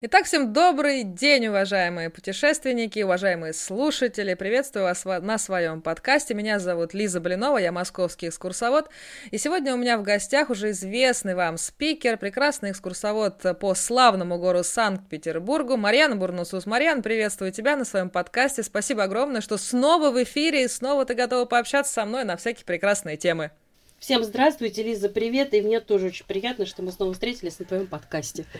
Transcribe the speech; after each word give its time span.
Итак, 0.00 0.26
всем 0.26 0.52
добрый 0.52 1.02
день, 1.02 1.48
уважаемые 1.48 2.08
путешественники, 2.08 3.00
уважаемые 3.00 3.52
слушатели. 3.52 4.34
Приветствую 4.34 4.84
вас 4.84 5.04
на 5.04 5.38
своем 5.38 5.82
подкасте. 5.82 6.34
Меня 6.34 6.60
зовут 6.60 6.94
Лиза 6.94 7.18
Блинова, 7.20 7.58
я 7.58 7.72
московский 7.72 8.28
экскурсовод. 8.28 8.90
И 9.32 9.38
сегодня 9.38 9.74
у 9.74 9.76
меня 9.76 9.98
в 9.98 10.04
гостях 10.04 10.50
уже 10.50 10.70
известный 10.70 11.34
вам 11.34 11.58
спикер, 11.58 12.16
прекрасный 12.16 12.70
экскурсовод 12.70 13.58
по 13.58 13.74
славному 13.74 14.38
городу 14.38 14.62
Санкт-Петербургу, 14.62 15.76
Марьяна 15.76 16.14
Бурнусус. 16.14 16.64
Марьяна, 16.64 17.02
приветствую 17.02 17.50
тебя 17.50 17.74
на 17.74 17.84
своем 17.84 18.08
подкасте. 18.08 18.62
Спасибо 18.62 19.02
огромное, 19.02 19.40
что 19.40 19.58
снова 19.58 20.12
в 20.12 20.22
эфире 20.22 20.62
и 20.62 20.68
снова 20.68 21.06
ты 21.06 21.14
готова 21.14 21.44
пообщаться 21.44 21.92
со 21.92 22.04
мной 22.04 22.22
на 22.22 22.36
всякие 22.36 22.64
прекрасные 22.64 23.16
темы. 23.16 23.50
Всем 23.98 24.22
здравствуйте, 24.22 24.84
Лиза, 24.84 25.08
привет. 25.08 25.52
И 25.54 25.60
мне 25.60 25.80
тоже 25.80 26.06
очень 26.06 26.24
приятно, 26.24 26.66
что 26.66 26.82
мы 26.82 26.92
снова 26.92 27.12
встретились 27.12 27.58
на 27.58 27.64
твоем 27.64 27.86
подкасте. 27.88 28.44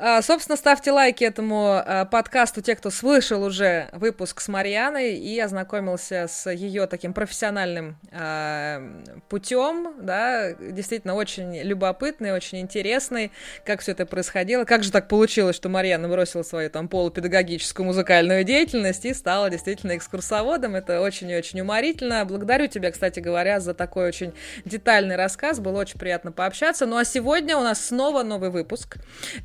А, 0.00 0.22
собственно, 0.22 0.56
ставьте 0.56 0.92
лайки 0.92 1.24
этому 1.24 1.72
а, 1.72 2.04
подкасту, 2.04 2.62
те, 2.62 2.76
кто 2.76 2.90
слышал 2.90 3.42
уже 3.42 3.88
выпуск 3.92 4.40
с 4.40 4.48
Марьяной 4.48 5.16
и 5.16 5.38
ознакомился 5.40 6.26
с 6.28 6.50
ее 6.50 6.86
таким 6.86 7.12
профессиональным 7.12 7.96
а, 8.12 8.80
путем, 9.28 9.94
да, 10.00 10.52
действительно 10.52 11.14
очень 11.14 11.62
любопытный, 11.62 12.32
очень 12.32 12.60
интересный, 12.60 13.32
как 13.64 13.80
все 13.80 13.92
это 13.92 14.06
происходило, 14.06 14.64
как 14.64 14.84
же 14.84 14.92
так 14.92 15.08
получилось, 15.08 15.56
что 15.56 15.68
Марьяна 15.68 16.08
бросила 16.08 16.42
свою 16.42 16.70
там 16.70 16.88
полупедагогическую 16.88 17.84
музыкальную 17.84 18.44
деятельность 18.44 19.04
и 19.04 19.12
стала 19.12 19.50
действительно 19.50 19.96
экскурсоводом, 19.96 20.76
это 20.76 21.00
очень 21.00 21.28
и 21.30 21.36
очень 21.36 21.60
уморительно. 21.60 22.24
Благодарю 22.24 22.68
тебя, 22.68 22.92
кстати 22.92 23.18
говоря, 23.18 23.58
за 23.58 23.74
такой 23.74 24.06
очень 24.06 24.32
детальный 24.78 25.16
рассказ, 25.16 25.60
было 25.60 25.80
очень 25.80 25.98
приятно 25.98 26.32
пообщаться. 26.32 26.86
Ну 26.86 26.96
а 26.96 27.04
сегодня 27.04 27.56
у 27.56 27.60
нас 27.60 27.86
снова 27.86 28.22
новый 28.22 28.50
выпуск. 28.50 28.96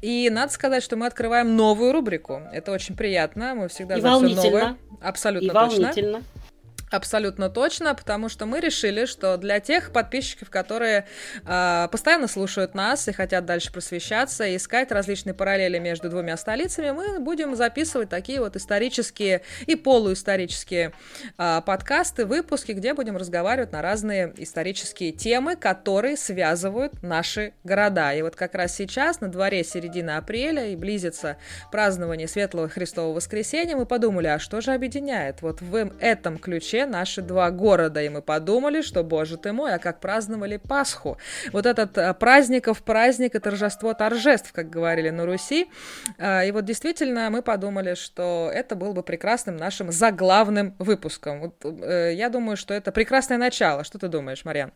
И 0.02 0.30
надо 0.32 0.52
сказать, 0.52 0.84
что 0.84 0.96
мы 0.96 1.06
открываем 1.06 1.56
новую 1.56 1.92
рубрику. 1.92 2.42
Это 2.52 2.72
очень 2.72 2.96
приятно. 2.96 3.56
Мы 3.56 3.68
всегда 3.68 3.98
и 3.98 4.02
за 4.02 4.16
все 4.16 4.36
новое. 4.36 4.78
Абсолютно 5.02 5.46
и 5.46 5.50
точно. 5.50 5.62
волнительно. 5.62 6.24
Абсолютно 6.94 7.50
точно, 7.50 7.96
потому 7.96 8.30
что 8.30 8.46
мы 8.46 8.60
решили, 8.60 9.06
что 9.06 9.38
для 9.38 9.60
тех 9.60 9.92
подписчиков, 9.92 10.52
которые 10.52 11.08
э, 11.44 11.88
постоянно 11.92 12.28
слушают 12.28 12.76
нас 12.76 13.08
и 13.08 13.12
хотят 13.12 13.46
дальше 13.46 13.72
просвещаться, 13.72 14.46
и 14.46 14.58
искать 14.58 14.92
различные 14.92 15.34
параллели 15.34 15.80
между 15.80 16.12
двумя 16.12 16.38
столицами, 16.38 16.92
мы 16.92 17.20
будем 17.20 17.56
записывать 17.56 18.10
такие 18.10 18.40
вот 18.40 18.56
исторические 18.56 19.42
и 19.66 19.76
полуисторические 19.76 20.94
э, 21.40 21.62
подкасты, 21.66 22.28
выпуски, 22.28 22.74
где 22.74 22.94
будем 22.94 23.18
разговаривать 23.18 23.72
на 23.72 23.82
разные 23.82 24.32
исторические 24.38 25.14
темы, 25.14 25.56
которые 25.56 26.16
связывают 26.16 27.02
наши 27.02 27.54
города. 27.64 28.14
И 28.14 28.22
вот 28.22 28.36
как 28.36 28.54
раз 28.54 28.76
сейчас, 28.76 29.20
на 29.20 29.30
дворе 29.30 29.64
середина 29.64 30.18
апреля, 30.18 30.68
и 30.68 30.76
близится 30.76 31.38
празднование 31.72 32.28
Светлого 32.28 32.70
Христового 32.70 33.16
Воскресения, 33.16 33.76
мы 33.76 33.88
подумали, 33.88 34.28
а 34.28 34.38
что 34.38 34.62
же 34.62 34.74
объединяет 34.74 35.42
вот 35.42 35.60
в 35.60 35.92
этом 36.00 36.38
ключе 36.38 36.83
наши 36.86 37.22
два 37.22 37.52
города, 37.52 38.02
и 38.02 38.10
мы 38.10 38.22
подумали, 38.22 38.82
что, 38.82 39.04
боже 39.04 39.38
ты 39.38 39.54
мой, 39.54 39.74
а 39.74 39.80
как 39.80 40.00
праздновали 40.00 40.58
Пасху. 40.58 41.18
Вот 41.52 41.66
этот 41.66 41.98
а, 41.98 42.14
праздников 42.14 42.84
праздник 42.84 43.36
и 43.36 43.40
торжество 43.40 43.94
торжеств, 43.94 44.52
как 44.54 44.70
говорили 44.70 45.10
на 45.10 45.26
Руси. 45.26 45.68
А, 46.18 46.44
и 46.44 46.52
вот 46.52 46.66
действительно 46.66 47.30
мы 47.30 47.42
подумали, 47.42 47.96
что 47.96 48.50
это 48.54 48.76
был 48.76 48.94
бы 48.94 49.04
прекрасным 49.04 49.58
нашим 49.58 49.92
заглавным 49.92 50.76
выпуском. 50.80 51.42
Вот, 51.42 51.66
э, 51.66 52.14
я 52.14 52.30
думаю, 52.30 52.58
что 52.58 52.74
это 52.74 52.92
прекрасное 52.92 53.38
начало. 53.38 53.84
Что 53.84 54.00
ты 54.00 54.08
думаешь, 54.08 54.46
Марьян? 54.46 54.72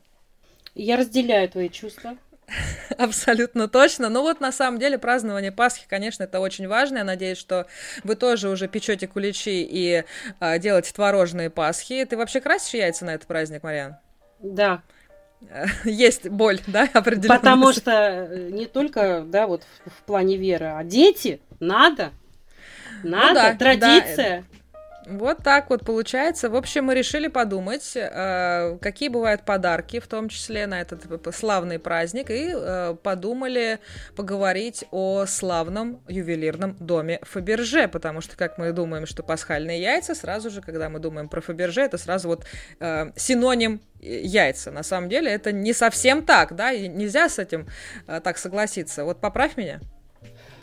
Я 0.75 0.97
разделяю 0.97 1.49
твои 1.49 1.69
чувства. 1.69 2.17
Абсолютно 2.97 3.67
точно. 3.67 4.09
Ну 4.09 4.21
вот 4.21 4.39
на 4.39 4.51
самом 4.51 4.79
деле 4.79 4.97
празднование 4.97 5.51
Пасхи, 5.51 5.85
конечно, 5.87 6.23
это 6.23 6.39
очень 6.39 6.67
важно. 6.67 6.99
Я 6.99 7.03
надеюсь, 7.03 7.37
что 7.37 7.67
вы 8.03 8.15
тоже 8.15 8.49
уже 8.49 8.67
печете 8.67 9.07
куличи 9.07 9.63
и 9.63 10.03
а, 10.39 10.57
делаете 10.57 10.93
творожные 10.93 11.49
Пасхи. 11.49 12.05
Ты 12.05 12.17
вообще 12.17 12.41
красишь 12.41 12.73
яйца 12.73 13.05
на 13.05 13.13
этот 13.13 13.27
праздник, 13.27 13.63
Мариан? 13.63 13.97
Да. 14.39 14.81
Есть 15.83 16.29
боль, 16.29 16.59
да, 16.67 16.89
определенно. 16.93 17.37
Потому 17.37 17.73
что 17.73 17.91
э, 17.91 18.49
не 18.51 18.65
только, 18.65 19.23
да, 19.25 19.47
вот 19.47 19.63
в, 19.85 19.89
в 19.89 20.03
плане 20.03 20.37
веры, 20.37 20.67
а 20.67 20.83
дети 20.83 21.41
надо. 21.59 22.11
Надо, 23.03 23.27
ну, 23.27 23.35
да, 23.35 23.55
традиция. 23.55 24.45
Да. 24.49 24.56
Вот 25.09 25.37
так 25.41 25.69
вот 25.69 25.85
получается. 25.85 26.49
В 26.49 26.55
общем, 26.55 26.85
мы 26.85 26.93
решили 26.93 27.27
подумать, 27.27 27.93
э, 27.95 28.77
какие 28.81 29.07
бывают 29.07 29.45
подарки, 29.45 30.01
в 30.01 30.07
том 30.07 30.27
числе 30.27 30.67
на 30.67 30.81
этот 30.81 31.05
славный 31.33 31.79
праздник, 31.79 32.29
и 32.29 32.51
э, 32.53 32.95
подумали 33.01 33.79
поговорить 34.17 34.83
о 34.91 35.25
славном 35.25 36.01
ювелирном 36.09 36.75
доме 36.79 37.19
Фаберже, 37.23 37.87
потому 37.87 38.19
что, 38.19 38.35
как 38.35 38.57
мы 38.57 38.73
думаем, 38.73 39.05
что 39.05 39.23
пасхальные 39.23 39.81
яйца, 39.81 40.13
сразу 40.13 40.49
же, 40.49 40.61
когда 40.61 40.89
мы 40.89 40.99
думаем 40.99 41.29
про 41.29 41.39
Фаберже, 41.39 41.81
это 41.81 41.97
сразу 41.97 42.27
вот 42.27 42.45
э, 42.81 43.11
синоним 43.15 43.79
яйца. 44.01 44.71
На 44.71 44.83
самом 44.83 45.07
деле 45.07 45.31
это 45.31 45.53
не 45.53 45.71
совсем 45.71 46.25
так, 46.25 46.53
да, 46.53 46.73
и 46.73 46.89
нельзя 46.89 47.29
с 47.29 47.39
этим 47.39 47.67
так 48.05 48.37
согласиться. 48.37 49.05
Вот 49.05 49.21
поправь 49.21 49.57
меня. 49.57 49.79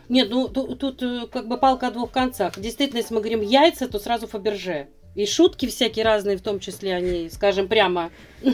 Нет, 0.09 0.29
ну 0.31 0.49
тут, 0.49 0.79
тут 0.79 1.03
э, 1.03 1.27
как 1.31 1.49
бы 1.49 1.59
палка 1.59 1.89
о 1.89 1.91
двух 1.91 2.11
концах. 2.11 2.59
Действительно, 2.59 2.99
если 2.99 3.15
мы 3.15 3.21
говорим 3.21 3.41
яйца, 3.41 3.89
то 3.89 3.99
сразу 3.99 4.27
Фаберже. 4.27 4.89
И 5.15 5.27
шутки 5.27 5.67
всякие 5.67 6.05
разные, 6.05 6.37
в 6.37 6.43
том 6.43 6.59
числе 6.59 6.95
они, 6.95 7.31
скажем 7.31 7.69
прямо, 7.69 8.11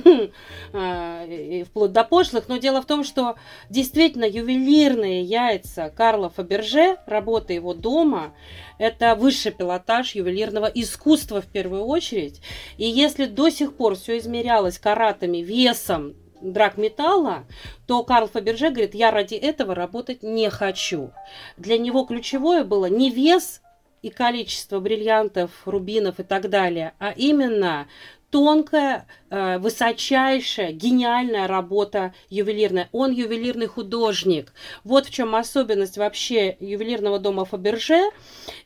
а, 0.74 1.26
вплоть 1.64 1.92
до 1.92 2.04
пошлых. 2.04 2.48
Но 2.48 2.58
дело 2.58 2.82
в 2.82 2.86
том, 2.86 3.02
что 3.02 3.36
действительно 3.70 4.24
ювелирные 4.24 5.22
яйца 5.22 5.90
Карла 5.94 6.28
Фаберже, 6.28 6.98
работа 7.06 7.54
его 7.54 7.72
дома, 7.72 8.34
это 8.78 9.14
высший 9.14 9.52
пилотаж 9.52 10.14
ювелирного 10.14 10.66
искусства 10.66 11.40
в 11.40 11.46
первую 11.46 11.84
очередь. 11.84 12.42
И 12.76 12.84
если 12.84 13.24
до 13.24 13.48
сих 13.48 13.74
пор 13.74 13.96
все 13.96 14.18
измерялось 14.18 14.78
каратами, 14.78 15.38
весом, 15.38 16.14
драгметалла, 16.40 17.44
то 17.86 18.02
Карл 18.02 18.28
Фаберже 18.28 18.70
говорит, 18.70 18.94
я 18.94 19.10
ради 19.10 19.34
этого 19.34 19.74
работать 19.74 20.22
не 20.22 20.50
хочу. 20.50 21.12
Для 21.56 21.78
него 21.78 22.04
ключевое 22.04 22.64
было 22.64 22.86
не 22.86 23.10
вес 23.10 23.62
и 24.02 24.10
количество 24.10 24.80
бриллиантов, 24.80 25.50
рубинов 25.66 26.20
и 26.20 26.22
так 26.22 26.48
далее, 26.48 26.94
а 26.98 27.12
именно 27.14 27.86
тонкая, 28.30 29.06
э, 29.28 29.58
высочайшая, 29.58 30.72
гениальная 30.72 31.46
работа 31.48 32.14
ювелирная. 32.28 32.88
Он 32.92 33.10
ювелирный 33.10 33.66
художник. 33.66 34.52
Вот 34.84 35.06
в 35.06 35.10
чем 35.10 35.34
особенность 35.34 35.98
вообще 35.98 36.56
ювелирного 36.60 37.18
дома 37.18 37.44
Фаберже. 37.44 38.10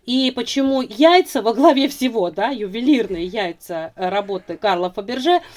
И 0.05 0.31
почему 0.37 0.83
яйца 0.83 1.41
во 1.41 1.55
главе 1.55 1.89
всего, 1.89 2.31
да, 2.31 2.49
ювелирные 2.49 3.25
яйца 3.25 3.93
работы 3.97 4.57
Карла 4.57 4.91
Фаберже– 4.91 5.41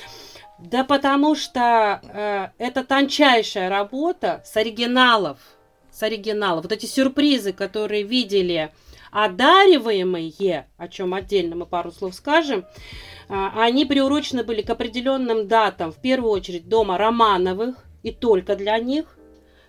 да 0.59 0.83
потому 0.83 1.35
что 1.35 2.01
э, 2.03 2.47
это 2.57 2.83
тончайшая 2.83 3.69
работа 3.69 4.41
с 4.45 4.55
оригиналов, 4.57 5.37
с 5.91 6.01
оригиналов. 6.01 6.63
Вот 6.63 6.71
эти 6.71 6.85
сюрпризы, 6.85 7.53
которые 7.53 8.03
видели 8.03 8.71
одариваемые, 9.11 10.67
о 10.77 10.87
чем 10.87 11.13
отдельно 11.13 11.55
мы 11.55 11.65
пару 11.65 11.91
слов 11.91 12.15
скажем, 12.15 12.59
э, 12.61 12.63
они 13.29 13.85
приурочены 13.85 14.43
были 14.43 14.61
к 14.63 14.69
определенным 14.69 15.47
датам, 15.47 15.91
в 15.91 15.97
первую 16.01 16.31
очередь 16.31 16.67
дома 16.67 16.97
Романовых, 16.97 17.75
и 18.01 18.11
только 18.11 18.55
для 18.55 18.79
них, 18.79 19.17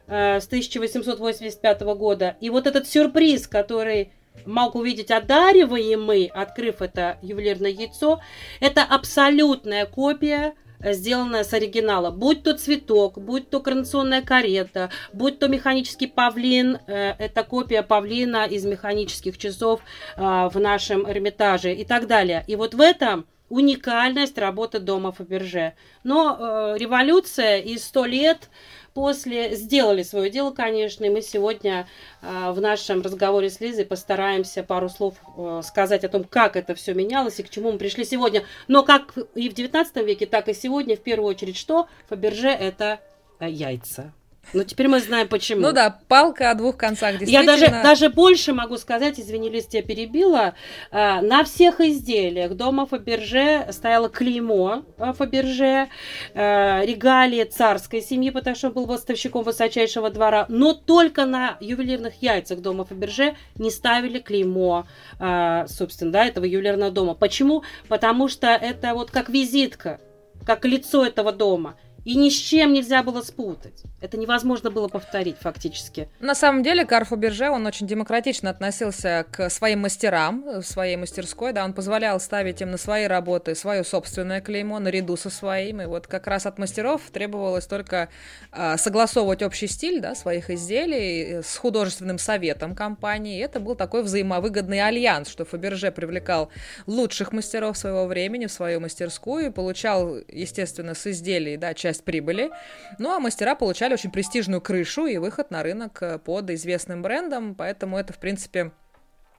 э, 0.06 0.40
с 0.40 0.46
1885 0.46 1.94
года. 1.94 2.36
И 2.40 2.48
вот 2.48 2.66
этот 2.66 2.88
сюрприз, 2.88 3.46
который 3.46 4.12
мог 4.46 4.74
увидеть 4.74 5.10
одариваемый, 5.10 6.26
открыв 6.26 6.80
это 6.80 7.18
ювелирное 7.20 7.70
яйцо, 7.70 8.20
это 8.60 8.84
абсолютная 8.84 9.84
копия 9.84 10.54
Э, 10.80 10.92
сделанная 10.92 11.44
с 11.44 11.52
оригинала. 11.52 12.10
Будь 12.10 12.42
то 12.42 12.56
цветок, 12.56 13.18
будь 13.18 13.50
то 13.50 13.60
коронационная 13.60 14.22
карета, 14.22 14.90
будь 15.12 15.38
то 15.38 15.48
механический 15.48 16.06
павлин, 16.06 16.78
э, 16.86 17.14
это 17.18 17.42
копия 17.42 17.82
павлина 17.82 18.46
из 18.46 18.64
механических 18.64 19.38
часов 19.38 19.80
э, 20.16 20.20
в 20.20 20.58
нашем 20.60 21.10
Эрмитаже 21.10 21.74
и 21.74 21.84
так 21.84 22.06
далее. 22.06 22.44
И 22.46 22.56
вот 22.56 22.74
в 22.74 22.80
этом 22.80 23.26
уникальность 23.48 24.38
работы 24.38 24.78
дома 24.78 25.10
Фаберже. 25.10 25.72
Но 26.04 26.74
революция 26.76 27.60
и 27.60 27.78
сто 27.78 28.04
лет 28.04 28.50
после 28.94 29.54
сделали 29.54 30.02
свое 30.02 30.30
дело, 30.30 30.50
конечно, 30.50 31.04
и 31.04 31.10
мы 31.10 31.22
сегодня 31.22 31.88
э, 32.22 32.50
в 32.50 32.60
нашем 32.60 33.02
разговоре 33.02 33.50
с 33.50 33.60
Лизой 33.60 33.84
постараемся 33.84 34.62
пару 34.62 34.88
слов 34.88 35.14
э, 35.36 35.62
сказать 35.64 36.04
о 36.04 36.08
том, 36.08 36.24
как 36.24 36.56
это 36.56 36.74
все 36.74 36.94
менялось 36.94 37.38
и 37.40 37.42
к 37.42 37.50
чему 37.50 37.72
мы 37.72 37.78
пришли 37.78 38.04
сегодня. 38.04 38.44
Но 38.66 38.82
как 38.82 39.16
и 39.34 39.48
в 39.48 39.54
19 39.54 39.96
веке, 40.04 40.26
так 40.26 40.48
и 40.48 40.54
сегодня, 40.54 40.96
в 40.96 41.00
первую 41.00 41.28
очередь, 41.28 41.56
что 41.56 41.88
Фаберже 42.08 42.48
это 42.48 43.00
э, 43.40 43.48
яйца. 43.48 44.12
Ну, 44.54 44.64
теперь 44.64 44.88
мы 44.88 45.00
знаем, 45.00 45.28
почему. 45.28 45.60
Ну 45.60 45.72
да, 45.72 45.98
палка 46.08 46.50
о 46.50 46.54
двух 46.54 46.76
концах, 46.76 47.20
Я 47.22 47.42
даже, 47.42 47.66
даже 47.68 48.08
больше 48.08 48.54
могу 48.54 48.78
сказать, 48.78 49.20
извини, 49.20 49.50
Лиз, 49.50 49.66
тебя 49.66 49.82
перебила. 49.82 50.54
А, 50.90 51.20
на 51.20 51.44
всех 51.44 51.80
изделиях 51.80 52.54
дома 52.54 52.86
Фаберже 52.86 53.66
стояло 53.70 54.08
клеймо 54.08 54.84
Фаберже, 54.96 55.88
а, 56.34 56.82
регалии 56.84 57.44
царской 57.44 58.00
семьи, 58.00 58.30
потому 58.30 58.56
что 58.56 58.68
он 58.68 58.74
был 58.74 58.86
поставщиком 58.86 59.44
высочайшего 59.44 60.10
двора, 60.10 60.46
но 60.48 60.72
только 60.72 61.26
на 61.26 61.58
ювелирных 61.60 62.22
яйцах 62.22 62.60
дома 62.60 62.84
Фаберже 62.84 63.36
не 63.56 63.70
ставили 63.70 64.18
клеймо, 64.18 64.86
а, 65.18 65.66
собственно, 65.68 66.10
да, 66.10 66.24
этого 66.24 66.44
ювелирного 66.44 66.90
дома. 66.90 67.14
Почему? 67.14 67.64
Потому 67.88 68.28
что 68.28 68.48
это 68.48 68.94
вот 68.94 69.10
как 69.10 69.28
визитка, 69.28 70.00
как 70.46 70.64
лицо 70.64 71.04
этого 71.04 71.32
дома– 71.32 71.76
и 72.04 72.16
ни 72.16 72.30
с 72.30 72.34
чем 72.34 72.72
нельзя 72.72 73.02
было 73.02 73.22
спутать. 73.22 73.82
Это 74.00 74.16
невозможно 74.16 74.70
было 74.70 74.88
повторить 74.88 75.36
фактически. 75.40 76.08
На 76.20 76.34
самом 76.34 76.62
деле 76.62 76.84
Карл 76.84 77.04
Фаберже, 77.06 77.50
он 77.50 77.66
очень 77.66 77.86
демократично 77.86 78.50
относился 78.50 79.26
к 79.30 79.50
своим 79.50 79.80
мастерам, 79.80 80.44
в 80.60 80.62
своей 80.62 80.96
мастерской, 80.96 81.52
да, 81.52 81.64
он 81.64 81.72
позволял 81.72 82.20
ставить 82.20 82.60
им 82.60 82.70
на 82.70 82.76
свои 82.76 83.06
работы 83.06 83.54
свое 83.54 83.82
собственное 83.82 84.40
клеймо 84.40 84.78
наряду 84.78 85.16
со 85.16 85.30
своим, 85.30 85.80
и 85.82 85.86
вот 85.86 86.06
как 86.06 86.26
раз 86.26 86.46
от 86.46 86.58
мастеров 86.58 87.02
требовалось 87.12 87.66
только 87.66 88.08
э, 88.52 88.76
согласовывать 88.76 89.42
общий 89.42 89.66
стиль, 89.66 90.00
да, 90.00 90.14
своих 90.14 90.50
изделий 90.50 91.42
с 91.42 91.56
художественным 91.56 92.18
советом 92.18 92.74
компании, 92.74 93.38
и 93.38 93.42
это 93.42 93.58
был 93.58 93.74
такой 93.74 94.02
взаимовыгодный 94.02 94.80
альянс, 94.80 95.28
что 95.28 95.44
Фаберже 95.44 95.90
привлекал 95.90 96.50
лучших 96.86 97.32
мастеров 97.32 97.76
своего 97.76 98.06
времени 98.06 98.46
в 98.46 98.52
свою 98.52 98.80
мастерскую 98.80 99.46
и 99.46 99.50
получал, 99.50 100.16
естественно, 100.28 100.94
с 100.94 101.06
изделий, 101.06 101.56
да, 101.56 101.74
часть 101.74 101.97
часть 101.98 102.04
прибыли. 102.04 102.50
Ну 102.98 103.10
а 103.10 103.20
мастера 103.20 103.54
получали 103.54 103.94
очень 103.94 104.10
престижную 104.10 104.60
крышу 104.60 105.06
и 105.06 105.18
выход 105.18 105.50
на 105.50 105.62
рынок 105.62 106.02
э, 106.02 106.18
под 106.18 106.50
известным 106.50 107.02
брендом, 107.02 107.54
поэтому 107.54 107.98
это, 107.98 108.12
в 108.12 108.18
принципе, 108.18 108.72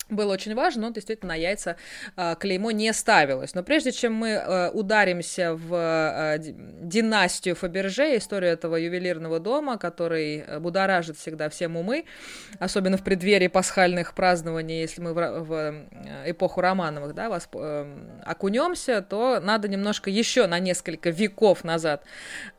было 0.10 0.34
очень 0.34 0.56
важно, 0.56 0.88
но 0.88 0.90
действительно 0.90 1.30
на 1.30 1.36
яйца 1.36 1.78
э, 2.18 2.36
клеймо 2.40 2.72
не 2.72 2.92
ставилось. 2.94 3.54
Но 3.54 3.64
прежде 3.64 3.92
чем 3.92 4.14
мы 4.14 4.30
э, 4.30 4.70
ударимся 4.72 5.54
в 5.54 5.74
э, 5.74 6.38
династию 6.40 7.56
Фаберже, 7.56 8.18
историю 8.18 8.52
этого 8.52 8.76
ювелирного 8.76 9.40
дома, 9.40 9.78
который 9.78 10.44
будоражит 10.60 11.18
всегда 11.18 11.50
всем 11.50 11.78
умы, 11.78 12.06
особенно 12.60 12.98
в 12.98 13.04
преддверии 13.04 13.48
пасхальных 13.48 14.14
празднований, 14.14 14.82
если 14.82 15.02
мы 15.02 15.14
в, 15.14 15.40
в 15.42 15.86
эпоху 16.26 16.62
Романовых 16.62 17.14
да, 17.14 17.30
вас, 17.30 17.48
э, 17.54 17.86
окунемся, 18.26 19.02
то 19.02 19.40
надо 19.40 19.68
немножко 19.68 20.10
еще 20.10 20.48
на 20.48 20.60
несколько 20.60 21.12
веков 21.12 21.64
назад 21.64 22.04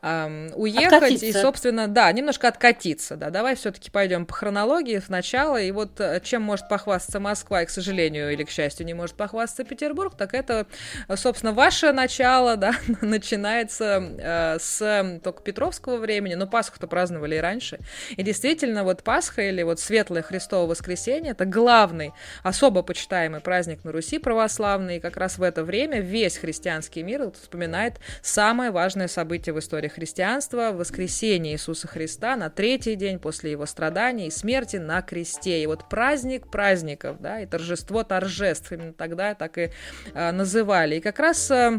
э, 0.03 0.51
уехать 0.55 0.93
откатиться. 0.93 1.27
и, 1.27 1.33
собственно, 1.33 1.89
да, 1.89 2.11
немножко 2.13 2.49
откатиться. 2.49 3.17
Да. 3.17 3.31
Давай 3.31 3.57
все-таки 3.57 3.91
пойдем 3.91 4.27
по 4.27 4.35
хронологии 4.35 4.99
сначала. 4.99 5.61
И 5.61 5.73
вот 5.73 6.01
чем 6.23 6.43
может 6.43 6.69
похвастаться 6.69 7.19
Москва 7.19 7.40
Москва, 7.41 7.63
и, 7.63 7.67
к 7.67 7.71
сожалению 7.71 8.31
или 8.33 8.45
к 8.45 8.51
счастью, 8.51 8.85
не 8.85 8.93
может 8.93 9.17
похвастаться 9.17 9.65
Петербург, 9.65 10.15
так 10.15 10.35
это, 10.35 10.67
собственно, 11.15 11.53
ваше 11.53 11.93
начало, 11.93 12.57
да, 12.57 12.75
начинается 13.01 14.03
э, 14.19 14.59
с 14.61 15.21
только 15.25 15.43
Петровского 15.43 15.97
времени, 15.97 16.35
но 16.35 16.47
Пасху-то 16.47 16.87
праздновали 16.87 17.37
и 17.37 17.39
раньше. 17.39 17.79
И 18.11 18.23
действительно, 18.23 18.85
вот 18.85 19.03
Пасха 19.03 19.41
или 19.41 19.63
вот 19.63 19.81
Светлое 19.81 20.21
Христово 20.21 20.67
воскресенье— 20.67 21.31
это 21.33 21.47
главный, 21.47 22.13
особо 22.43 22.83
почитаемый 22.83 23.41
праздник 23.41 23.85
на 23.85 23.93
Руси 23.93 24.19
православный, 24.19 24.99
и 24.99 25.01
как 25.01 25.17
раз 25.17 25.39
в 25.39 25.43
это 25.43 25.65
время 25.65 26.01
весь 26.01 26.37
христианский 26.37 27.03
мир 27.03 27.33
вспоминает 27.41 27.95
самое 28.21 28.71
важное 28.71 29.09
событие 29.09 29.55
в 29.55 29.59
истории 29.59 29.89
христианства— 29.89 30.73
воскресение 30.75 31.55
Иисуса 31.55 31.89
Христа 31.89 32.37
на 32.37 32.51
третий 32.51 32.97
день 32.97 33.19
после 33.19 33.53
его 33.53 33.65
страданий 33.65 34.27
и 34.27 34.31
смерти 34.31 34.77
на 34.77 35.01
кресте. 35.01 35.63
И 35.63 35.67
вот 35.67 35.89
праздник 35.89 36.51
праздников, 36.51 37.17
да, 37.21 37.30
да, 37.31 37.41
и 37.41 37.47
торжество 37.47 38.03
торжеств, 38.03 38.73
именно 38.73 38.93
тогда 38.93 39.35
так 39.35 39.57
и 39.59 39.71
э, 40.15 40.31
называли. 40.33 40.97
И 40.97 41.01
как 41.01 41.19
раз 41.21 41.51
э, 41.51 41.79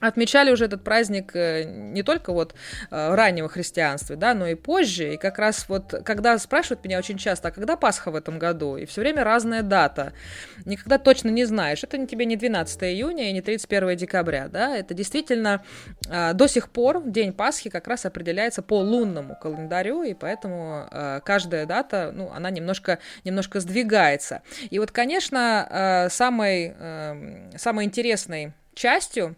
отмечали 0.00 0.50
уже 0.50 0.64
этот 0.64 0.82
праздник 0.82 1.34
э, 1.34 1.64
не 1.64 2.02
только 2.02 2.32
вот 2.32 2.54
э, 2.90 3.14
раннего 3.14 3.48
христианства, 3.48 4.16
да, 4.16 4.34
но 4.34 4.46
и 4.48 4.54
позже. 4.54 5.14
И 5.14 5.16
как 5.16 5.38
раз 5.38 5.66
вот, 5.68 5.94
когда 6.04 6.38
спрашивают 6.38 6.84
меня 6.84 6.98
очень 6.98 7.18
часто, 7.18 7.48
а 7.48 7.50
когда 7.50 7.76
Пасха 7.76 8.10
в 8.10 8.16
этом 8.16 8.38
году? 8.38 8.76
И 8.76 8.86
все 8.86 9.02
время 9.02 9.24
разная 9.24 9.62
дата. 9.62 10.12
Никогда 10.64 10.98
точно 10.98 11.28
не 11.28 11.44
знаешь. 11.44 11.84
Это 11.84 11.98
не 11.98 12.06
тебе 12.06 12.24
не 12.24 12.36
12 12.36 12.82
июня 12.84 13.28
и 13.28 13.32
не 13.32 13.42
31 13.42 13.96
декабря, 13.96 14.48
да. 14.48 14.76
Это 14.76 14.94
действительно 14.94 15.62
э, 16.08 16.32
до 16.32 16.46
сих 16.46 16.70
пор 16.70 17.02
день 17.04 17.32
Пасхи 17.32 17.70
как 17.70 17.86
раз 17.86 18.06
определяется 18.06 18.62
по 18.62 18.78
лунному 18.78 19.36
календарю, 19.36 20.02
и 20.02 20.14
поэтому 20.14 20.88
каждая 21.24 21.66
дата, 21.66 22.10
ну, 22.14 22.30
она 22.32 22.50
немножко, 22.50 22.98
немножко 23.24 23.60
сдвигается. 23.60 24.42
И 24.70 24.78
вот, 24.78 24.90
конечно, 24.90 26.08
самой, 26.10 26.74
эм, 26.78 27.50
самой 27.56 27.84
интересной 27.84 28.52
частью 28.74 29.36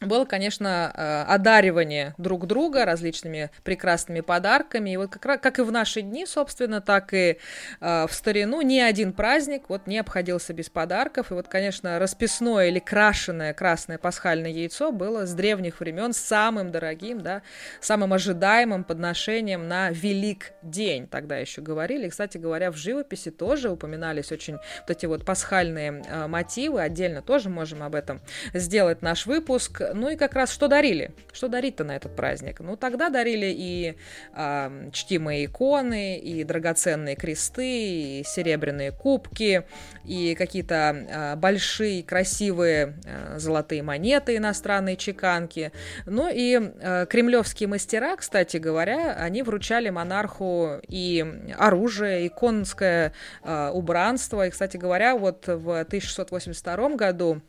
было, 0.00 0.26
конечно, 0.26 0.92
э, 0.94 1.32
одаривание 1.32 2.14
друг 2.18 2.46
друга 2.46 2.84
различными 2.84 3.50
прекрасными 3.64 4.20
подарками. 4.20 4.90
И 4.90 4.96
вот 4.96 5.10
как, 5.10 5.24
раз, 5.24 5.40
как 5.40 5.58
и 5.58 5.62
в 5.62 5.72
наши 5.72 6.02
дни, 6.02 6.26
собственно, 6.26 6.80
так 6.80 7.14
и 7.14 7.38
э, 7.80 8.06
в 8.06 8.12
старину 8.12 8.60
ни 8.60 8.78
один 8.78 9.12
праздник 9.12 9.64
вот 9.68 9.86
не 9.86 9.98
обходился 9.98 10.52
без 10.52 10.68
подарков. 10.68 11.30
И 11.30 11.34
вот, 11.34 11.48
конечно, 11.48 11.98
расписное 11.98 12.68
или 12.68 12.78
крашеное 12.78 13.54
красное 13.54 13.96
пасхальное 13.96 14.50
яйцо 14.50 14.92
было 14.92 15.24
с 15.24 15.32
древних 15.32 15.80
времен 15.80 16.12
самым 16.12 16.70
дорогим, 16.70 17.22
да, 17.22 17.42
самым 17.80 18.12
ожидаемым 18.12 18.84
подношением 18.84 19.66
на 19.66 19.90
Велик 19.90 20.52
день. 20.62 21.06
Тогда 21.06 21.38
еще 21.38 21.62
говорили. 21.62 22.06
И, 22.06 22.10
кстати 22.10 22.36
говоря, 22.36 22.70
в 22.70 22.76
живописи 22.76 23.30
тоже 23.30 23.70
упоминались 23.70 24.30
очень 24.30 24.54
вот 24.54 24.90
эти 24.90 25.06
вот 25.06 25.24
пасхальные 25.24 26.02
э, 26.06 26.26
мотивы. 26.26 26.82
Отдельно 26.82 27.22
тоже 27.22 27.48
можем 27.48 27.82
об 27.82 27.94
этом 27.94 28.20
сделать 28.52 29.00
наш 29.00 29.24
выпуск. 29.24 29.85
Ну 29.94 30.08
и 30.08 30.16
как 30.16 30.34
раз 30.34 30.50
что 30.52 30.68
дарили? 30.68 31.12
Что 31.32 31.48
дарить-то 31.48 31.84
на 31.84 31.96
этот 31.96 32.14
праздник? 32.16 32.60
Ну 32.60 32.76
тогда 32.76 33.08
дарили 33.08 33.52
и 33.56 33.96
э, 34.34 34.90
чтимые 34.92 35.46
иконы, 35.46 36.18
и 36.18 36.44
драгоценные 36.44 37.16
кресты, 37.16 38.20
и 38.20 38.24
серебряные 38.24 38.92
кубки, 38.92 39.64
и 40.04 40.34
какие-то 40.34 40.74
э, 40.74 41.36
большие 41.36 42.02
красивые 42.02 42.98
э, 43.04 43.38
золотые 43.38 43.82
монеты, 43.82 44.36
иностранные 44.36 44.96
чеканки. 44.96 45.72
Ну 46.06 46.28
и 46.32 46.58
э, 46.60 47.06
кремлевские 47.08 47.68
мастера, 47.68 48.16
кстати 48.16 48.56
говоря, 48.56 49.14
они 49.14 49.42
вручали 49.42 49.90
монарху 49.90 50.80
и 50.88 51.24
оружие, 51.56 52.26
и 52.26 52.28
конское 52.28 53.12
э, 53.42 53.70
убранство. 53.72 54.46
И, 54.46 54.50
кстати 54.50 54.76
говоря, 54.76 55.16
вот 55.16 55.46
в 55.46 55.80
1682 55.80 56.88
году 56.90 57.42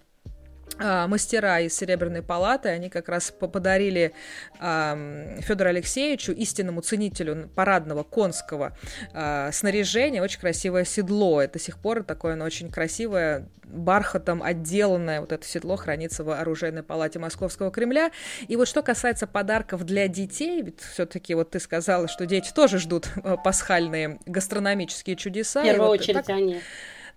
мастера 0.79 1.59
из 1.59 1.75
Серебряной 1.75 2.21
палаты, 2.21 2.69
они 2.69 2.89
как 2.89 3.09
раз 3.09 3.31
подарили 3.31 4.13
э, 4.59 5.39
Федору 5.41 5.69
Алексеевичу, 5.69 6.33
истинному 6.33 6.81
ценителю 6.81 7.49
парадного 7.55 8.03
конского 8.03 8.77
э, 9.13 9.49
снаряжения, 9.51 10.21
очень 10.21 10.39
красивое 10.39 10.85
седло. 10.85 11.41
И 11.41 11.47
до 11.47 11.59
сих 11.59 11.79
пор 11.79 12.03
такое 12.03 12.33
оно 12.33 12.45
очень 12.45 12.71
красивое, 12.71 13.47
бархатом 13.63 14.43
отделанное 14.43 15.19
вот 15.19 15.31
это 15.31 15.45
седло 15.45 15.75
хранится 15.75 16.23
в 16.23 16.29
оружейной 16.29 16.83
палате 16.83 17.19
Московского 17.19 17.71
Кремля. 17.71 18.11
И 18.47 18.55
вот 18.55 18.67
что 18.67 18.83
касается 18.83 19.27
подарков 19.27 19.83
для 19.83 20.07
детей, 20.07 20.61
ведь 20.61 20.79
все-таки 20.79 21.33
вот 21.33 21.51
ты 21.51 21.59
сказала, 21.59 22.07
что 22.07 22.25
дети 22.25 22.51
тоже 22.53 22.77
ждут 22.77 23.09
пасхальные 23.43 24.19
гастрономические 24.25 25.15
чудеса. 25.15 25.61
В 25.61 25.65
первую 25.65 25.87
вот 25.87 25.99
очередь 25.99 26.25
так... 26.25 26.29
они. 26.29 26.61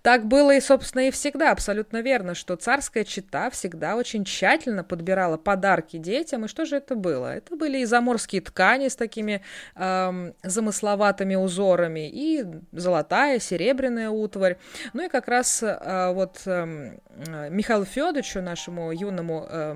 Так 0.01 0.25
было 0.25 0.55
и, 0.55 0.59
собственно, 0.59 1.07
и 1.07 1.11
всегда, 1.11 1.51
абсолютно 1.51 2.01
верно, 2.01 2.33
что 2.33 2.55
царская 2.55 3.03
чита 3.03 3.49
всегда 3.51 3.95
очень 3.95 4.25
тщательно 4.25 4.83
подбирала 4.83 5.37
подарки 5.37 5.97
детям. 5.97 6.45
И 6.45 6.47
что 6.47 6.65
же 6.65 6.77
это 6.77 6.95
было? 6.95 7.35
Это 7.35 7.55
были 7.55 7.79
и 7.79 7.85
заморские 7.85 8.41
ткани 8.41 8.87
с 8.87 8.95
такими 8.95 9.43
эм, 9.75 10.33
замысловатыми 10.41 11.35
узорами, 11.35 12.09
и 12.09 12.43
золотая, 12.71 13.39
серебряная 13.39 14.09
утварь. 14.09 14.57
Ну 14.93 15.05
и 15.05 15.09
как 15.09 15.27
раз 15.27 15.61
э, 15.61 16.11
вот 16.13 16.41
э, 16.45 16.97
Михаилу 17.49 17.85
Федоровичу, 17.85 18.41
нашему 18.41 18.91
юному, 18.91 19.45
э, 19.47 19.75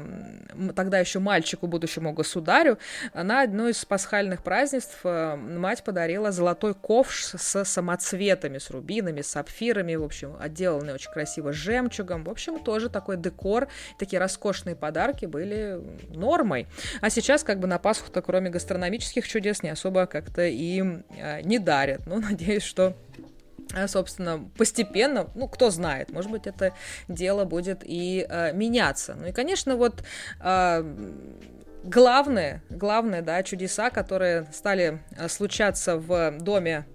тогда 0.76 0.98
еще 0.98 1.20
мальчику, 1.20 1.68
будущему 1.68 2.14
государю, 2.14 2.80
на 3.14 3.42
одно 3.42 3.70
из 3.70 3.86
пасхальных 3.86 4.42
празднеств 4.42 5.00
э, 5.04 5.36
мать 5.36 5.84
подарила 5.84 6.32
золотой 6.32 6.74
ковш 6.74 7.26
с 7.38 7.64
самоцветами, 7.64 8.58
с 8.58 8.72
рубинами, 8.72 9.22
с 9.22 9.28
сапфирами, 9.28 9.96
в 9.96 10.04
общем, 10.04 10.15
общем, 10.16 10.36
отделаны 10.40 10.94
очень 10.94 11.12
красиво 11.12 11.52
жемчугом. 11.52 12.24
В 12.24 12.30
общем, 12.30 12.60
тоже 12.60 12.90
такой 12.90 13.18
декор, 13.18 13.68
такие 14.00 14.20
роскошные 14.20 14.76
подарки 14.76 15.26
были 15.26 15.80
нормой. 16.10 16.68
А 17.02 17.10
сейчас 17.10 17.44
как 17.44 17.60
бы 17.60 17.68
на 17.68 17.78
Пасху-то 17.78 18.22
кроме 18.22 18.50
гастрономических 18.50 19.28
чудес 19.28 19.62
не 19.64 19.70
особо 19.70 20.06
как-то 20.06 20.44
и 20.44 20.82
э, 21.18 21.42
не 21.42 21.60
дарят. 21.60 22.06
Ну, 22.06 22.20
надеюсь, 22.30 22.64
что 22.64 22.96
э, 23.74 23.88
собственно, 23.88 24.50
постепенно, 24.58 25.28
ну, 25.36 25.48
кто 25.48 25.70
знает, 25.70 26.12
может 26.12 26.32
быть, 26.32 26.48
это 26.48 26.74
дело 27.08 27.46
будет 27.46 27.82
и 27.84 28.26
э, 28.28 28.54
меняться. 28.54 29.16
Ну 29.16 29.28
и, 29.28 29.32
конечно, 29.34 29.76
вот 29.76 30.04
э, 30.42 30.96
главные, 31.84 32.62
главные, 32.70 33.22
да, 33.22 33.44
чудеса, 33.44 33.90
которые 33.90 34.48
стали 34.54 35.02
случаться 35.28 35.98
в 35.98 36.38
доме 36.40 36.86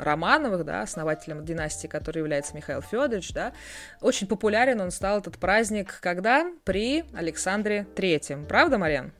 Романовых, 0.00 0.64
да, 0.64 0.82
основателем 0.82 1.44
династии, 1.44 1.86
который 1.86 2.18
является 2.18 2.56
Михаил 2.56 2.82
Федорович, 2.82 3.32
да, 3.32 3.52
очень 4.00 4.26
популярен 4.26 4.80
он 4.80 4.90
стал 4.90 5.18
этот 5.18 5.38
праздник, 5.38 5.98
когда? 6.00 6.50
При 6.64 7.04
Александре 7.14 7.86
Третьем. 7.94 8.46
Правда, 8.46 8.78
Марьян? 8.78 9.12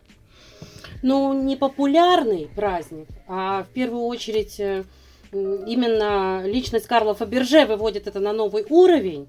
Ну, 1.02 1.32
не 1.32 1.56
популярный 1.56 2.50
праздник, 2.54 3.08
а 3.26 3.62
в 3.62 3.68
первую 3.68 4.04
очередь 4.04 4.60
э, 4.60 4.84
именно 5.32 6.42
личность 6.44 6.86
Карла 6.86 7.14
Фаберже 7.14 7.64
выводит 7.64 8.06
это 8.06 8.20
на 8.20 8.32
новый 8.32 8.66
уровень, 8.68 9.28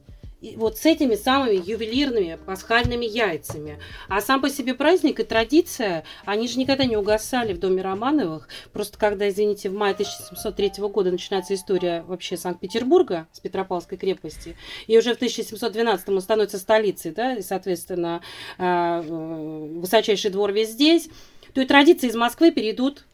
вот 0.56 0.78
с 0.78 0.86
этими 0.86 1.16
самыми 1.16 1.56
ювелирными 1.56 2.38
пасхальными 2.46 3.06
яйцами. 3.06 3.80
А 4.08 4.22
сам 4.22 4.42
по 4.42 4.50
себе 4.50 4.74
праздник 4.74 5.20
и 5.20 5.24
традиция, 5.24 6.04
они 6.26 6.48
же 6.48 6.58
никогда 6.58 6.86
не 6.86 6.98
угасали 6.98 7.54
в 7.54 7.60
доме 7.60 7.82
Романовых. 7.82 8.50
Просто 8.74 8.98
когда, 8.98 9.30
извините, 9.30 9.70
в 9.70 9.74
мае 9.74 9.94
1703 9.94 10.84
года 10.90 11.12
начинается 11.12 11.54
история 11.54 12.04
вообще 12.08 12.38
Санкт-Петербурга 12.38 13.28
с 13.32 13.40
Петропавловской 13.40 13.98
крепости, 13.98 14.58
и 14.88 14.98
уже 14.98 15.14
в 15.14 15.18
1712 15.18 16.10
он 16.10 16.22
становится 16.22 16.58
столицей, 16.58 17.12
да, 17.12 17.36
и, 17.36 17.42
соответственно, 17.42 18.22
а, 18.58 19.02
э, 19.02 19.80
высочайший 19.80 20.32
двор 20.32 20.52
весь 20.52 20.72
здесь, 20.72 21.10
то 21.54 21.62
и 21.62 21.66
традиции 21.66 22.08
из 22.08 22.16
Москвы 22.16 22.52
перейдут 22.52 23.06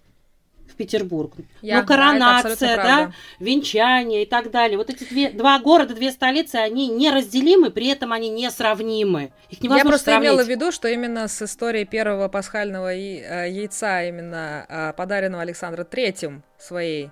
Петербург. 0.77 1.33
Я, 1.61 1.81
ну, 1.81 1.87
коронация, 1.87 2.77
да, 2.77 3.11
венчание 3.39 4.23
и 4.23 4.25
так 4.25 4.51
далее. 4.51 4.77
Вот 4.77 4.89
эти 4.89 5.03
две, 5.03 5.31
два 5.31 5.59
города, 5.59 5.93
две 5.93 6.11
столицы, 6.11 6.55
они 6.55 6.87
неразделимы, 6.87 7.71
при 7.71 7.87
этом 7.87 8.13
они 8.13 8.29
несравнимы. 8.29 9.31
Их 9.49 9.61
невозможно 9.61 9.87
Я 9.87 9.89
просто 9.89 10.11
сравнить. 10.11 10.29
имела 10.29 10.43
в 10.43 10.47
виду, 10.47 10.71
что 10.71 10.87
именно 10.87 11.27
с 11.27 11.41
историей 11.41 11.85
первого 11.85 12.27
пасхального 12.27 12.93
э, 12.93 13.49
яйца, 13.49 14.03
именно 14.03 14.65
э, 14.69 14.93
подаренного 14.95 15.43
Александром 15.43 15.85
Третьим 15.85 16.43
своей 16.57 17.05
а, 17.05 17.11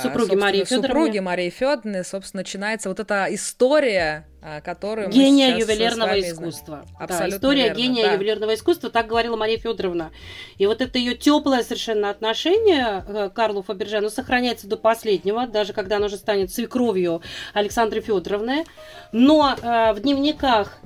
супруги 0.00 0.34
Марии 0.34 0.64
Федоровны. 0.64 0.88
Супруги 0.88 1.18
Марии 1.18 1.50
Федоровны, 1.50 2.04
собственно, 2.04 2.40
начинается 2.40 2.88
вот 2.88 3.00
эта 3.00 3.26
история, 3.30 4.26
а, 4.40 4.60
которую 4.60 5.10
гения 5.10 5.56
ювелирного 5.56 6.18
искусства. 6.20 6.84
Абсолютно 6.98 7.30
да, 7.30 7.36
история 7.36 7.62
верно, 7.64 7.78
гения 7.78 8.04
да. 8.04 8.12
ювелирного 8.14 8.54
искусства, 8.54 8.90
так 8.90 9.06
говорила 9.06 9.36
Мария 9.36 9.58
Федоровна. 9.58 10.12
И 10.58 10.66
вот 10.66 10.80
это 10.80 10.98
ее 10.98 11.14
теплое 11.14 11.62
совершенно 11.62 12.10
отношение 12.10 13.04
э, 13.06 13.30
к 13.30 13.34
Карлу 13.34 13.62
Фаберже, 13.62 13.98
оно 13.98 14.08
сохраняется 14.08 14.66
до 14.66 14.76
последнего, 14.76 15.46
даже 15.46 15.72
когда 15.72 15.96
она 15.96 16.06
уже 16.06 16.16
станет 16.16 16.52
свекровью 16.52 17.22
Александры 17.52 18.00
Федоровны. 18.00 18.64
Но 19.12 19.54
э, 19.60 19.92
в 19.92 20.00
дневниках 20.00 20.78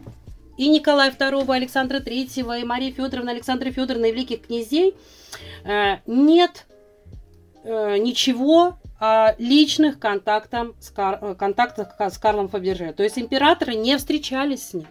и 0.56 0.68
Николая 0.68 1.10
II, 1.10 1.54
Александра 1.54 1.98
III, 1.98 2.60
и 2.60 2.64
Марии 2.64 2.90
Федоровны, 2.90 3.30
Александры 3.30 3.70
Федоровны 3.70 4.08
и 4.08 4.12
великих 4.12 4.46
князей 4.46 4.94
э, 5.64 5.96
нет 6.06 6.66
э, 7.64 7.98
ничего 7.98 8.78
о 8.98 9.34
личных 9.38 9.98
контактах 9.98 10.68
с, 10.80 10.90
Кар... 10.90 11.18
Э, 11.20 11.34
контактах 11.34 11.94
с 11.98 12.18
Карлом 12.18 12.48
Фаберже. 12.48 12.92
То 12.92 13.02
есть 13.02 13.18
императоры 13.18 13.74
не 13.74 13.96
встречались 13.96 14.68
с 14.68 14.74
ним. 14.74 14.86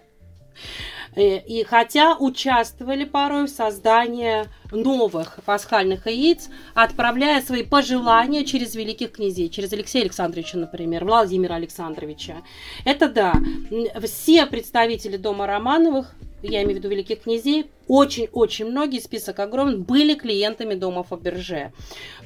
Э, 1.15 1.37
и 1.39 1.63
хотя 1.63 2.15
участвовали 2.17 3.05
порой 3.05 3.45
в 3.45 3.49
создании 3.49 4.45
новых 4.71 5.39
пасхальных 5.45 6.07
яиц, 6.07 6.49
отправляя 6.73 7.41
свои 7.41 7.63
пожелания 7.63 8.43
через 8.45 8.75
великих 8.75 9.13
князей, 9.13 9.49
через 9.49 9.71
Алексея 9.73 10.03
Александровича, 10.03 10.57
например, 10.57 11.05
Владимира 11.05 11.55
Александровича. 11.55 12.37
Это 12.83 13.09
да, 13.09 13.33
все 14.05 14.45
представители 14.45 15.17
дома 15.17 15.47
Романовых 15.47 16.13
я 16.49 16.63
имею 16.63 16.75
в 16.75 16.79
виду 16.79 16.89
великих 16.89 17.23
князей, 17.23 17.69
очень-очень 17.87 18.65
многие, 18.65 18.99
список 18.99 19.39
огромный, 19.39 19.77
были 19.77 20.15
клиентами 20.15 20.73
дома 20.75 21.03
Фаберже. 21.03 21.71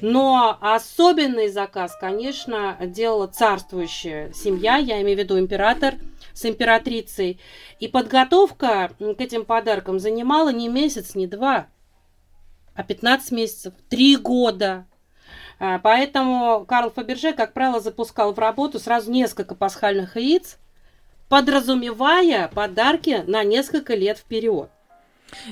Но 0.00 0.56
особенный 0.60 1.48
заказ, 1.48 1.96
конечно, 2.00 2.76
делала 2.80 3.26
царствующая 3.26 4.32
семья, 4.32 4.76
я 4.76 5.00
имею 5.02 5.16
в 5.16 5.20
виду 5.20 5.38
император 5.38 5.94
с 6.32 6.44
императрицей. 6.44 7.40
И 7.78 7.88
подготовка 7.88 8.92
к 8.98 9.20
этим 9.20 9.44
подаркам 9.44 9.98
занимала 9.98 10.50
не 10.50 10.68
месяц, 10.68 11.14
не 11.14 11.26
два, 11.26 11.68
а 12.74 12.82
15 12.82 13.32
месяцев, 13.32 13.74
три 13.88 14.16
года. 14.16 14.86
А, 15.58 15.78
поэтому 15.78 16.64
Карл 16.66 16.90
Фаберже, 16.90 17.32
как 17.32 17.52
правило, 17.52 17.80
запускал 17.80 18.32
в 18.32 18.38
работу 18.38 18.78
сразу 18.78 19.10
несколько 19.10 19.54
пасхальных 19.54 20.16
яиц, 20.16 20.58
подразумевая 21.30 22.48
подарки 22.48 23.22
на 23.28 23.44
несколько 23.44 23.94
лет 23.94 24.18
вперед. 24.18 24.68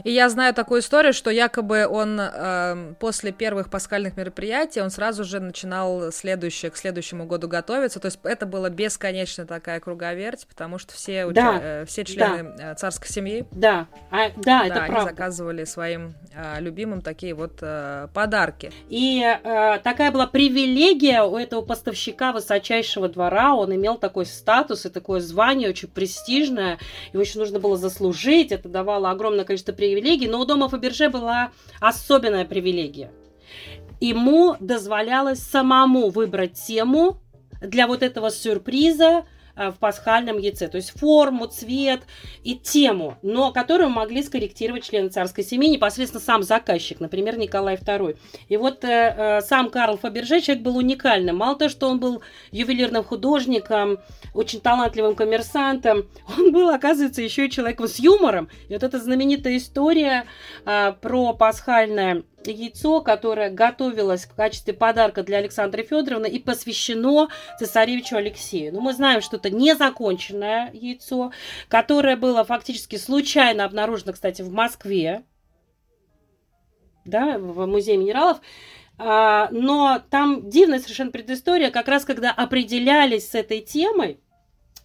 И 0.04 0.10
я 0.10 0.28
знаю 0.28 0.54
такую 0.54 0.80
историю, 0.80 1.12
что 1.12 1.30
якобы 1.30 1.86
он 1.86 2.18
э, 2.20 2.94
после 2.98 3.32
первых 3.32 3.70
пасхальных 3.70 4.16
мероприятий 4.16 4.80
он 4.80 4.90
сразу 4.90 5.24
же 5.24 5.40
начинал 5.40 6.12
следующее, 6.12 6.70
к 6.70 6.76
следующему 6.76 7.26
году 7.26 7.48
готовиться. 7.48 8.00
То 8.00 8.06
есть 8.06 8.18
это 8.22 8.46
была 8.46 8.70
бесконечная 8.70 9.46
такая 9.46 9.80
круговерть, 9.80 10.46
потому 10.48 10.78
что 10.78 10.94
все, 10.94 11.26
уча... 11.26 11.34
да, 11.34 11.58
э, 11.60 11.84
все 11.86 12.04
члены 12.04 12.54
да. 12.56 12.72
Э, 12.72 12.74
царской 12.74 13.08
семьи 13.08 13.46
да, 13.52 13.86
а, 14.10 14.30
да, 14.36 14.66
это 14.66 14.82
они 14.82 14.92
правда. 14.92 15.10
заказывали 15.10 15.64
своим 15.64 16.14
э, 16.34 16.60
любимым 16.60 17.02
такие 17.02 17.34
вот 17.34 17.58
э, 17.60 18.08
подарки. 18.14 18.72
И 18.88 19.22
э, 19.22 19.78
такая 19.82 20.10
была 20.12 20.26
привилегия 20.26 21.22
у 21.22 21.36
этого 21.36 21.62
поставщика 21.62 22.32
высочайшего 22.32 23.08
двора. 23.08 23.54
Он 23.54 23.74
имел 23.74 23.96
такой 23.96 24.26
статус 24.26 24.86
и 24.86 24.88
такое 24.88 25.20
звание 25.20 25.68
очень 25.68 25.88
престижное. 25.88 26.78
Его 27.12 27.22
еще 27.22 27.38
нужно 27.38 27.58
было 27.58 27.76
заслужить. 27.76 28.52
Это 28.52 28.68
давало 28.68 29.10
огромное 29.10 29.44
количество 29.44 29.67
количество 29.68 29.72
привилегий, 29.72 30.28
но 30.28 30.40
у 30.40 30.44
дома 30.44 30.68
Фаберже 30.68 31.08
была 31.08 31.50
особенная 31.80 32.44
привилегия. 32.44 33.10
Ему 34.00 34.56
дозволялось 34.60 35.40
самому 35.40 36.10
выбрать 36.10 36.54
тему 36.54 37.20
для 37.60 37.86
вот 37.86 38.02
этого 38.02 38.30
сюрприза, 38.30 39.24
в 39.58 39.78
пасхальном 39.78 40.38
яйце. 40.38 40.68
То 40.68 40.76
есть 40.76 40.98
форму, 40.98 41.46
цвет 41.46 42.02
и 42.44 42.54
тему, 42.54 43.18
но 43.22 43.52
которую 43.52 43.90
могли 43.90 44.22
скорректировать 44.22 44.84
члены 44.84 45.08
царской 45.08 45.44
семьи, 45.44 45.68
непосредственно 45.68 46.22
сам 46.22 46.42
заказчик, 46.42 47.00
например, 47.00 47.36
Николай 47.36 47.76
II. 47.76 48.16
И 48.48 48.56
вот 48.56 48.84
э, 48.84 49.14
э, 49.16 49.40
сам 49.42 49.70
Карл 49.70 49.98
Фаберже 49.98 50.40
человек 50.40 50.64
был 50.64 50.76
уникальным. 50.76 51.36
Мало 51.36 51.56
того, 51.56 51.68
что 51.68 51.88
он 51.88 51.98
был 51.98 52.22
ювелирным 52.52 53.04
художником, 53.04 53.98
очень 54.34 54.60
талантливым 54.60 55.14
коммерсантом, 55.14 56.06
он 56.38 56.52
был, 56.52 56.70
оказывается, 56.70 57.22
еще 57.22 57.46
и 57.46 57.50
человеком 57.50 57.88
с 57.88 57.98
юмором. 57.98 58.48
И 58.68 58.72
вот 58.72 58.82
эта 58.82 58.98
знаменитая 58.98 59.56
история 59.56 60.24
э, 60.64 60.92
про 61.00 61.34
пасхальное 61.34 62.22
яйцо, 62.44 63.00
которое 63.00 63.50
готовилось 63.50 64.24
в 64.24 64.34
качестве 64.34 64.74
подарка 64.74 65.22
для 65.22 65.38
Александры 65.38 65.82
Федоровны 65.82 66.26
и 66.26 66.38
посвящено 66.38 67.28
цесаревичу 67.58 68.16
Алексею. 68.16 68.72
Ну, 68.72 68.80
мы 68.80 68.92
знаем, 68.92 69.20
что 69.20 69.36
это 69.36 69.50
незаконченное 69.50 70.70
яйцо, 70.72 71.32
которое 71.68 72.16
было 72.16 72.44
фактически 72.44 72.96
случайно 72.96 73.64
обнаружено, 73.64 74.12
кстати, 74.12 74.42
в 74.42 74.52
Москве, 74.52 75.24
да, 77.04 77.38
в 77.38 77.66
музее 77.66 77.96
минералов. 77.96 78.40
А, 79.00 79.48
но 79.52 80.02
там 80.10 80.48
дивная 80.50 80.80
совершенно 80.80 81.12
предыстория, 81.12 81.70
как 81.70 81.88
раз 81.88 82.04
когда 82.04 82.32
определялись 82.32 83.30
с 83.30 83.34
этой 83.34 83.60
темой, 83.60 84.20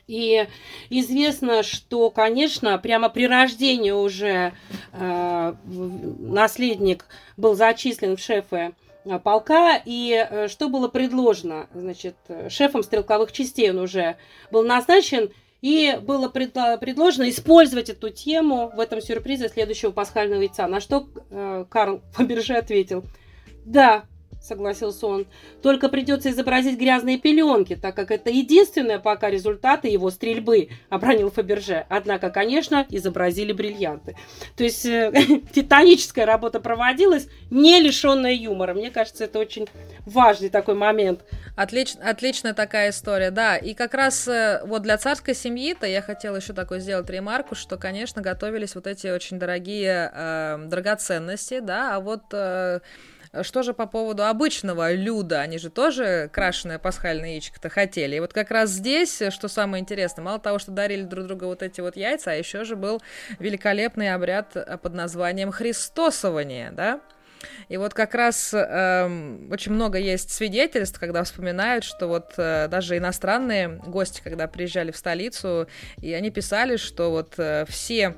и 0.08 0.48
известно, 0.90 1.64
что, 1.64 2.10
конечно, 2.10 2.78
прямо 2.78 3.10
при 3.10 3.28
рождении 3.28 3.92
уже 3.92 4.54
э, 4.92 5.54
наследник 5.64 7.06
был 7.38 7.56
зачислен 7.56 8.18
в 8.18 8.20
шефы 8.20 8.76
э, 9.06 9.20
полка, 9.20 9.82
и 9.86 10.28
э, 10.30 10.48
что 10.48 10.70
было 10.70 10.88
предложено? 10.88 11.68
Значит, 11.74 12.16
шефом 12.50 12.84
стрелковых 12.84 13.32
частей 13.32 13.72
он 13.72 13.80
уже 13.80 14.18
был 14.52 14.64
назначен, 14.64 15.32
и 15.64 15.98
было 16.02 16.28
предложено 16.28 17.30
использовать 17.30 17.90
эту 17.90 18.10
тему 18.10 18.70
в 18.76 18.82
этом 18.82 19.02
сюрпризе 19.02 19.48
следующего 19.48 19.92
пасхального 19.92 20.42
яйца. 20.42 20.68
На 20.68 20.82
что 20.82 21.08
э, 21.30 21.66
Карл 21.70 22.02
Фаберже 22.12 22.56
ответил, 22.56 23.06
да, 23.64 24.04
согласился 24.44 25.08
он. 25.08 25.26
Только 25.62 25.90
придется 25.90 26.30
изобразить 26.30 26.78
грязные 26.78 27.18
пеленки, 27.18 27.76
так 27.76 27.96
как 27.96 28.12
это 28.12 28.30
единственное 28.30 29.00
пока 29.00 29.30
результаты 29.30 29.88
его 29.88 30.12
стрельбы, 30.12 30.70
обронил 30.90 31.32
Фаберже. 31.32 31.86
Однако, 31.90 32.30
конечно, 32.30 32.86
изобразили 32.90 33.54
бриллианты. 33.54 34.16
То 34.58 34.64
есть 34.64 34.86
э, 34.86 35.12
титаническая 35.54 36.26
работа 36.26 36.60
проводилась, 36.60 37.28
не 37.50 37.80
лишенная 37.80 38.34
юмора. 38.34 38.74
Мне 38.74 38.92
кажется, 38.92 39.24
это 39.24 39.40
очень 39.40 39.68
важный 40.06 40.50
такой 40.50 40.76
момент. 40.76 41.22
Отлич, 41.56 41.96
отличная 42.04 42.54
такая 42.54 42.90
история, 42.90 43.32
да. 43.32 43.56
И 43.56 43.74
как 43.74 43.94
раз 43.94 44.28
э, 44.28 44.62
вот 44.66 44.82
для 44.82 44.98
царской 44.98 45.34
семьи-то 45.36 45.88
я 45.88 46.02
хотела 46.02 46.36
еще 46.36 46.54
такой 46.54 46.82
сделать 46.82 47.10
ремарку, 47.10 47.56
что, 47.56 47.78
конечно, 47.78 48.22
готовились 48.22 48.76
вот 48.76 48.88
эти 48.88 49.08
очень 49.08 49.40
дорогие 49.40 50.12
э, 50.14 50.58
драгоценности, 50.66 51.60
да, 51.60 51.96
а 51.96 52.00
вот 52.00 52.24
э, 52.34 52.82
что 53.42 53.64
же 53.64 53.74
по 53.74 53.88
поводу 53.88 54.26
обычного 54.26 54.94
люда? 54.94 55.42
Они 55.42 55.58
же 55.58 55.70
тоже 55.70 56.30
крашеное 56.32 56.80
пасхальное 56.80 57.32
яичко-то 57.32 57.70
хотели. 57.70 58.16
И 58.18 58.20
вот 58.20 58.34
как 58.34 58.52
раз 58.52 58.70
здесь, 58.70 59.22
что 59.30 59.48
самое 59.48 59.82
интересное, 59.82 60.24
мало 60.24 60.40
того, 60.40 60.60
что 60.60 60.72
дарили 60.72 61.04
друг 61.04 61.28
другу 61.28 61.46
вот 61.48 61.64
эти 61.64 61.82
вот 61.82 61.96
яйца, 61.96 62.32
а 62.32 62.36
еще 62.36 62.64
же 62.64 62.76
был 62.76 63.02
великолепный 63.40 64.14
обряд 64.14 64.56
под 64.82 64.94
названием 64.94 65.52
Христосование, 65.52 66.72
да? 66.72 67.02
И 67.70 67.78
вот 67.78 67.94
как 67.94 68.14
раз 68.14 68.54
э, 68.54 69.48
очень 69.52 69.74
много 69.74 69.98
есть 69.98 70.32
свидетельств, 70.32 71.00
когда 71.00 71.24
вспоминают, 71.24 71.84
что 71.84 72.08
вот 72.08 72.34
э, 72.38 72.68
даже 72.70 72.98
иностранные 72.98 73.82
гости, 73.86 74.22
когда 74.24 74.48
приезжали 74.48 74.92
в 74.92 74.98
столицу, 74.98 75.68
и 76.02 76.14
они 76.14 76.30
писали, 76.30 76.78
что 76.78 77.12
вот 77.12 77.34
э, 77.38 77.66
все 77.68 78.16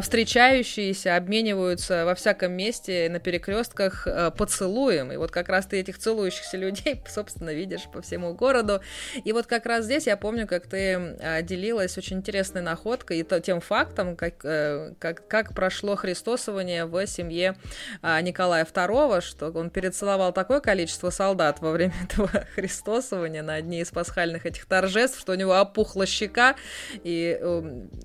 встречающиеся 0.00 1.16
обмениваются 1.16 2.04
во 2.04 2.14
всяком 2.14 2.52
месте 2.52 3.08
на 3.10 3.18
перекрестках 3.18 4.06
э, 4.06 4.30
поцелуем. 4.30 5.10
И 5.12 5.16
вот 5.16 5.30
как 5.30 5.48
раз 5.48 5.66
ты 5.66 5.80
этих 5.80 5.98
целующихся 5.98 6.56
людей, 6.56 7.02
собственно, 7.08 7.50
видишь 7.50 7.88
по 7.92 8.00
всему 8.00 8.34
городу. 8.34 8.80
И 9.24 9.32
вот 9.32 9.46
как 9.46 9.66
раз 9.66 9.86
здесь 9.86 10.06
я 10.06 10.16
помню, 10.16 10.46
как 10.46 10.68
ты 10.68 11.16
э, 11.18 11.42
делилась 11.42 11.98
очень 11.98 12.18
интересной 12.18 12.62
находкой 12.62 13.20
и 13.20 13.40
тем 13.40 13.60
фактом, 13.60 14.16
как, 14.16 14.44
э, 14.44 14.94
как, 14.98 15.26
как 15.26 15.54
прошло 15.54 15.96
христосование 15.96 16.84
в 16.84 17.06
семье 17.06 17.56
Николая 18.02 18.64
II, 18.64 19.20
что 19.20 19.50
он 19.50 19.70
перецеловал 19.70 20.32
такое 20.32 20.60
количество 20.60 21.10
солдат 21.10 21.60
во 21.60 21.72
время 21.72 21.94
этого 22.04 22.28
христосования 22.54 23.42
на 23.42 23.54
одни 23.54 23.80
из 23.80 23.90
пасхальных 23.90 24.46
этих 24.46 24.66
торжеств, 24.66 25.18
что 25.18 25.32
у 25.32 25.34
него 25.34 25.54
опухла 25.54 26.06
щека, 26.06 26.56
и 27.02 27.40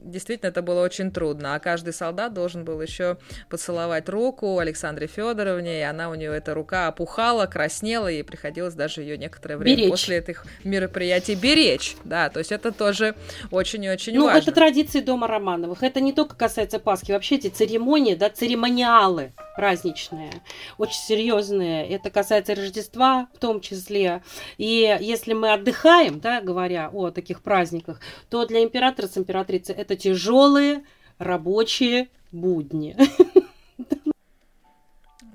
действительно 0.04 0.50
это 0.50 0.62
было 0.62 0.84
очень 0.84 1.12
трудно. 1.12 1.56
А 1.56 1.60
каждый 1.76 1.92
солдат 1.92 2.34
должен 2.34 2.64
был 2.64 2.82
еще 2.82 3.18
поцеловать 3.50 4.08
руку 4.08 4.60
Александре 4.60 5.08
Федоровне, 5.08 5.80
и 5.80 5.82
она 5.82 6.10
у 6.10 6.16
нее 6.16 6.34
эта 6.34 6.54
рука 6.54 6.88
опухала, 6.88 7.48
краснела, 7.48 8.10
и 8.10 8.24
приходилось 8.24 8.76
даже 8.76 9.02
ее 9.02 9.18
некоторое 9.18 9.58
время 9.58 9.76
беречь. 9.76 9.92
после 9.92 10.20
этих 10.20 10.46
мероприятий 10.64 11.36
беречь. 11.36 11.98
Да, 12.06 12.30
то 12.30 12.40
есть 12.40 12.54
это 12.54 12.72
тоже 12.72 13.14
очень 13.52 13.84
и 13.84 13.90
очень 13.90 14.14
ну, 14.16 14.24
важно. 14.24 14.40
Ну, 14.40 14.44
это 14.44 14.52
традиции 14.54 15.02
дома 15.02 15.28
Романовых. 15.28 15.84
Это 15.84 16.00
не 16.00 16.14
только 16.14 16.38
касается 16.38 16.80
Пасхи, 16.80 17.12
вообще 17.12 17.36
эти 17.36 17.50
церемонии, 17.50 18.16
да, 18.16 18.30
церемониалы 18.30 19.34
праздничные, 19.58 20.32
очень 20.78 21.02
серьезные. 21.02 21.90
Это 21.90 22.10
касается 22.10 22.56
Рождества 22.56 23.28
в 23.34 23.40
том 23.40 23.60
числе. 23.60 24.24
И 24.58 24.98
если 25.02 25.34
мы 25.34 25.52
отдыхаем, 25.52 26.22
да, 26.22 26.40
говоря 26.40 26.90
о 26.94 27.10
таких 27.10 27.42
праздниках, 27.42 28.00
то 28.30 28.46
для 28.46 28.64
императора 28.64 29.08
с 29.08 29.18
императрицей 29.18 29.76
это 29.76 29.98
тяжелые 29.98 30.86
рабочие 31.18 32.08
будни. 32.32 32.96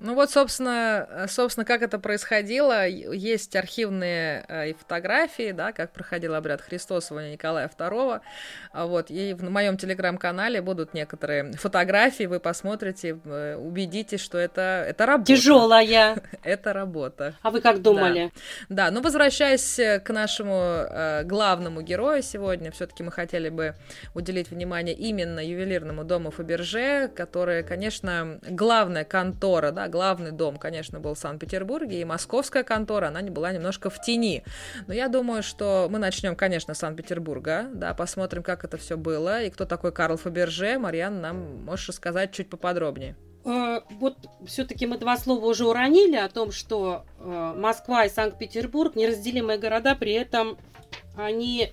Ну 0.00 0.14
вот, 0.14 0.30
собственно, 0.30 1.06
э, 1.10 1.26
собственно, 1.28 1.64
как 1.66 1.82
это 1.82 1.98
происходило. 1.98 2.88
Есть 2.88 3.54
архивные 3.54 4.44
э, 4.48 4.72
фотографии, 4.74 5.52
да, 5.52 5.72
как 5.72 5.92
проходил 5.92 6.34
обряд 6.34 6.62
Христосования 6.62 7.32
Николая 7.32 7.68
II. 7.68 8.20
А 8.72 8.86
вот, 8.86 9.10
и 9.10 9.34
в 9.34 9.42
моем 9.50 9.76
телеграм-канале 9.76 10.62
будут 10.62 10.94
некоторые 10.94 11.52
фотографии, 11.52 12.24
вы 12.24 12.40
посмотрите, 12.40 13.18
э, 13.24 13.56
убедитесь, 13.56 14.20
что 14.20 14.38
это, 14.38 14.86
это 14.88 15.04
работа. 15.04 15.26
Тяжелая. 15.26 16.22
это 16.42 16.72
работа. 16.72 17.34
А 17.42 17.50
вы 17.50 17.60
как 17.60 17.82
думали? 17.82 18.32
Да, 18.70 18.86
да 18.86 18.90
ну 18.90 19.02
возвращаясь 19.02 20.02
к 20.02 20.08
нашему 20.10 20.54
э, 20.54 21.24
главному 21.24 21.82
герою 21.82 22.22
сегодня, 22.22 22.70
все-таки 22.70 23.02
мы 23.02 23.12
хотели 23.12 23.50
бы 23.50 23.74
уделить 24.14 24.50
внимание 24.50 24.94
именно 24.94 25.40
ювелирному 25.40 26.04
дому 26.04 26.30
Фаберже, 26.30 27.10
который, 27.14 27.62
конечно, 27.62 28.38
главная 28.48 29.04
контора, 29.04 29.72
да, 29.72 29.89
главный 29.90 30.32
дом, 30.32 30.56
конечно, 30.56 31.00
был 31.00 31.14
в 31.14 31.18
Санкт-Петербурге, 31.18 32.00
и 32.00 32.04
московская 32.04 32.62
контора, 32.62 33.08
она 33.08 33.20
не 33.20 33.30
была 33.30 33.52
немножко 33.52 33.90
в 33.90 34.00
тени. 34.00 34.44
Но 34.86 34.94
я 34.94 35.08
думаю, 35.08 35.42
что 35.42 35.88
мы 35.90 35.98
начнем, 35.98 36.36
конечно, 36.36 36.74
с 36.74 36.78
Санкт-Петербурга, 36.78 37.66
да, 37.72 37.94
посмотрим, 37.94 38.42
как 38.42 38.64
это 38.64 38.76
все 38.76 38.96
было, 38.96 39.42
и 39.42 39.50
кто 39.50 39.66
такой 39.66 39.92
Карл 39.92 40.16
Фаберже. 40.16 40.78
Марьян, 40.78 41.20
нам 41.20 41.64
можешь 41.64 41.88
рассказать 41.88 42.32
чуть 42.32 42.48
поподробнее. 42.48 43.16
Э, 43.44 43.80
вот 43.98 44.16
все-таки 44.46 44.86
мы 44.86 44.98
два 44.98 45.16
слова 45.16 45.44
уже 45.46 45.66
уронили 45.66 46.16
о 46.16 46.28
том, 46.28 46.52
что 46.52 47.04
э, 47.18 47.54
Москва 47.56 48.04
и 48.04 48.08
Санкт-Петербург 48.08 48.96
неразделимые 48.96 49.58
города, 49.58 49.94
при 49.94 50.12
этом 50.12 50.58
они 51.16 51.72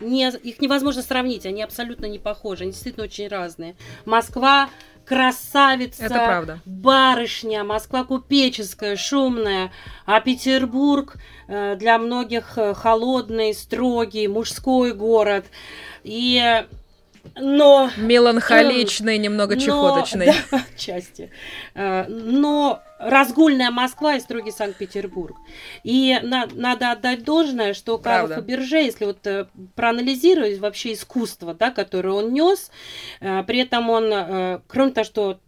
не, 0.00 0.28
их 0.28 0.60
невозможно 0.60 1.02
сравнить, 1.02 1.46
они 1.46 1.62
абсолютно 1.62 2.06
не 2.06 2.18
похожи, 2.18 2.64
они 2.64 2.72
действительно 2.72 3.04
очень 3.04 3.28
разные. 3.28 3.74
Москва 4.04 4.68
красавица, 5.04 6.04
Это 6.04 6.14
правда. 6.14 6.60
барышня, 6.64 7.64
Москва 7.64 8.04
купеческая, 8.04 8.96
шумная, 8.96 9.72
а 10.06 10.20
Петербург 10.20 11.16
э, 11.48 11.76
для 11.76 11.98
многих 11.98 12.56
э, 12.56 12.74
холодный, 12.74 13.54
строгий, 13.54 14.28
мужской 14.28 14.92
город. 14.92 15.44
И 16.02 16.64
но... 17.36 17.90
Меланхоличный, 17.96 19.18
немного 19.18 19.56
чехоточный. 19.58 20.26
Да, 20.50 20.64
отчасти. 20.74 21.30
Э, 21.74 22.06
но 22.08 22.82
разгульная 23.04 23.70
Москва 23.70 24.16
и 24.16 24.20
строгий 24.20 24.50
Санкт-Петербург. 24.50 25.36
И 25.82 26.18
на, 26.22 26.46
надо 26.52 26.92
отдать 26.92 27.24
должное, 27.24 27.74
что 27.74 27.98
Карл 27.98 28.28
Фаберже, 28.28 28.78
если 28.78 29.04
вот 29.04 29.26
э, 29.26 29.46
проанализировать 29.74 30.58
вообще 30.58 30.94
искусство, 30.94 31.54
да, 31.54 31.70
которое 31.70 32.10
он 32.10 32.32
нес, 32.32 32.70
э, 33.20 33.42
при 33.44 33.60
этом 33.60 33.90
он, 33.90 34.62
кроме 34.68 34.92
того, 34.92 35.04
что 35.04 35.40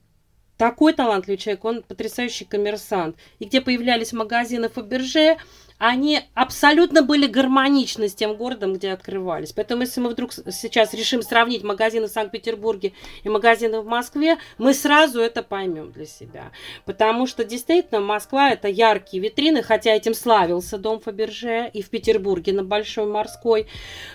такой 0.57 0.92
талантливый 0.92 1.37
человек, 1.37 1.64
он 1.64 1.83
потрясающий 1.83 2.45
коммерсант. 2.45 3.16
И 3.38 3.45
где 3.45 3.61
появлялись 3.61 4.12
магазины 4.12 4.69
Фаберже, 4.69 5.37
они 5.79 6.21
абсолютно 6.35 7.03
были 7.03 7.27
гармоничны 7.27 8.09
с 8.09 8.15
тем 8.15 8.37
городом, 8.37 8.75
где 8.75 8.93
открывались. 8.93 9.53
Поэтому, 9.53 9.83
если 9.83 10.01
мы 10.01 10.11
вдруг 10.11 10.33
сейчас 10.33 10.95
решим 10.95 11.23
сравнить 11.23 11.62
магазины 11.62 12.07
в 12.07 12.11
Санкт-Петербурге 12.11 12.93
и 13.25 13.29
магазины 13.29 13.81
в 13.81 13.87
Москве, 13.87 14.39
мы 14.59 14.73
сразу 14.73 15.21
это 15.21 15.43
поймем 15.43 15.93
для 15.93 16.07
себя. 16.07 16.53
Потому 16.85 17.27
что 17.27 17.45
действительно 17.45 18.01
Москва 18.01 18.51
это 18.51 18.69
яркие 18.69 19.23
витрины, 19.23 19.62
хотя 19.62 19.95
этим 19.95 20.15
славился 20.15 20.79
дом 20.79 21.01
Фаберже 21.01 21.71
и 21.73 21.83
в 21.83 21.91
Петербурге 21.91 22.53
на 22.53 22.65
Большой 22.65 23.07
Морской. 23.07 23.67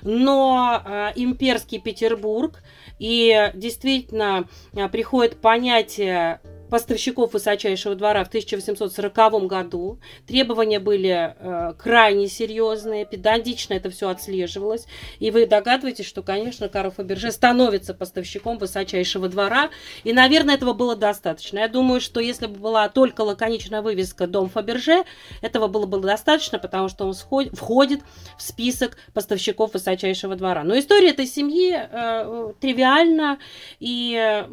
Но 0.02 0.82
э, 0.84 1.12
имперский 1.16 1.80
Петербург 1.80 2.60
и 2.98 3.52
действительно 3.54 4.48
э, 4.74 4.88
приходит 4.90 5.42
понятие 5.42 6.40
поставщиков 6.72 7.34
высочайшего 7.34 7.96
двора 7.96 8.24
в 8.24 8.30
1840 8.30 9.46
году. 9.46 10.00
Требования 10.26 10.80
были 10.80 11.36
э, 11.38 11.74
крайне 11.78 12.28
серьезные, 12.28 13.06
педантично 13.06 13.74
это 13.74 13.90
все 13.90 14.08
отслеживалось. 14.08 14.88
И 15.20 15.32
вы 15.32 15.46
догадываетесь, 15.46 16.06
что, 16.06 16.24
конечно, 16.24 16.70
Карл 16.70 16.92
Фаберже 16.92 17.32
становится 17.32 17.94
поставщиком 17.94 18.58
высочайшего 18.58 19.28
двора. 19.28 19.70
И, 20.06 20.14
наверное, 20.14 20.56
этого 20.56 20.72
было 20.72 20.96
достаточно. 20.96 21.60
Я 21.60 21.68
думаю, 21.68 22.00
что 22.00 22.22
если 22.22 22.48
бы 22.48 22.58
была 22.58 22.88
только 22.88 23.22
лаконичная 23.22 23.82
вывеска 23.82 24.26
«Дом 24.26 24.50
Фаберже», 24.50 25.04
этого 25.42 25.68
было 25.68 25.86
бы 25.86 26.00
достаточно, 26.00 26.58
потому 26.58 26.88
что 26.88 27.06
он 27.06 27.14
входит 27.52 28.00
в 28.38 28.42
список 28.42 28.98
поставщиков 29.14 29.74
высочайшего 29.74 30.38
двора. 30.38 30.64
Но 30.64 30.80
история 30.80 31.10
этой 31.10 31.28
семьи 31.28 31.76
э, 31.76 32.54
тривиальна 32.62 33.40
и 33.82 34.16
э, 34.16 34.48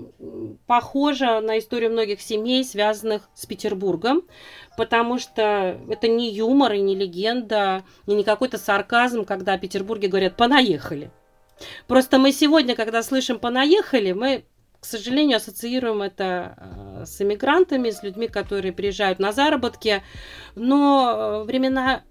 похожа 0.67 1.41
на 1.41 1.61
историю 1.61 1.93
многих 1.93 2.08
многих 2.09 2.23
семей, 2.23 2.65
связанных 2.65 3.29
с 3.35 3.45
Петербургом, 3.45 4.23
потому 4.77 5.19
что 5.19 5.79
это 5.91 6.09
не 6.09 6.33
юмор 6.33 6.73
и 6.73 6.81
не 6.81 6.97
легенда, 6.97 7.85
и 8.07 8.15
не 8.15 8.25
какой-то 8.25 8.57
сарказм, 8.57 9.25
когда 9.25 9.55
о 9.55 9.59
Петербурге 9.59 10.09
говорят 10.09 10.37
«понаехали». 10.37 11.11
Просто 11.87 12.19
мы 12.19 12.33
сегодня, 12.33 12.75
когда 12.75 13.03
слышим 13.03 13.39
«понаехали», 13.39 14.13
мы 14.13 14.45
к 14.81 14.85
сожалению, 14.85 15.39
ассоциируем 15.39 16.03
это 16.03 16.55
э, 16.57 17.05
с 17.05 17.21
иммигрантами, 17.21 17.91
с 17.91 18.05
людьми, 18.05 18.29
которые 18.29 18.73
приезжают 18.73 19.19
на 19.19 19.33
заработки. 19.33 20.05
Но 20.55 21.43
э, 21.43 21.45
времена 21.47 22.05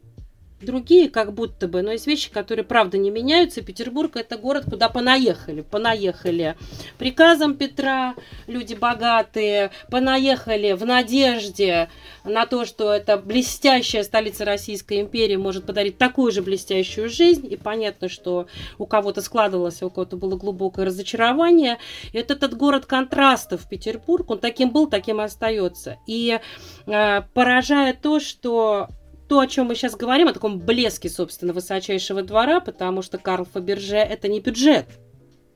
другие 0.61 1.09
как 1.09 1.33
будто 1.33 1.67
бы, 1.67 1.81
но 1.81 1.91
есть 1.91 2.07
вещи, 2.07 2.31
которые 2.31 2.65
правда 2.65 2.97
не 2.97 3.11
меняются. 3.11 3.61
Петербург 3.61 4.15
это 4.15 4.37
город, 4.37 4.65
куда 4.69 4.89
понаехали, 4.89 5.61
понаехали 5.61 6.55
приказом 6.97 7.55
Петра, 7.55 8.15
люди 8.47 8.73
богатые, 8.73 9.71
понаехали 9.89 10.73
в 10.73 10.85
надежде 10.85 11.89
на 12.23 12.45
то, 12.45 12.65
что 12.65 12.91
эта 12.91 13.17
блестящая 13.17 14.03
столица 14.03 14.45
Российской 14.45 15.01
империи 15.01 15.35
может 15.35 15.65
подарить 15.65 15.97
такую 15.97 16.31
же 16.31 16.41
блестящую 16.41 17.09
жизнь. 17.09 17.47
И 17.51 17.55
понятно, 17.55 18.09
что 18.09 18.47
у 18.77 18.85
кого-то 18.85 19.21
складывалось, 19.21 19.81
у 19.83 19.89
кого-то 19.89 20.17
было 20.17 20.35
глубокое 20.35 20.85
разочарование. 20.85 21.77
И 22.13 22.17
вот 22.17 22.31
этот 22.31 22.55
город 22.55 22.85
контрастов 22.85 23.67
Петербург, 23.69 24.29
он 24.29 24.39
таким 24.39 24.71
был, 24.71 24.87
таким 24.87 25.21
и 25.21 25.23
остается. 25.23 25.97
И 26.07 26.39
э, 26.85 27.21
поражает 27.33 28.01
то, 28.01 28.19
что 28.19 28.89
то, 29.27 29.39
о 29.39 29.47
чем 29.47 29.67
мы 29.67 29.75
сейчас 29.75 29.95
говорим, 29.95 30.27
о 30.27 30.33
таком 30.33 30.59
блеске, 30.59 31.09
собственно, 31.09 31.53
высочайшего 31.53 32.21
двора, 32.21 32.59
потому 32.59 33.01
что 33.01 33.17
Карл 33.17 33.45
Фаберже 33.45 33.97
это 33.97 34.27
не 34.27 34.39
бюджет, 34.39 34.87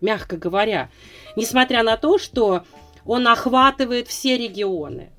мягко 0.02 0.38
говоря. 0.38 0.90
Несмотря 1.36 1.84
на 1.84 1.98
то, 1.98 2.18
что 2.18 2.64
он 3.06 3.28
охватывает 3.28 4.08
все 4.08 4.38
регионы. 4.38 5.12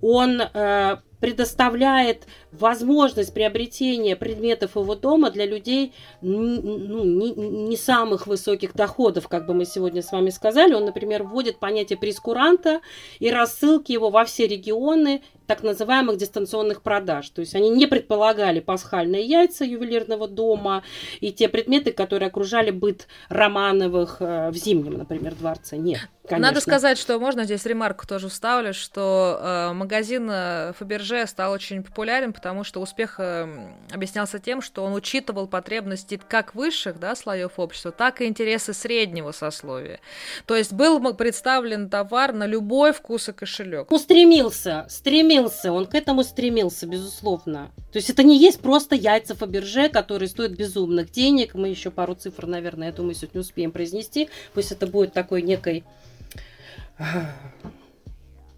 Он 0.00 0.40
э, 0.40 0.96
предоставляет 1.20 2.26
возможность 2.52 3.34
приобретения 3.34 4.16
предметов 4.16 4.76
его 4.76 4.94
дома 4.94 5.30
для 5.30 5.46
людей 5.46 5.92
ну, 6.20 7.04
не, 7.04 7.32
не 7.32 7.76
самых 7.76 8.26
высоких 8.26 8.74
доходов, 8.74 9.28
как 9.28 9.46
бы 9.46 9.54
мы 9.54 9.64
сегодня 9.64 10.02
с 10.02 10.12
вами 10.12 10.30
сказали. 10.30 10.74
Он, 10.74 10.84
например, 10.84 11.24
вводит 11.24 11.58
понятие 11.58 11.98
прескуранта 11.98 12.80
и 13.18 13.30
рассылки 13.30 13.92
его 13.92 14.10
во 14.10 14.24
все 14.24 14.46
регионы 14.46 15.22
так 15.48 15.62
называемых 15.62 16.18
дистанционных 16.18 16.82
продаж. 16.82 17.30
То 17.30 17.40
есть 17.40 17.54
они 17.54 17.70
не 17.70 17.86
предполагали 17.86 18.60
пасхальные 18.60 19.24
яйца 19.24 19.64
ювелирного 19.64 20.28
дома 20.28 20.84
и 21.20 21.32
те 21.32 21.48
предметы, 21.48 21.90
которые 21.90 22.28
окружали 22.28 22.70
быт 22.70 23.08
Романовых 23.30 24.18
э, 24.20 24.50
в 24.50 24.54
Зимнем, 24.56 24.98
например, 24.98 25.34
дворце. 25.34 25.78
Нет. 25.78 26.00
Конечно. 26.28 26.48
Надо 26.48 26.60
сказать, 26.60 26.98
что 26.98 27.18
можно 27.18 27.44
здесь 27.44 27.64
ремарку 27.64 28.06
тоже 28.06 28.28
вставлю, 28.28 28.74
что 28.74 29.40
э, 29.40 29.72
магазин 29.72 30.28
э, 30.30 30.72
Фаберже 30.78 31.26
стал 31.26 31.52
очень 31.52 31.82
популярен, 31.82 32.34
потому 32.38 32.62
что 32.62 32.80
успех 32.80 33.16
э, 33.18 33.48
объяснялся 33.90 34.38
тем, 34.38 34.62
что 34.62 34.84
он 34.84 34.94
учитывал 34.94 35.48
потребности 35.48 36.20
как 36.28 36.54
высших 36.54 37.00
да, 37.00 37.16
слоев 37.16 37.58
общества, 37.58 37.90
так 37.90 38.20
и 38.20 38.26
интересы 38.26 38.72
среднего 38.72 39.32
сословия. 39.32 39.98
То 40.46 40.54
есть 40.54 40.72
был 40.72 41.12
представлен 41.14 41.90
товар 41.90 42.32
на 42.32 42.46
любой 42.46 42.92
вкус 42.92 43.28
и 43.28 43.32
кошелек. 43.32 43.90
Он 43.90 43.98
стремился, 43.98 44.86
стремился, 44.88 45.72
он 45.72 45.86
к 45.86 45.96
этому 45.96 46.22
стремился, 46.22 46.86
безусловно. 46.86 47.72
То 47.92 47.98
есть 47.98 48.08
это 48.08 48.22
не 48.22 48.38
есть 48.38 48.60
просто 48.60 48.94
яйца 48.94 49.34
Фаберже, 49.34 49.88
которые 49.88 50.28
стоят 50.28 50.52
безумных 50.52 51.10
денег. 51.10 51.54
Мы 51.54 51.68
еще 51.68 51.90
пару 51.90 52.14
цифр, 52.14 52.46
наверное, 52.46 52.88
я 52.88 52.92
думаю, 52.92 53.16
сегодня 53.16 53.40
успеем 53.40 53.72
произнести. 53.72 54.28
Пусть 54.54 54.70
это 54.70 54.86
будет 54.86 55.12
такой 55.12 55.42
некой 55.42 55.84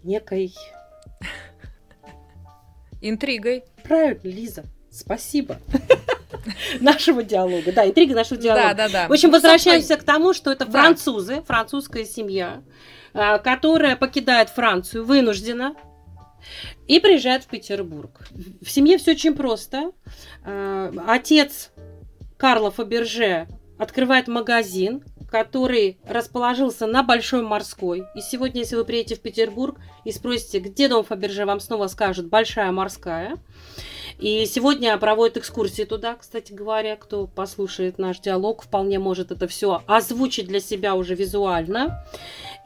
некой... 0.03 0.53
Интригой. 3.01 3.63
Правильно, 3.83 4.21
Лиза. 4.23 4.63
Спасибо 4.91 5.57
нашего 6.79 7.23
диалога. 7.23 7.71
Да, 7.71 7.87
интрига 7.87 8.13
нашего 8.15 8.39
диалога. 8.39 8.73
Да, 8.73 8.87
да, 8.87 8.89
да. 8.89 9.07
В 9.07 9.11
общем, 9.11 9.31
возвращаемся 9.31 9.95
к 9.97 10.03
тому, 10.03 10.33
что 10.33 10.51
это 10.51 10.65
французы, 10.65 11.41
французская 11.43 12.05
семья, 12.05 12.61
а, 13.13 13.39
которая 13.39 13.95
покидает 13.95 14.49
Францию 14.49 15.05
вынуждена 15.05 15.75
и 16.87 16.99
приезжает 16.99 17.43
в 17.43 17.47
Петербург. 17.47 18.27
В 18.61 18.69
семье 18.69 18.97
все 18.97 19.11
очень 19.11 19.33
просто. 19.33 19.91
А, 20.43 20.91
отец 21.07 21.71
Карла 22.37 22.71
Фаберже 22.71 23.47
открывает 23.77 24.27
магазин, 24.27 25.03
который 25.31 25.97
расположился 26.05 26.85
на 26.85 27.03
Большой 27.03 27.41
Морской. 27.41 28.03
И 28.15 28.21
сегодня, 28.21 28.61
если 28.61 28.75
вы 28.75 28.83
приедете 28.83 29.15
в 29.15 29.21
Петербург 29.21 29.79
и 30.03 30.11
спросите, 30.11 30.59
где 30.59 30.89
дом 30.89 31.05
Фаберже, 31.05 31.45
вам 31.45 31.59
снова 31.59 31.87
скажут 31.87 32.27
Большая 32.27 32.71
Морская. 32.71 33.37
И 34.19 34.45
сегодня 34.45 34.95
проводят 34.97 35.37
экскурсии 35.37 35.83
туда, 35.83 36.15
кстати 36.15 36.53
говоря, 36.53 36.95
кто 36.95 37.25
послушает 37.25 37.97
наш 37.97 38.19
диалог, 38.19 38.61
вполне 38.61 38.99
может 38.99 39.31
это 39.31 39.47
все 39.47 39.81
озвучить 39.87 40.47
для 40.47 40.59
себя 40.59 40.95
уже 40.95 41.15
визуально. 41.15 42.05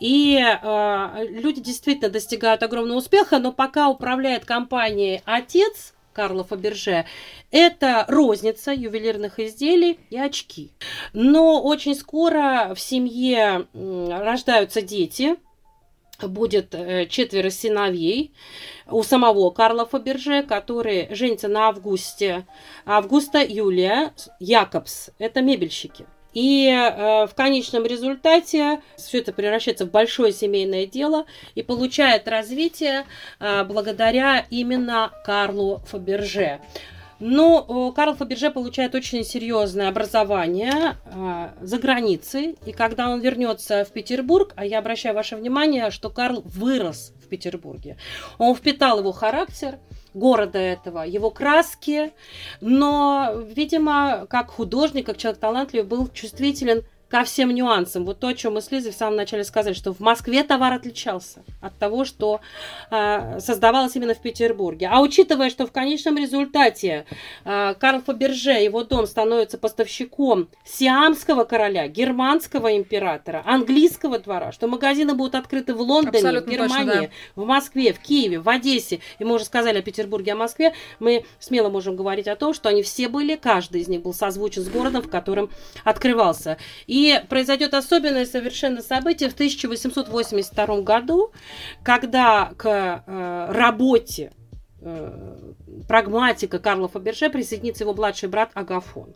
И 0.02 0.38
э, 0.38 1.28
люди 1.30 1.62
действительно 1.62 2.10
достигают 2.10 2.64
огромного 2.64 2.98
успеха, 2.98 3.40
но 3.40 3.54
пока 3.54 3.88
управляет 3.88 4.44
компанией 4.44 5.22
отец, 5.24 5.95
Карла 6.16 6.46
Фаберже, 6.46 7.06
это 7.52 8.06
розница 8.08 8.72
ювелирных 8.72 9.40
изделий 9.40 10.00
и 10.10 10.18
очки. 10.18 10.72
Но 11.12 11.62
очень 11.62 11.94
скоро 11.94 12.74
в 12.74 12.80
семье 12.80 13.68
рождаются 13.74 14.82
дети, 14.82 15.36
будет 16.22 16.74
э, 16.74 17.08
четверо 17.08 17.50
сыновей 17.50 18.34
у 18.88 19.04
самого 19.04 19.50
Карла 19.52 19.86
Фаберже, 19.86 20.44
который 20.44 21.14
женится 21.14 21.50
на 21.50 21.68
Августе. 21.68 22.46
Августа 22.86 23.44
Юлия 23.44 24.14
Якобс. 24.40 25.10
Это 25.20 25.42
мебельщики. 25.42 26.06
И 26.36 26.68
э, 26.68 27.26
в 27.28 27.34
конечном 27.34 27.86
результате 27.86 28.82
все 28.98 29.20
это 29.20 29.32
превращается 29.32 29.86
в 29.86 29.92
большое 29.92 30.34
семейное 30.34 30.86
дело 30.86 31.26
и 31.56 31.64
получает 31.64 32.28
развитие 32.28 33.06
э, 33.40 33.64
благодаря 33.64 34.46
именно 34.50 35.12
Карлу 35.26 35.82
Фаберже. 35.88 36.60
Но 37.20 37.66
ну, 37.68 37.92
Карл 37.94 38.16
Фаберже 38.16 38.52
получает 38.52 38.94
очень 38.94 39.24
серьезное 39.24 39.88
образование 39.88 40.98
э, 41.06 41.50
за 41.62 41.78
границей. 41.78 42.58
И 42.66 42.74
когда 42.74 43.10
он 43.10 43.22
вернется 43.22 43.86
в 43.86 43.92
Петербург, 43.92 44.54
а 44.56 44.66
я 44.66 44.80
обращаю 44.80 45.16
ваше 45.16 45.36
внимание, 45.36 45.92
что 45.92 46.10
Карл 46.10 46.42
вырос 46.44 47.14
в 47.24 47.28
Петербурге, 47.28 47.98
он 48.38 48.54
впитал 48.56 49.00
его 49.00 49.12
характер, 49.14 49.80
города 50.14 50.60
этого, 50.60 51.02
его 51.04 51.30
краски, 51.30 52.14
но, 52.62 53.34
видимо, 53.48 54.26
как 54.30 54.50
художник, 54.50 55.06
как 55.06 55.18
человек 55.18 55.40
талантливый, 55.40 55.86
был 55.86 56.08
чувствителен 56.08 56.84
ко 57.16 57.24
всем 57.24 57.52
нюансам. 57.52 58.04
Вот 58.04 58.20
то, 58.20 58.28
о 58.28 58.34
чем 58.34 58.56
мы 58.56 58.62
с 58.62 58.70
Лизой 58.72 58.92
в 58.92 58.96
самом 58.96 59.16
начале 59.16 59.46
сказали, 59.46 59.74
что 59.74 59.94
в 59.94 60.02
Москве 60.02 60.44
товар 60.44 60.74
отличался 60.74 61.46
от 61.62 61.78
того, 61.78 62.04
что 62.04 62.42
э, 62.92 63.40
создавалось 63.40 63.96
именно 63.96 64.14
в 64.14 64.20
Петербурге. 64.20 64.90
А 64.92 65.00
учитывая, 65.00 65.50
что 65.50 65.66
в 65.66 65.72
конечном 65.72 66.18
результате 66.18 67.06
э, 67.46 67.74
Карл 67.80 68.02
Фаберже, 68.02 68.52
его 68.52 68.84
дом 68.84 69.08
становится 69.08 69.58
поставщиком 69.58 70.50
сиамского 70.66 71.46
короля, 71.46 71.88
германского 71.88 72.76
императора, 72.76 73.44
английского 73.46 74.20
двора, 74.20 74.52
что 74.52 74.68
магазины 74.68 75.14
будут 75.14 75.36
открыты 75.36 75.74
в 75.74 75.80
Лондоне, 75.80 76.18
Абсолютно 76.18 76.52
в 76.52 76.54
Германии, 76.54 76.92
точно, 76.92 77.02
да. 77.02 77.42
в 77.42 77.46
Москве, 77.46 77.94
в 77.94 78.00
Киеве, 78.00 78.40
в 78.40 78.50
Одессе, 78.50 79.00
и 79.20 79.24
мы 79.24 79.36
уже 79.36 79.46
сказали 79.46 79.78
о 79.78 79.82
Петербурге, 79.82 80.34
о 80.34 80.36
Москве, 80.36 80.74
мы 81.00 81.24
смело 81.40 81.70
можем 81.70 81.96
говорить 81.96 82.28
о 82.28 82.36
том, 82.36 82.54
что 82.54 82.68
они 82.68 82.84
все 82.84 83.08
были, 83.08 83.38
каждый 83.38 83.80
из 83.80 83.88
них 83.88 84.02
был 84.02 84.14
созвучен 84.14 84.64
с 84.64 84.68
городом, 84.68 85.02
в 85.02 85.10
котором 85.10 85.50
открывался. 85.86 86.58
И 86.88 87.05
произойдет 87.30 87.74
особенное 87.74 88.26
совершенно 88.26 88.82
событие 88.82 89.30
в 89.30 89.34
1882 89.34 90.82
году, 90.82 91.32
когда 91.84 92.52
к 92.58 93.04
э, 93.06 93.52
работе 93.52 94.32
э, 94.82 95.54
прагматика 95.88 96.60
Карла 96.60 96.88
Фаберже 96.88 97.30
присоединится 97.30 97.84
его 97.84 97.94
младший 97.94 98.30
брат 98.30 98.52
Агафон. 98.54 99.14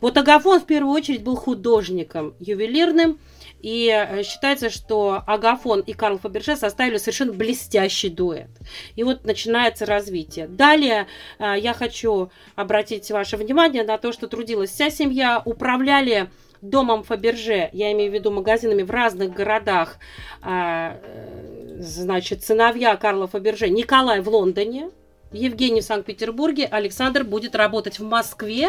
Вот 0.00 0.16
Агафон 0.16 0.60
в 0.60 0.66
первую 0.66 0.94
очередь 0.94 1.22
был 1.22 1.36
художником 1.36 2.34
ювелирным, 2.38 3.18
и 3.62 3.88
э, 3.88 4.22
считается, 4.24 4.70
что 4.70 5.22
Агафон 5.26 5.80
и 5.80 5.92
Карл 5.92 6.18
Фаберже 6.18 6.56
составили 6.56 6.98
совершенно 6.98 7.32
блестящий 7.32 8.08
дуэт. 8.08 8.50
И 8.96 9.04
вот 9.04 9.24
начинается 9.24 9.86
развитие. 9.86 10.48
Далее 10.48 11.06
э, 11.38 11.54
я 11.58 11.72
хочу 11.72 12.30
обратить 12.56 13.10
ваше 13.10 13.36
внимание 13.36 13.84
на 13.84 13.98
то, 13.98 14.12
что 14.12 14.26
трудилась 14.26 14.70
вся 14.70 14.90
семья, 14.90 15.40
управляли 15.44 16.28
домом 16.62 17.02
Фаберже, 17.02 17.68
я 17.72 17.92
имею 17.92 18.10
в 18.10 18.14
виду 18.14 18.30
магазинами 18.30 18.82
в 18.82 18.90
разных 18.90 19.34
городах, 19.34 19.98
а, 20.40 20.96
э, 21.02 21.76
значит, 21.80 22.44
сыновья 22.44 22.96
Карла 22.96 23.26
Фаберже, 23.26 23.68
Николай 23.68 24.20
в 24.20 24.28
Лондоне, 24.28 24.90
Евгений 25.32 25.80
в 25.80 25.84
Санкт-Петербурге, 25.84 26.66
Александр 26.66 27.24
будет 27.24 27.54
работать 27.54 27.98
в 27.98 28.04
Москве. 28.04 28.68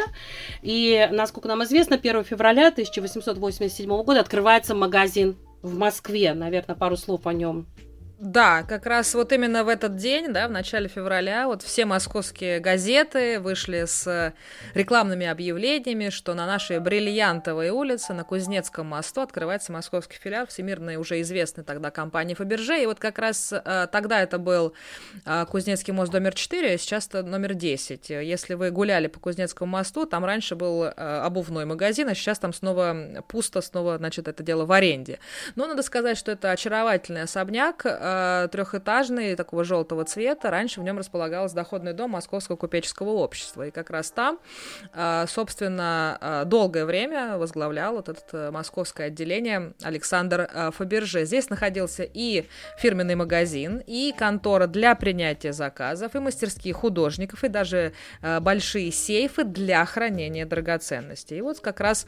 И, 0.61 1.07
насколько 1.11 1.47
нам 1.47 1.63
известно, 1.63 1.97
1 1.97 2.23
февраля 2.23 2.69
1887 2.69 4.03
года 4.03 4.21
открывается 4.21 4.73
магазин 4.73 5.35
в 5.61 5.77
Москве. 5.77 6.33
Наверное, 6.33 6.75
пару 6.75 6.95
слов 6.95 7.27
о 7.27 7.33
нем 7.33 7.67
да, 8.19 8.63
как 8.63 8.85
раз 8.85 9.15
вот 9.15 9.33
именно 9.33 9.63
в 9.63 9.67
этот 9.67 9.95
день, 9.95 10.31
да, 10.31 10.47
в 10.47 10.51
начале 10.51 10.87
февраля, 10.87 11.47
вот 11.47 11.61
все 11.63 11.85
московские 11.85 12.59
газеты 12.59 13.39
вышли 13.39 13.85
с 13.85 14.33
рекламными 14.75 15.25
объявлениями, 15.25 16.09
что 16.09 16.33
на 16.33 16.45
нашей 16.45 16.79
бриллиантовой 16.79 17.71
улице 17.71 18.13
на 18.13 18.23
Кузнецком 18.23 18.87
мосту 18.87 19.21
открывается 19.21 19.71
московский 19.71 20.17
филиал 20.17 20.45
всемирной 20.45 20.97
уже 20.97 21.19
известной 21.21 21.63
тогда 21.63 21.89
компании 21.89 22.35
Фаберже. 22.35 22.83
И 22.83 22.85
вот 22.85 22.99
как 22.99 23.17
раз 23.17 23.51
э, 23.51 23.87
тогда 23.91 24.21
это 24.21 24.37
был 24.37 24.73
э, 25.25 25.45
Кузнецкий 25.49 25.91
мост 25.91 26.13
номер 26.13 26.35
4, 26.35 26.75
а 26.75 26.77
сейчас 26.77 27.07
это 27.07 27.23
номер 27.23 27.55
10. 27.55 28.09
Если 28.09 28.53
вы 28.53 28.69
гуляли 28.69 29.07
по 29.07 29.19
Кузнецкому 29.19 29.71
мосту, 29.71 30.05
там 30.05 30.23
раньше 30.23 30.55
был 30.55 30.83
э, 30.83 30.91
обувной 30.91 31.65
магазин, 31.65 32.09
а 32.09 32.13
сейчас 32.13 32.37
там 32.37 32.53
снова 32.53 33.23
пусто, 33.27 33.61
снова, 33.61 33.97
значит, 33.97 34.27
это 34.27 34.43
дело 34.43 34.65
в 34.65 34.71
аренде. 34.71 35.19
Но 35.55 35.65
надо 35.65 35.81
сказать, 35.81 36.17
что 36.17 36.31
это 36.31 36.51
очаровательный 36.51 37.23
особняк, 37.23 37.85
э, 38.03 38.47
трехэтажный, 38.51 39.35
такого 39.35 39.63
желтого 39.63 40.03
цвета. 40.03 40.51
Раньше 40.51 40.81
в 40.81 40.83
нем 40.83 40.97
располагалось 40.97 41.53
доходный 41.53 41.93
дом 41.93 42.11
Московского 42.11 42.57
купеческого 42.57 43.11
общества. 43.11 43.67
И 43.67 43.71
как 43.71 43.89
раз 43.89 44.11
там, 44.11 44.39
э, 44.93 45.25
собственно, 45.27 46.17
э, 46.19 46.43
долгое 46.45 46.85
время 46.85 47.37
возглавлял 47.37 47.93
вот 47.93 48.09
это 48.09 48.51
московское 48.51 49.07
отделение 49.07 49.73
Александр 49.81 50.49
Фаберже. 50.73 51.25
Здесь 51.25 51.49
находился 51.49 52.03
и 52.03 52.45
фирменный 52.77 53.15
магазин, 53.15 53.81
и 53.87 54.13
контора 54.17 54.67
для 54.67 54.95
принятия 54.95 55.53
заказов, 55.53 56.15
и 56.15 56.19
мастерские 56.19 56.73
художников, 56.73 57.43
и 57.43 57.47
даже 57.47 57.93
большие 58.41 58.91
сейфы 58.91 59.43
для 59.43 59.85
хранения 59.85 60.45
драгоценностей. 60.45 61.37
И 61.37 61.41
вот 61.41 61.59
как 61.59 61.79
раз 61.79 62.05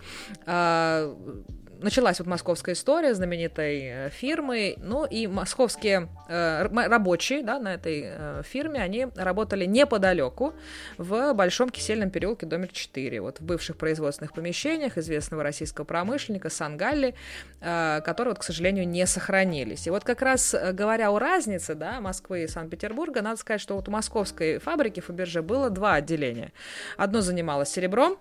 началась 1.81 2.19
вот 2.19 2.27
московская 2.27 2.73
история 2.73 3.13
знаменитой 3.13 3.81
э, 3.83 4.09
фирмы, 4.09 4.75
ну 4.77 5.05
и 5.05 5.27
московские 5.27 6.09
э, 6.27 6.67
рабочие 6.67 7.43
да, 7.43 7.59
на 7.59 7.73
этой 7.73 8.03
э, 8.05 8.41
фирме, 8.43 8.81
они 8.81 9.07
работали 9.15 9.65
неподалеку 9.65 10.53
в 10.97 11.33
Большом 11.33 11.69
Кисельном 11.69 12.09
переулке, 12.09 12.45
домик 12.45 12.71
4, 12.71 13.21
вот 13.21 13.39
в 13.39 13.43
бывших 13.43 13.77
производственных 13.77 14.33
помещениях 14.33 14.97
известного 14.97 15.43
российского 15.43 15.85
промышленника 15.85 16.49
Сангалли, 16.49 17.15
которые, 17.59 18.31
вот, 18.31 18.39
к 18.39 18.43
сожалению, 18.43 18.87
не 18.87 19.05
сохранились. 19.05 19.87
И 19.87 19.89
вот 19.89 20.03
как 20.03 20.21
раз 20.21 20.55
говоря 20.73 21.11
о 21.11 21.19
разнице 21.19 21.75
да, 21.75 21.99
Москвы 22.01 22.43
и 22.43 22.47
Санкт-Петербурга, 22.47 23.21
надо 23.21 23.37
сказать, 23.37 23.61
что 23.61 23.75
вот 23.75 23.87
у 23.87 23.91
московской 23.91 24.59
фабрики 24.59 24.99
Фаберже 24.99 25.41
было 25.41 25.69
два 25.69 25.95
отделения. 25.95 26.51
Одно 26.97 27.21
занималось 27.21 27.69
серебром, 27.69 28.17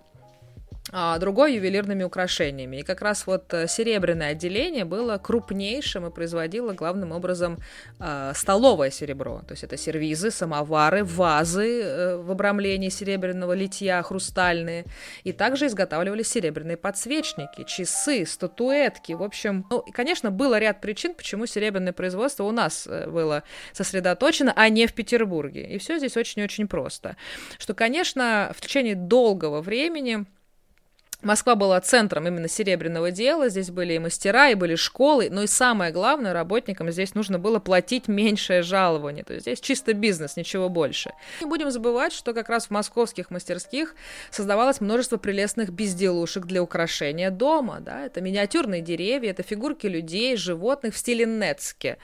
а 0.97 1.17
другой 1.17 1.55
ювелирными 1.55 2.03
украшениями. 2.03 2.77
И 2.77 2.83
как 2.83 3.01
раз 3.01 3.27
вот 3.27 3.53
э, 3.53 3.67
серебряное 3.67 4.31
отделение 4.31 4.85
было 4.85 5.17
крупнейшим 5.17 6.05
и 6.05 6.09
производило 6.09 6.71
главным 6.71 7.11
образом 7.11 7.57
э, 7.99 8.31
столовое 8.33 8.91
серебро. 8.91 9.41
То 9.45 9.51
есть 9.51 9.65
это 9.65 9.75
сервизы, 9.75 10.31
самовары, 10.31 11.03
вазы 11.03 11.81
э, 11.81 12.15
в 12.15 12.31
обрамлении 12.31 12.87
серебряного 12.87 13.51
литья, 13.51 14.01
хрустальные. 14.03 14.85
И 15.25 15.33
также 15.33 15.67
изготавливали 15.67 16.23
серебряные 16.23 16.77
подсвечники, 16.77 17.65
часы, 17.65 18.25
статуэтки. 18.25 19.11
В 19.11 19.23
общем, 19.23 19.65
ну, 19.69 19.79
и, 19.79 19.91
конечно, 19.91 20.31
было 20.31 20.57
ряд 20.59 20.79
причин, 20.79 21.13
почему 21.13 21.45
серебряное 21.45 21.91
производство 21.91 22.45
у 22.45 22.51
нас 22.51 22.87
э, 22.87 23.09
было 23.09 23.43
сосредоточено, 23.73 24.53
а 24.55 24.69
не 24.69 24.87
в 24.87 24.93
Петербурге. 24.93 25.67
И 25.67 25.77
все 25.77 25.97
здесь 25.97 26.15
очень-очень 26.15 26.69
просто. 26.69 27.17
Что, 27.57 27.73
конечно, 27.73 28.53
в 28.55 28.61
течение 28.61 28.95
долгого 28.95 29.59
времени 29.61 30.25
Москва 31.25 31.55
была 31.55 31.81
центром 31.81 32.27
именно 32.27 32.47
серебряного 32.47 33.09
дела, 33.09 33.49
здесь 33.49 33.71
были 33.71 33.93
и 33.93 33.99
мастера, 33.99 34.49
и 34.49 34.53
были 34.53 34.75
школы, 34.75 35.29
но 35.31 35.41
и 35.41 35.47
самое 35.47 35.91
главное, 35.91 36.33
работникам 36.33 36.91
здесь 36.91 37.15
нужно 37.15 37.39
было 37.39 37.57
платить 37.57 38.07
меньшее 38.07 38.61
жалование, 38.61 39.23
то 39.23 39.33
есть 39.33 39.47
здесь 39.47 39.59
чисто 39.59 39.93
бизнес, 39.93 40.37
ничего 40.37 40.69
больше. 40.69 41.13
Не 41.41 41.47
будем 41.47 41.71
забывать, 41.71 42.13
что 42.13 42.33
как 42.33 42.47
раз 42.49 42.67
в 42.67 42.69
московских 42.69 43.31
мастерских 43.31 43.95
создавалось 44.29 44.81
множество 44.81 45.17
прелестных 45.17 45.71
безделушек 45.71 46.45
для 46.45 46.61
украшения 46.61 47.31
дома, 47.31 47.79
да, 47.79 48.05
это 48.05 48.21
миниатюрные 48.21 48.81
деревья, 48.81 49.31
это 49.31 49.41
фигурки 49.41 49.87
людей, 49.87 50.37
животных 50.37 50.93
в 50.93 50.97
стиле 50.99 51.25
Нецке. 51.25 51.97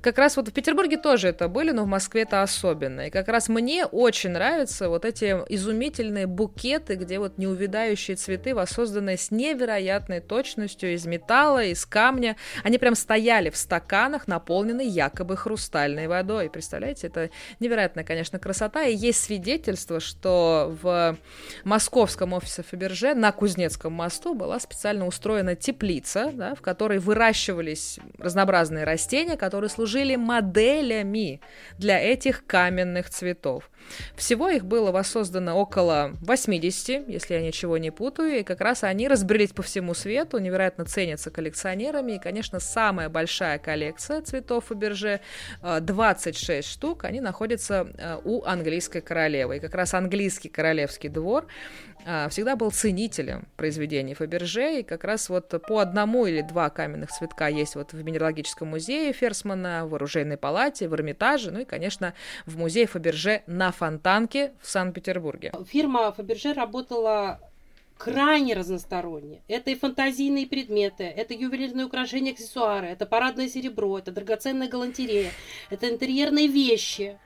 Как 0.00 0.18
раз 0.18 0.36
вот 0.36 0.48
в 0.48 0.52
Петербурге 0.52 0.96
тоже 0.96 1.28
это 1.28 1.46
были, 1.46 1.70
но 1.70 1.84
в 1.84 1.86
Москве 1.86 2.22
это 2.22 2.42
особенно, 2.42 3.06
и 3.06 3.10
как 3.10 3.28
раз 3.28 3.48
мне 3.48 3.86
очень 3.86 4.30
нравятся 4.30 4.88
вот 4.88 5.04
эти 5.04 5.26
изумительные 5.48 6.26
букеты, 6.26 6.96
где 6.96 7.20
вот 7.20 7.38
неувядающие 7.38 8.16
цветы 8.16 8.52
воссозданные 8.64 9.18
с 9.18 9.30
невероятной 9.30 10.20
точностью 10.20 10.94
из 10.94 11.04
металла, 11.04 11.64
из 11.64 11.84
камня. 11.84 12.36
Они 12.62 12.78
прям 12.78 12.94
стояли 12.94 13.50
в 13.50 13.56
стаканах, 13.58 14.26
наполненные 14.26 14.88
якобы 14.88 15.36
хрустальной 15.36 16.06
водой. 16.06 16.48
Представляете, 16.48 17.08
это 17.08 17.28
невероятная, 17.60 18.04
конечно, 18.04 18.38
красота. 18.38 18.84
И 18.84 18.96
есть 18.96 19.22
свидетельство, 19.22 20.00
что 20.00 20.74
в 20.82 21.18
московском 21.64 22.32
офисе 22.32 22.62
Фаберже 22.62 23.14
на 23.14 23.32
Кузнецком 23.32 23.92
мосту 23.92 24.34
была 24.34 24.58
специально 24.58 25.06
устроена 25.06 25.56
теплица, 25.56 26.30
да, 26.32 26.54
в 26.54 26.62
которой 26.62 26.98
выращивались 26.98 27.98
разнообразные 28.18 28.84
растения, 28.84 29.36
которые 29.36 29.68
служили 29.68 30.16
моделями 30.16 31.42
для 31.76 32.00
этих 32.00 32.46
каменных 32.46 33.10
цветов. 33.10 33.70
Всего 34.16 34.48
их 34.48 34.64
было 34.64 34.90
воссоздано 34.90 35.54
около 35.56 36.12
80, 36.22 37.08
если 37.08 37.34
я 37.34 37.42
ничего 37.42 37.76
не 37.76 37.90
путаю, 37.90 38.40
и 38.40 38.42
как 38.44 38.60
раз 38.60 38.84
они 38.84 39.08
разбрелись 39.08 39.50
по 39.50 39.62
всему 39.62 39.94
свету, 39.94 40.38
невероятно 40.38 40.84
ценятся 40.84 41.30
коллекционерами, 41.30 42.12
и, 42.12 42.18
конечно, 42.18 42.60
самая 42.60 43.08
большая 43.08 43.58
коллекция 43.58 44.20
цветов 44.22 44.66
Фаберже, 44.66 45.20
26 45.62 46.50
э, 46.50 46.62
штук, 46.62 47.04
они 47.04 47.20
находятся 47.20 47.86
э, 47.96 48.20
у 48.24 48.44
английской 48.44 49.00
королевы, 49.00 49.56
и 49.56 49.60
как 49.60 49.74
раз 49.74 49.94
английский 49.94 50.48
королевский 50.48 51.08
двор 51.08 51.46
э, 52.04 52.28
всегда 52.28 52.56
был 52.56 52.70
ценителем 52.70 53.46
произведений 53.56 54.14
Фаберже, 54.14 54.80
и 54.80 54.82
как 54.82 55.04
раз 55.04 55.28
вот 55.28 55.54
по 55.66 55.78
одному 55.78 56.26
или 56.26 56.42
два 56.42 56.70
каменных 56.70 57.10
цветка 57.10 57.48
есть 57.48 57.74
вот 57.74 57.92
в 57.92 58.04
Минералогическом 58.04 58.68
музее 58.68 59.12
Ферсмана, 59.12 59.86
в 59.86 59.94
Оружейной 59.94 60.36
палате, 60.36 60.88
в 60.88 60.94
Эрмитаже, 60.94 61.50
ну 61.50 61.60
и, 61.60 61.64
конечно, 61.64 62.14
в 62.46 62.58
музее 62.58 62.86
Фаберже 62.86 63.42
на 63.46 63.72
Фонтанке 63.72 64.52
в 64.60 64.68
Санкт-Петербурге. 64.68 65.52
Фирма 65.66 66.12
Фаберже 66.12 66.52
работала 66.52 67.40
крайне 67.96 68.54
разносторонне. 68.54 69.42
Это 69.48 69.70
и 69.70 69.74
фантазийные 69.74 70.46
предметы, 70.46 71.04
это 71.04 71.34
ювелирные 71.34 71.86
украшения, 71.86 72.32
аксессуары, 72.32 72.88
это 72.88 73.06
парадное 73.06 73.48
серебро, 73.48 73.98
это 73.98 74.12
драгоценная 74.12 74.68
галантерея, 74.68 75.30
это 75.70 75.88
интерьерные 75.88 76.48
вещи, 76.48 77.18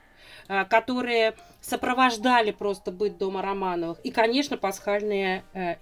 а, 0.49 0.65
которые 0.65 1.35
сопровождали 1.61 2.53
просто 2.53 2.93
быт 2.93 3.19
дома 3.19 3.43
Романовых. 3.43 3.99
И, 4.05 4.11
конечно, 4.11 4.57
пасхальные 4.57 5.43
э, 5.53 5.77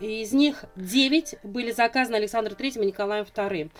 яйца, 0.00 0.22
из 0.22 0.32
них 0.32 0.64
9 0.76 1.36
были 1.42 1.72
заказаны 1.72 2.16
Александром 2.16 2.56
III 2.56 2.82
и 2.82 2.86
Николаем 2.86 3.24
II. 3.24 3.70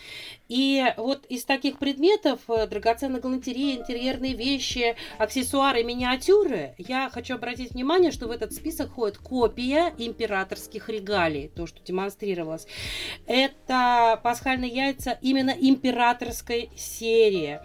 И 0.48 0.84
вот 0.96 1.24
из 1.26 1.44
таких 1.44 1.78
предметов, 1.78 2.40
э, 2.48 2.66
драгоценная 2.66 3.20
галантерея, 3.20 3.78
интерьерные 3.78 4.34
вещи, 4.34 4.96
аксессуары, 5.18 5.82
миниатюры, 5.82 6.74
я 6.78 7.10
хочу 7.10 7.34
обратить 7.34 7.72
внимание, 7.72 8.10
что 8.10 8.28
в 8.28 8.30
этот 8.30 8.52
список 8.52 8.90
входит 8.90 9.18
копия 9.18 9.92
императорских 9.98 10.88
регалий, 10.88 11.48
то, 11.48 11.66
что 11.66 11.80
демонстрировалось. 11.82 12.66
Это 13.26 14.20
пасхальные 14.22 14.70
яйца 14.70 15.18
именно 15.22 15.50
императорской 15.50 16.70
серии. 16.76 17.60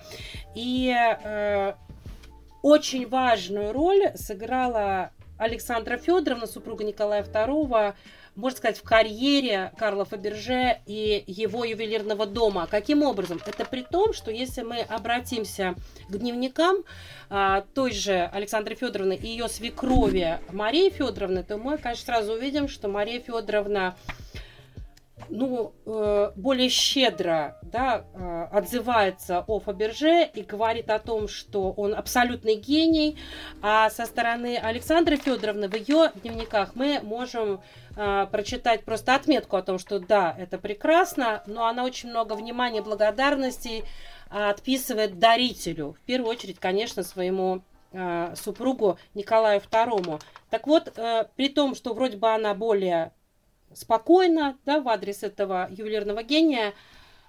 И 0.56 0.94
э, 0.94 1.74
очень 2.62 3.08
важную 3.08 3.72
роль 3.74 4.12
сыграла 4.16 5.12
Александра 5.38 5.98
Федоровна, 5.98 6.46
супруга 6.46 6.84
Николая 6.84 7.24
II, 7.24 7.96
можно 8.36 8.58
сказать, 8.58 8.78
в 8.78 8.84
карьере 8.84 9.72
Карла 9.78 10.06
Фаберже 10.06 10.80
и 10.86 11.24
его 11.28 11.66
ювелирного 11.66 12.26
дома. 12.26 12.68
Каким 12.70 13.04
образом? 13.04 13.42
Это 13.46 13.66
при 13.66 13.82
том, 13.82 14.14
что 14.14 14.32
если 14.32 14.62
мы 14.62 14.80
обратимся 14.82 15.76
к 16.08 16.18
дневникам 16.18 16.78
а, 17.30 17.66
той 17.74 17.92
же 17.92 18.30
Александры 18.34 18.76
Федоровны 18.76 19.16
и 19.16 19.28
ее 19.28 19.50
свекрови 19.50 20.40
Марии 20.52 20.90
Федоровны, 20.90 21.44
то 21.44 21.58
мы, 21.58 21.78
конечно, 21.78 22.06
сразу 22.06 22.34
увидим, 22.34 22.68
что 22.68 22.88
Мария 22.88 23.20
Федоровна 23.20 23.96
ну, 25.30 25.74
э, 25.86 26.32
более 26.36 26.70
щедро 26.70 27.58
да, 27.62 28.06
э, 28.14 28.48
отзывается 28.52 29.44
о 29.48 29.60
Фаберже 29.60 30.26
и 30.34 30.42
говорит 30.42 30.90
о 30.90 31.00
том, 31.00 31.28
что 31.28 31.72
он 31.72 31.94
абсолютный 31.94 32.56
гений. 32.56 33.18
А 33.62 33.90
со 33.90 34.06
стороны 34.06 34.58
Александры 34.58 35.18
Федоровны 35.18 35.68
в 35.68 35.76
ее 35.76 36.12
дневниках 36.16 36.76
мы 36.76 37.00
можем 37.02 37.62
э, 37.96 38.28
прочитать 38.32 38.84
просто 38.84 39.16
отметку 39.16 39.58
о 39.58 39.62
том, 39.62 39.80
что 39.80 40.00
да, 40.00 40.36
это 40.38 40.58
прекрасно, 40.58 41.44
но 41.46 41.66
она 41.68 41.84
очень 41.84 42.10
много 42.10 42.34
внимания, 42.34 42.82
благодарности 42.82 43.84
отписывает 44.30 45.20
дарителю. 45.20 45.98
В 46.02 46.06
первую 46.06 46.32
очередь, 46.32 46.58
конечно, 46.58 47.04
своему 47.04 47.64
супругу 48.36 48.98
Николаю 49.14 49.60
II. 49.60 50.22
Так 50.50 50.68
вот, 50.68 50.98
при 51.36 51.50
том, 51.50 51.76
что 51.76 51.94
вроде 51.94 52.16
бы 52.16 52.30
она 52.30 52.54
более 52.54 53.12
спокойно 53.74 54.58
да, 54.66 54.80
в 54.80 54.90
адрес 54.90 55.24
этого 55.24 55.68
ювелирного 55.72 56.24
гения, 56.24 56.74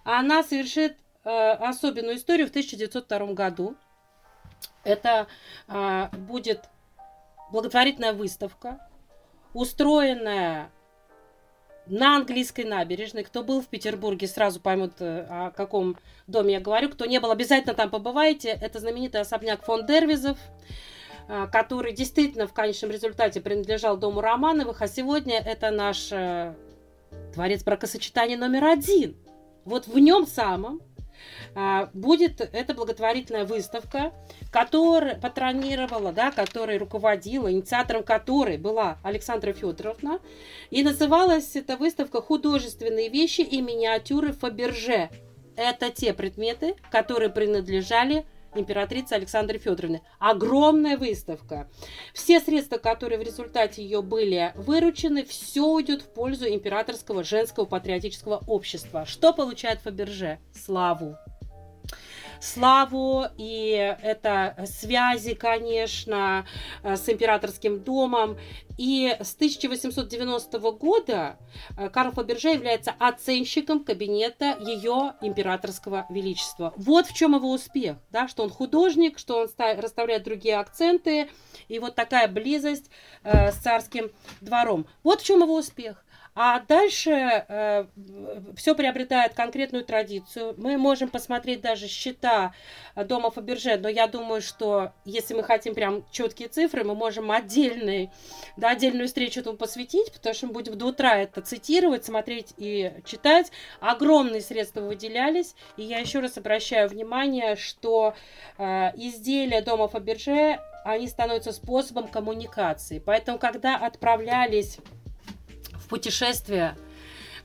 она 0.05 0.43
совершит 0.43 0.97
э, 1.25 1.51
особенную 1.53 2.17
историю 2.17 2.47
в 2.47 2.51
1902 2.51 3.35
году. 3.35 3.77
Это 4.85 5.27
э, 5.69 6.09
будет 6.17 6.65
благотворительная 7.51 8.13
выставка, 8.13 8.89
устроенная 9.55 10.71
на 11.87 12.17
английской 12.17 12.65
набережной. 12.65 13.25
Кто 13.25 13.43
был 13.43 13.61
в 13.61 13.67
Петербурге, 13.67 14.27
сразу 14.27 14.61
поймут, 14.61 14.95
э, 15.01 15.27
о 15.29 15.51
каком 15.51 15.97
доме 16.27 16.55
я 16.55 16.61
говорю. 16.61 16.89
Кто 16.89 17.07
не 17.07 17.21
был, 17.21 17.31
обязательно 17.31 17.75
там 17.75 17.91
побывайте. 17.91 18.49
Это 18.49 18.79
знаменитый 18.79 19.21
особняк 19.21 19.65
фон 19.65 19.87
Дервизов. 19.87 20.39
А, 21.29 21.47
который 21.47 21.93
действительно 21.93 22.47
в 22.47 22.53
конечном 22.53 22.91
результате 22.91 23.41
принадлежал 23.41 23.97
дому 23.97 24.21
Романовых, 24.21 24.83
а 24.83 24.89
сегодня 24.89 25.39
это 25.39 25.71
наш 25.71 26.09
э, 26.11 26.55
дворец 27.35 27.63
бракосочетания 27.63 28.37
номер 28.37 28.65
один. 28.65 29.17
Вот 29.65 29.87
в 29.87 29.99
нем 29.99 30.27
самом 30.27 30.81
а, 31.55 31.89
будет 31.93 32.41
эта 32.41 32.75
благотворительная 32.75 33.45
выставка, 33.45 34.13
которая 34.51 35.21
патронировала, 35.21 36.13
да, 36.13 36.33
которой 36.33 36.79
руководила, 36.79 37.51
инициатором 37.51 38.03
которой 38.03 38.59
была 38.59 38.99
Александра 39.05 39.53
Федоровна. 39.53 40.19
И 40.71 40.83
называлась 40.83 41.55
эта 41.55 41.77
выставка 41.77 42.21
«Художественные 42.21 43.09
вещи 43.09 43.43
и 43.43 43.61
миниатюры 43.61 44.33
Фаберже». 44.33 45.11
Это 45.55 45.91
те 45.91 46.15
предметы, 46.15 46.77
которые 46.91 47.29
принадлежали 47.29 48.25
императрицы 48.55 49.15
Александры 49.15 49.59
Федоровны. 49.59 50.03
Огромная 50.19 50.97
выставка. 50.97 51.71
Все 52.15 52.41
средства, 52.41 52.77
которые 52.79 53.19
в 53.19 53.23
результате 53.23 53.83
ее 53.83 54.03
были 54.03 54.53
выручены, 54.55 55.25
все 55.25 55.65
уйдет 55.65 56.03
в 56.03 56.13
пользу 56.13 56.47
императорского 56.47 57.25
женского 57.25 57.65
патриотического 57.65 58.43
общества. 58.47 59.05
Что 59.07 59.33
получает 59.33 59.81
Фаберже? 59.81 60.39
Славу 60.53 61.17
славу, 62.43 63.25
и 63.39 63.97
это 64.03 64.57
связи, 64.67 65.35
конечно, 65.35 66.45
э, 66.83 66.97
с 66.97 67.09
императорским 67.09 67.81
домом. 67.81 68.37
И 68.79 69.17
с 69.21 69.35
1890 69.35 70.59
года 70.73 71.37
э, 71.77 71.89
Карл 71.91 72.13
Фаберже 72.13 72.51
является 72.51 72.95
оценщиком 72.99 73.85
кабинета 73.85 74.57
ее 74.61 75.15
императорского 75.21 76.07
величества. 76.11 76.73
Вот 76.77 77.07
в 77.07 77.15
чем 77.15 77.35
его 77.35 77.53
успех, 77.53 77.97
да, 78.11 78.29
что 78.29 78.43
он 78.43 78.51
художник, 78.51 79.19
что 79.19 79.39
он 79.39 79.49
расставляет 79.79 80.25
другие 80.25 80.57
акценты, 80.57 81.29
и 81.69 81.79
вот 81.79 81.95
такая 81.95 82.29
близость 82.29 82.91
э, 83.23 83.53
с 83.53 83.57
царским 83.57 84.11
двором. 84.41 84.87
Вот 85.03 85.21
в 85.21 85.25
чем 85.25 85.43
его 85.43 85.57
успех. 85.57 86.05
А 86.35 86.61
дальше 86.61 87.11
э, 87.11 87.87
все 88.57 88.75
приобретает 88.75 89.35
конкретную 89.35 89.85
традицию. 89.85 90.55
Мы 90.57 90.79
можем 90.79 91.11
посмотреть 91.11 91.61
даже 91.61 91.89
счета 91.89 92.55
дома 92.97 93.31
Фаберже, 93.31 93.77
но 93.77 93.89
я 93.89 94.07
думаю, 94.07 94.41
что 94.41 94.93
если 95.05 95.35
мы 95.35 95.43
хотим 95.43 95.75
прям 95.75 96.05
четкие 96.11 96.49
цифры, 96.49 96.85
мы 96.85 96.95
можем 96.95 97.31
отдельный, 97.31 98.11
да, 98.57 98.71
отдельную 98.71 99.09
встречу 99.09 99.41
этому 99.41 99.59
посвятить, 99.59 100.11
потому 100.11 100.35
что 100.35 100.47
мы 100.47 100.53
будем 100.55 100.79
до 100.79 100.87
утра 100.87 101.19
это 101.19 101.43
цитировать, 101.43 102.07
смотреть 102.07 102.55
и 102.57 102.93
читать. 103.05 103.53
Огромные 103.81 104.41
средства 104.41 104.81
выделялись, 104.81 105.55
и 105.77 105.83
я 105.83 105.99
еще 105.99 106.21
раз 106.21 106.39
обращаю 106.39 106.89
внимание, 106.89 107.57
что 107.57 108.15
э, 108.57 108.93
изделия 108.97 109.61
дома 109.61 109.87
Фаберже 109.89 110.61
они 110.85 111.07
становятся 111.09 111.53
способом 111.53 112.09
коммуникации. 112.09 112.99
Поэтому, 112.99 113.39
когда 113.39 113.77
отправлялись 113.77 114.79
путешествия, 115.89 116.77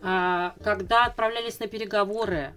а, 0.02 0.54
когда 0.63 1.06
отправлялись 1.06 1.60
на 1.60 1.67
переговоры, 1.67 2.54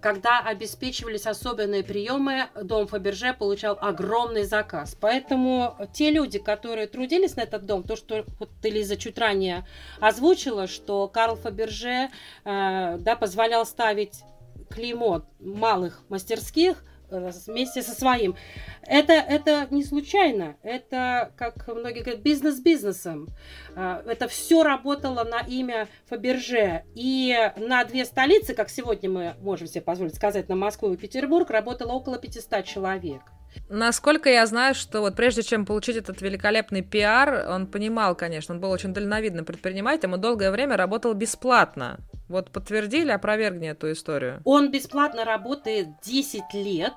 когда 0.00 0.40
обеспечивались 0.40 1.26
особенные 1.26 1.82
приемы, 1.82 2.48
дом 2.62 2.86
Фаберже 2.86 3.34
получал 3.34 3.78
огромный 3.80 4.44
заказ. 4.44 4.96
Поэтому 5.00 5.76
те 5.92 6.10
люди, 6.10 6.38
которые 6.38 6.86
трудились 6.86 7.36
на 7.36 7.42
этот 7.42 7.66
дом, 7.66 7.82
то, 7.82 7.96
что 7.96 8.24
вот 8.38 8.50
Элиза 8.62 8.96
чуть 8.96 9.18
ранее 9.18 9.66
озвучила, 10.00 10.66
что 10.66 11.08
Карл 11.08 11.36
Фаберже 11.36 12.08
э, 12.44 12.96
да, 12.98 13.16
позволял 13.16 13.66
ставить 13.66 14.22
клеймо 14.70 15.26
малых 15.40 16.02
мастерских, 16.08 16.82
вместе 17.20 17.82
со 17.82 17.92
своим. 17.92 18.36
Это, 18.82 19.12
это 19.12 19.66
не 19.70 19.84
случайно. 19.84 20.56
Это, 20.62 21.32
как 21.36 21.66
многие 21.68 22.02
говорят, 22.02 22.22
бизнес 22.22 22.60
бизнесом. 22.60 23.28
Э, 23.76 24.02
это 24.06 24.28
все 24.28 24.62
работало 24.62 25.24
на 25.24 25.40
имя 25.40 25.88
Фаберже. 26.06 26.84
И 26.94 27.34
на 27.56 27.84
две 27.84 28.04
столицы, 28.04 28.54
как 28.54 28.70
сегодня 28.70 29.10
мы 29.10 29.34
можем 29.40 29.66
себе 29.66 29.82
позволить 29.82 30.14
сказать, 30.14 30.48
на 30.48 30.56
Москву 30.56 30.92
и 30.92 30.96
Петербург, 30.96 31.50
работало 31.50 31.92
около 31.92 32.18
500 32.18 32.64
человек. 32.64 33.22
Насколько 33.68 34.28
я 34.30 34.44
знаю, 34.46 34.74
что 34.74 35.00
вот 35.00 35.16
прежде 35.16 35.42
чем 35.42 35.64
получить 35.64 35.96
этот 35.96 36.20
великолепный 36.20 36.82
пиар, 36.82 37.48
он 37.48 37.66
понимал, 37.66 38.14
конечно, 38.14 38.54
он 38.54 38.60
был 38.60 38.70
очень 38.70 38.92
дальновидным 38.92 39.44
предпринимателем 39.44 40.14
и 40.14 40.18
долгое 40.18 40.50
время 40.50 40.76
работал 40.76 41.14
бесплатно. 41.14 41.98
Вот 42.28 42.50
подтвердили, 42.50 43.10
опровергни 43.10 43.70
эту 43.70 43.92
историю. 43.92 44.40
Он 44.44 44.70
бесплатно 44.70 45.24
работает 45.24 45.88
10 46.02 46.42
лет 46.54 46.94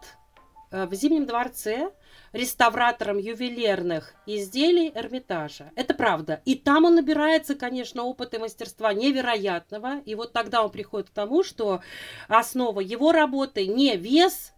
э, 0.72 0.86
в 0.86 0.94
Зимнем 0.94 1.26
дворце 1.26 1.92
реставратором 2.36 3.18
ювелирных 3.18 4.14
изделий 4.26 4.92
Эрмитажа. 4.94 5.72
Это 5.76 5.94
правда. 5.94 6.42
И 6.46 6.56
там 6.56 6.84
он 6.86 6.96
набирается, 6.96 7.56
конечно, 7.56 8.04
опыта 8.04 8.38
и 8.38 8.40
мастерства 8.40 8.94
невероятного. 8.94 10.00
И 10.06 10.16
вот 10.16 10.34
тогда 10.34 10.64
он 10.64 10.72
приходит 10.72 11.10
к 11.10 11.14
тому, 11.14 11.44
что 11.44 11.82
основа 12.28 12.82
его 12.82 13.12
работы 13.12 13.68
не 13.68 13.96
вес, 13.96 14.54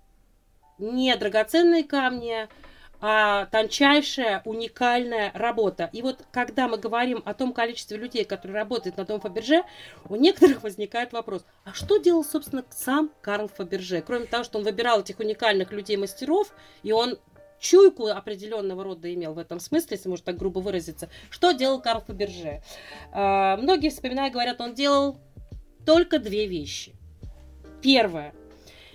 не 0.77 1.15
драгоценные 1.15 1.83
камни, 1.83 2.47
а 2.99 3.45
тончайшая, 3.47 4.41
уникальная 4.45 5.31
работа. 5.33 5.89
И 5.93 6.01
вот 6.01 6.25
когда 6.31 6.67
мы 6.67 6.77
говорим 6.77 7.21
о 7.25 7.33
том 7.33 7.53
количестве 7.53 7.97
людей, 7.97 8.25
которые 8.25 8.55
работают 8.55 8.97
на 8.97 9.05
том 9.05 9.19
Фаберже, 9.19 9.63
у 10.09 10.15
некоторых 10.15 10.63
возникает 10.63 11.13
вопрос, 11.13 11.45
а 11.63 11.73
что 11.73 11.97
делал, 11.97 12.23
собственно, 12.23 12.65
сам 12.71 13.11
Карл 13.21 13.49
Фаберже? 13.49 14.01
Кроме 14.01 14.25
того, 14.25 14.43
что 14.43 14.57
он 14.57 14.63
выбирал 14.63 15.01
этих 15.01 15.19
уникальных 15.19 15.71
людей-мастеров, 15.71 16.51
и 16.81 16.91
он 16.91 17.19
чуйку 17.59 18.07
определенного 18.07 18.83
рода 18.83 19.13
имел 19.13 19.33
в 19.33 19.39
этом 19.39 19.59
смысле, 19.59 19.97
если 19.97 20.09
можно 20.09 20.25
так 20.25 20.37
грубо 20.37 20.59
выразиться. 20.59 21.09
Что 21.29 21.51
делал 21.51 21.81
Карл 21.81 22.01
Фаберже? 22.01 22.61
А, 23.11 23.57
многие, 23.57 23.89
вспоминая, 23.89 24.31
говорят, 24.31 24.59
он 24.61 24.73
делал 24.73 25.17
только 25.85 26.19
две 26.19 26.47
вещи. 26.47 26.95
Первое. 27.81 28.33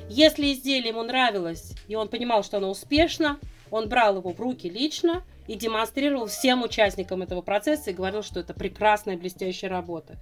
Если 0.08 0.52
изделие 0.52 0.88
ему 0.88 1.02
нравилось, 1.02 1.72
и 1.88 1.94
он 1.94 2.08
понимал, 2.08 2.42
что 2.44 2.58
оно 2.58 2.70
успешно, 2.70 3.38
он 3.70 3.88
брал 3.88 4.18
его 4.18 4.32
в 4.32 4.40
руки 4.40 4.68
лично 4.68 5.22
и 5.46 5.54
демонстрировал 5.54 6.26
всем 6.26 6.62
участникам 6.62 7.22
этого 7.22 7.40
процесса 7.40 7.90
и 7.90 7.94
говорил, 7.94 8.22
что 8.22 8.40
это 8.40 8.52
прекрасная, 8.52 9.16
блестящая 9.16 9.70
работа. 9.70 10.16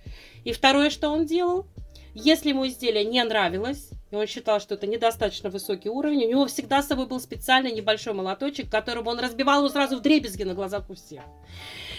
И 0.44 0.52
второе, 0.52 0.90
что 0.90 1.08
он 1.08 1.26
делал, 1.26 1.66
если 2.14 2.50
ему 2.50 2.66
изделие 2.66 3.04
не 3.04 3.22
нравилось, 3.22 3.90
и 4.10 4.16
он 4.16 4.26
считал, 4.26 4.60
что 4.60 4.74
это 4.74 4.86
недостаточно 4.86 5.50
высокий 5.50 5.88
уровень, 5.88 6.24
у 6.24 6.28
него 6.28 6.46
всегда 6.46 6.82
с 6.82 6.88
собой 6.88 7.06
был 7.06 7.20
специальный 7.20 7.72
небольшой 7.72 8.12
молоточек, 8.12 8.70
которым 8.70 9.06
он 9.06 9.18
разбивал 9.18 9.58
его 9.58 9.68
сразу 9.68 9.96
в 9.96 10.00
дребезги 10.00 10.42
на 10.42 10.54
глазах 10.54 10.88
у 10.90 10.94
всех. 10.94 11.22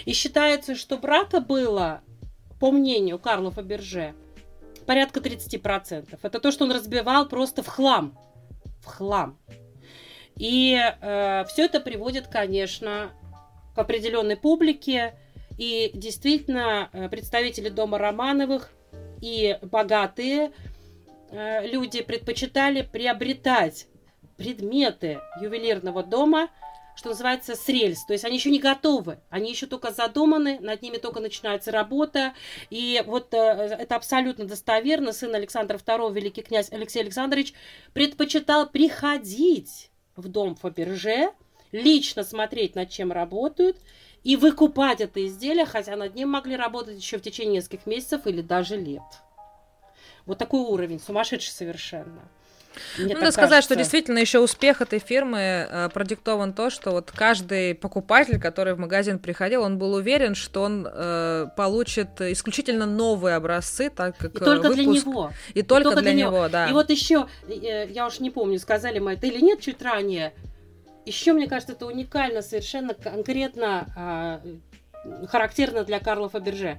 И 0.04 0.12
считается, 0.12 0.74
что 0.74 0.98
брака 0.98 1.40
было, 1.40 2.02
по 2.60 2.70
мнению 2.70 3.18
Карла 3.18 3.50
Фаберже, 3.50 4.14
порядка 4.86 5.20
30%. 5.20 6.18
Это 6.22 6.40
то, 6.40 6.50
что 6.50 6.64
он 6.64 6.72
разбивал 6.72 7.28
просто 7.28 7.62
в 7.62 7.68
хлам. 7.68 8.18
В 8.80 8.86
хлам. 8.86 9.38
И 10.36 10.78
э, 10.78 11.44
все 11.48 11.64
это 11.64 11.80
приводит, 11.80 12.26
конечно, 12.26 13.10
к 13.74 13.78
определенной 13.78 14.36
публике. 14.36 15.14
И 15.58 15.90
действительно, 15.94 16.88
э, 16.92 17.08
представители 17.08 17.68
дома 17.68 17.98
Романовых 17.98 18.70
и 19.20 19.58
богатые 19.62 20.52
э, 21.30 21.66
люди 21.66 22.02
предпочитали 22.02 22.82
приобретать 22.82 23.86
предметы 24.36 25.20
ювелирного 25.40 26.02
дома, 26.02 26.48
что 26.94 27.08
называется, 27.08 27.54
с 27.54 27.68
рельс. 27.68 28.04
То 28.04 28.12
есть 28.12 28.24
они 28.24 28.36
еще 28.36 28.50
не 28.50 28.58
готовы, 28.58 29.18
они 29.30 29.50
еще 29.50 29.66
только 29.66 29.90
задуманы, 29.90 30.58
над 30.60 30.82
ними 30.82 30.98
только 30.98 31.20
начинается 31.20 31.72
работа. 31.72 32.34
И 32.70 33.02
вот 33.06 33.32
э, 33.34 33.36
это 33.36 33.96
абсолютно 33.96 34.44
достоверно. 34.44 35.12
Сын 35.12 35.34
Александра 35.34 35.78
II, 35.78 36.12
великий 36.12 36.42
князь 36.42 36.70
Алексей 36.70 37.00
Александрович, 37.00 37.54
предпочитал 37.92 38.68
приходить 38.68 39.90
в 40.16 40.28
дом 40.28 40.54
Фаберже, 40.56 41.32
лично 41.72 42.22
смотреть, 42.22 42.74
над 42.74 42.90
чем 42.90 43.12
работают, 43.12 43.78
и 44.22 44.36
выкупать 44.36 45.00
это 45.00 45.26
изделие, 45.26 45.64
хотя 45.64 45.96
над 45.96 46.14
ним 46.14 46.30
могли 46.30 46.56
работать 46.56 46.98
еще 46.98 47.18
в 47.18 47.22
течение 47.22 47.56
нескольких 47.56 47.86
месяцев 47.86 48.26
или 48.26 48.40
даже 48.40 48.76
лет. 48.76 49.02
Вот 50.26 50.38
такой 50.38 50.60
уровень, 50.60 51.00
сумасшедший 51.00 51.52
совершенно. 51.52 52.28
Мне 52.98 53.14
Надо 53.14 53.32
сказать, 53.32 53.50
кажется. 53.50 53.62
что 53.62 53.76
действительно 53.76 54.18
еще 54.18 54.40
успех 54.40 54.80
этой 54.80 54.98
фирмы 54.98 55.38
э, 55.68 55.88
продиктован 55.92 56.52
то, 56.52 56.70
что 56.70 56.90
вот 56.90 57.10
каждый 57.10 57.74
покупатель, 57.74 58.40
который 58.40 58.74
в 58.74 58.78
магазин 58.78 59.18
приходил, 59.18 59.62
он 59.62 59.78
был 59.78 59.94
уверен, 59.94 60.34
что 60.34 60.62
он 60.62 60.88
э, 60.90 61.46
получит 61.56 62.20
исключительно 62.20 62.86
новые 62.86 63.36
образцы, 63.36 63.90
так 63.90 64.16
как 64.16 64.34
и 64.34 64.38
только 64.38 64.68
выпуск... 64.68 64.74
для 64.74 64.84
него. 64.84 65.32
И, 65.54 65.60
и 65.60 65.62
только, 65.62 65.90
только 65.90 66.02
для, 66.02 66.12
для 66.12 66.20
него, 66.20 66.36
него, 66.38 66.48
да. 66.48 66.68
И 66.68 66.72
вот 66.72 66.90
еще, 66.90 67.28
э, 67.48 67.88
я 67.90 68.06
уж 68.06 68.20
не 68.20 68.30
помню, 68.30 68.58
сказали 68.58 68.98
мы 68.98 69.14
это 69.14 69.26
или 69.26 69.40
нет 69.40 69.60
чуть 69.60 69.82
ранее. 69.82 70.32
Еще 71.04 71.32
мне 71.32 71.48
кажется, 71.48 71.72
это 71.72 71.86
уникально, 71.86 72.42
совершенно 72.42 72.94
конкретно 72.94 74.40
э, 74.44 75.26
характерно 75.26 75.84
для 75.84 76.00
Карла 76.00 76.28
Фаберже. 76.28 76.78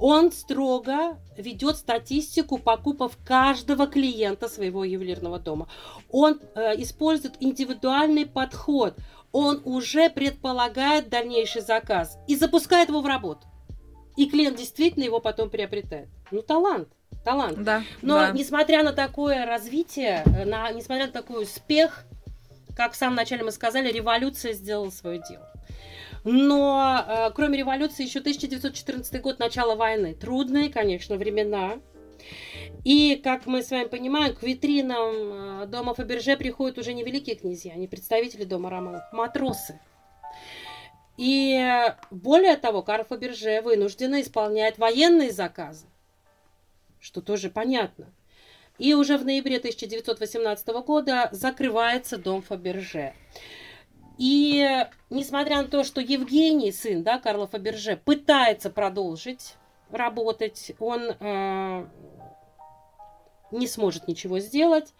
Он 0.00 0.32
строго 0.32 1.18
ведет 1.36 1.76
статистику 1.76 2.56
покупок 2.58 3.12
каждого 3.24 3.86
клиента 3.86 4.48
своего 4.48 4.82
ювелирного 4.82 5.38
дома. 5.38 5.68
Он 6.10 6.40
э, 6.54 6.80
использует 6.80 7.34
индивидуальный 7.40 8.24
подход. 8.24 8.96
Он 9.30 9.60
уже 9.64 10.08
предполагает 10.08 11.10
дальнейший 11.10 11.60
заказ 11.60 12.18
и 12.26 12.34
запускает 12.34 12.88
его 12.88 13.02
в 13.02 13.06
работу. 13.06 13.46
И 14.16 14.28
клиент 14.28 14.56
действительно 14.56 15.04
его 15.04 15.20
потом 15.20 15.50
приобретает. 15.50 16.08
Ну, 16.30 16.42
талант 16.42 16.88
талант. 17.24 17.62
Да, 17.62 17.82
Но 18.02 18.14
да. 18.14 18.30
несмотря 18.30 18.82
на 18.82 18.92
такое 18.92 19.44
развитие, 19.44 20.22
э, 20.24 20.44
на, 20.44 20.70
несмотря 20.72 21.06
на 21.06 21.12
такой 21.12 21.42
успех, 21.42 22.04
как 22.76 22.92
в 22.92 22.96
самом 22.96 23.16
начале 23.16 23.44
мы 23.44 23.52
сказали, 23.52 23.92
революция 23.92 24.52
сделала 24.52 24.90
свое 24.90 25.22
дело. 25.28 25.46
Но 26.24 27.04
э, 27.06 27.30
кроме 27.34 27.58
революции 27.58 28.04
еще 28.04 28.18
1914 28.18 29.20
год, 29.22 29.38
начало 29.38 29.74
войны. 29.74 30.14
Трудные, 30.14 30.70
конечно, 30.70 31.16
времена. 31.16 31.80
И, 32.84 33.16
как 33.16 33.46
мы 33.46 33.62
с 33.62 33.70
вами 33.70 33.84
понимаем, 33.84 34.34
к 34.34 34.42
витринам 34.42 35.62
э, 35.62 35.66
дома 35.66 35.94
Фаберже 35.94 36.36
приходят 36.36 36.78
уже 36.78 36.92
не 36.92 37.04
великие 37.04 37.36
князья, 37.36 37.74
не 37.74 37.88
представители 37.88 38.44
дома 38.44 38.70
Романов, 38.70 39.02
матросы. 39.12 39.80
И 41.16 41.84
более 42.10 42.56
того, 42.56 42.82
Карл 42.82 43.04
Фаберже 43.04 43.60
вынужденно 43.60 44.22
исполняет 44.22 44.78
военные 44.78 45.30
заказы, 45.30 45.86
что 46.98 47.20
тоже 47.20 47.50
понятно. 47.50 48.12
И 48.78 48.94
уже 48.94 49.18
в 49.18 49.26
ноябре 49.26 49.58
1918 49.58 50.66
года 50.86 51.28
закрывается 51.32 52.16
дом 52.16 52.40
Фаберже. 52.40 53.12
И 54.20 54.86
несмотря 55.08 55.62
на 55.62 55.68
то, 55.68 55.82
что 55.82 56.02
Евгений, 56.02 56.72
сын 56.72 57.02
да, 57.02 57.18
Карла 57.18 57.46
Фаберже, 57.46 57.96
пытается 57.96 58.68
продолжить 58.68 59.54
работать, 59.90 60.72
он 60.78 61.16
э, 61.18 61.86
не 63.50 63.66
сможет 63.66 64.08
ничего 64.08 64.38
сделать. 64.38 64.92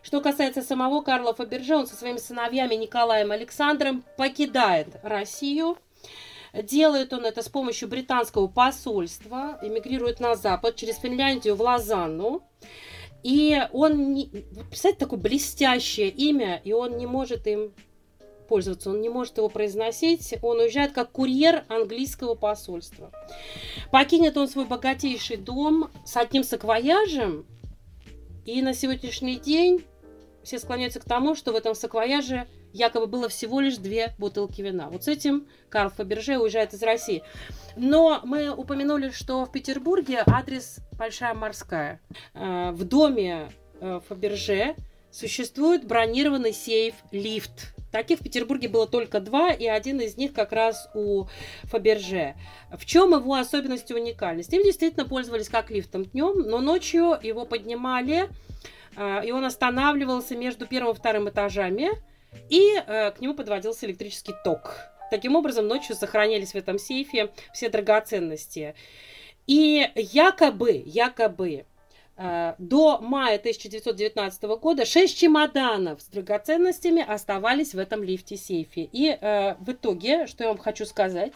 Что 0.00 0.20
касается 0.20 0.62
самого 0.62 1.02
Карла 1.02 1.34
Фаберже, 1.34 1.74
он 1.74 1.88
со 1.88 1.96
своими 1.96 2.18
сыновьями 2.18 2.76
Николаем 2.76 3.32
Александром 3.32 4.04
покидает 4.16 4.86
Россию. 5.02 5.76
Делает 6.54 7.12
он 7.12 7.26
это 7.26 7.42
с 7.42 7.48
помощью 7.48 7.88
британского 7.88 8.46
посольства, 8.46 9.58
эмигрирует 9.60 10.20
на 10.20 10.36
запад 10.36 10.76
через 10.76 10.98
Финляндию 10.98 11.56
в 11.56 11.62
Лозанну. 11.62 12.44
И 13.24 13.60
он, 13.72 14.14
не, 14.14 14.26
представьте, 14.68 15.00
такое 15.00 15.18
блестящее 15.18 16.10
имя, 16.10 16.60
и 16.62 16.72
он 16.72 16.96
не 16.96 17.06
может 17.06 17.48
им 17.48 17.72
пользоваться, 18.48 18.90
он 18.90 19.00
не 19.00 19.08
может 19.08 19.36
его 19.36 19.48
произносить, 19.48 20.34
он 20.42 20.58
уезжает 20.58 20.92
как 20.92 21.12
курьер 21.12 21.64
английского 21.68 22.34
посольства. 22.34 23.12
Покинет 23.92 24.36
он 24.36 24.48
свой 24.48 24.64
богатейший 24.64 25.36
дом 25.36 25.90
с 26.04 26.16
одним 26.16 26.42
саквояжем, 26.42 27.46
и 28.44 28.62
на 28.62 28.74
сегодняшний 28.74 29.36
день 29.36 29.84
все 30.42 30.58
склоняются 30.58 31.00
к 31.00 31.04
тому, 31.04 31.34
что 31.34 31.52
в 31.52 31.56
этом 31.56 31.74
саквояже 31.74 32.48
якобы 32.72 33.06
было 33.06 33.28
всего 33.28 33.60
лишь 33.60 33.76
две 33.76 34.14
бутылки 34.18 34.62
вина. 34.62 34.88
Вот 34.88 35.04
с 35.04 35.08
этим 35.08 35.46
Карл 35.68 35.90
Фаберже 35.90 36.38
уезжает 36.38 36.72
из 36.72 36.82
России. 36.82 37.22
Но 37.76 38.20
мы 38.24 38.50
упомянули, 38.50 39.10
что 39.10 39.44
в 39.44 39.52
Петербурге 39.52 40.22
адрес 40.26 40.78
Большая 40.92 41.34
Морская. 41.34 42.00
Э, 42.34 42.70
в 42.72 42.84
доме 42.84 43.50
э, 43.80 44.00
Фаберже 44.08 44.74
существует 45.10 45.86
бронированный 45.86 46.52
сейф-лифт. 46.52 47.74
Таких 47.90 48.20
в 48.20 48.22
Петербурге 48.22 48.68
было 48.68 48.86
только 48.86 49.20
два, 49.20 49.50
и 49.50 49.66
один 49.66 50.00
из 50.00 50.16
них 50.16 50.32
как 50.32 50.52
раз 50.52 50.90
у 50.94 51.24
Фаберже. 51.64 52.34
В 52.76 52.84
чем 52.84 53.12
его 53.12 53.34
особенность 53.34 53.90
и 53.90 53.94
уникальность? 53.94 54.52
Им 54.52 54.62
действительно 54.62 55.06
пользовались 55.06 55.48
как 55.48 55.70
лифтом 55.70 56.04
днем, 56.04 56.40
но 56.40 56.58
ночью 56.60 57.18
его 57.22 57.46
поднимали, 57.46 58.28
э, 58.96 59.26
и 59.26 59.32
он 59.32 59.44
останавливался 59.44 60.36
между 60.36 60.66
первым 60.66 60.94
и 60.94 60.98
вторым 60.98 61.28
этажами, 61.30 61.90
и 62.50 62.74
э, 62.74 63.10
к 63.12 63.20
нему 63.20 63.34
подводился 63.34 63.86
электрический 63.86 64.34
ток. 64.44 64.76
Таким 65.10 65.36
образом, 65.36 65.66
ночью 65.66 65.96
сохранялись 65.96 66.52
в 66.52 66.56
этом 66.56 66.78
сейфе 66.78 67.30
все 67.54 67.70
драгоценности. 67.70 68.74
И 69.46 69.90
якобы, 69.96 70.82
якобы, 70.84 71.64
до 72.58 72.98
мая 73.00 73.36
1919 73.36 74.42
года 74.60 74.84
шесть 74.84 75.16
чемоданов 75.18 76.02
с 76.02 76.06
драгоценностями 76.06 77.00
оставались 77.00 77.74
в 77.74 77.78
этом 77.78 78.02
лифте-сейфе. 78.02 78.88
И 78.92 79.08
э, 79.08 79.54
в 79.60 79.70
итоге, 79.70 80.26
что 80.26 80.44
я 80.44 80.50
вам 80.50 80.58
хочу 80.58 80.84
сказать, 80.84 81.32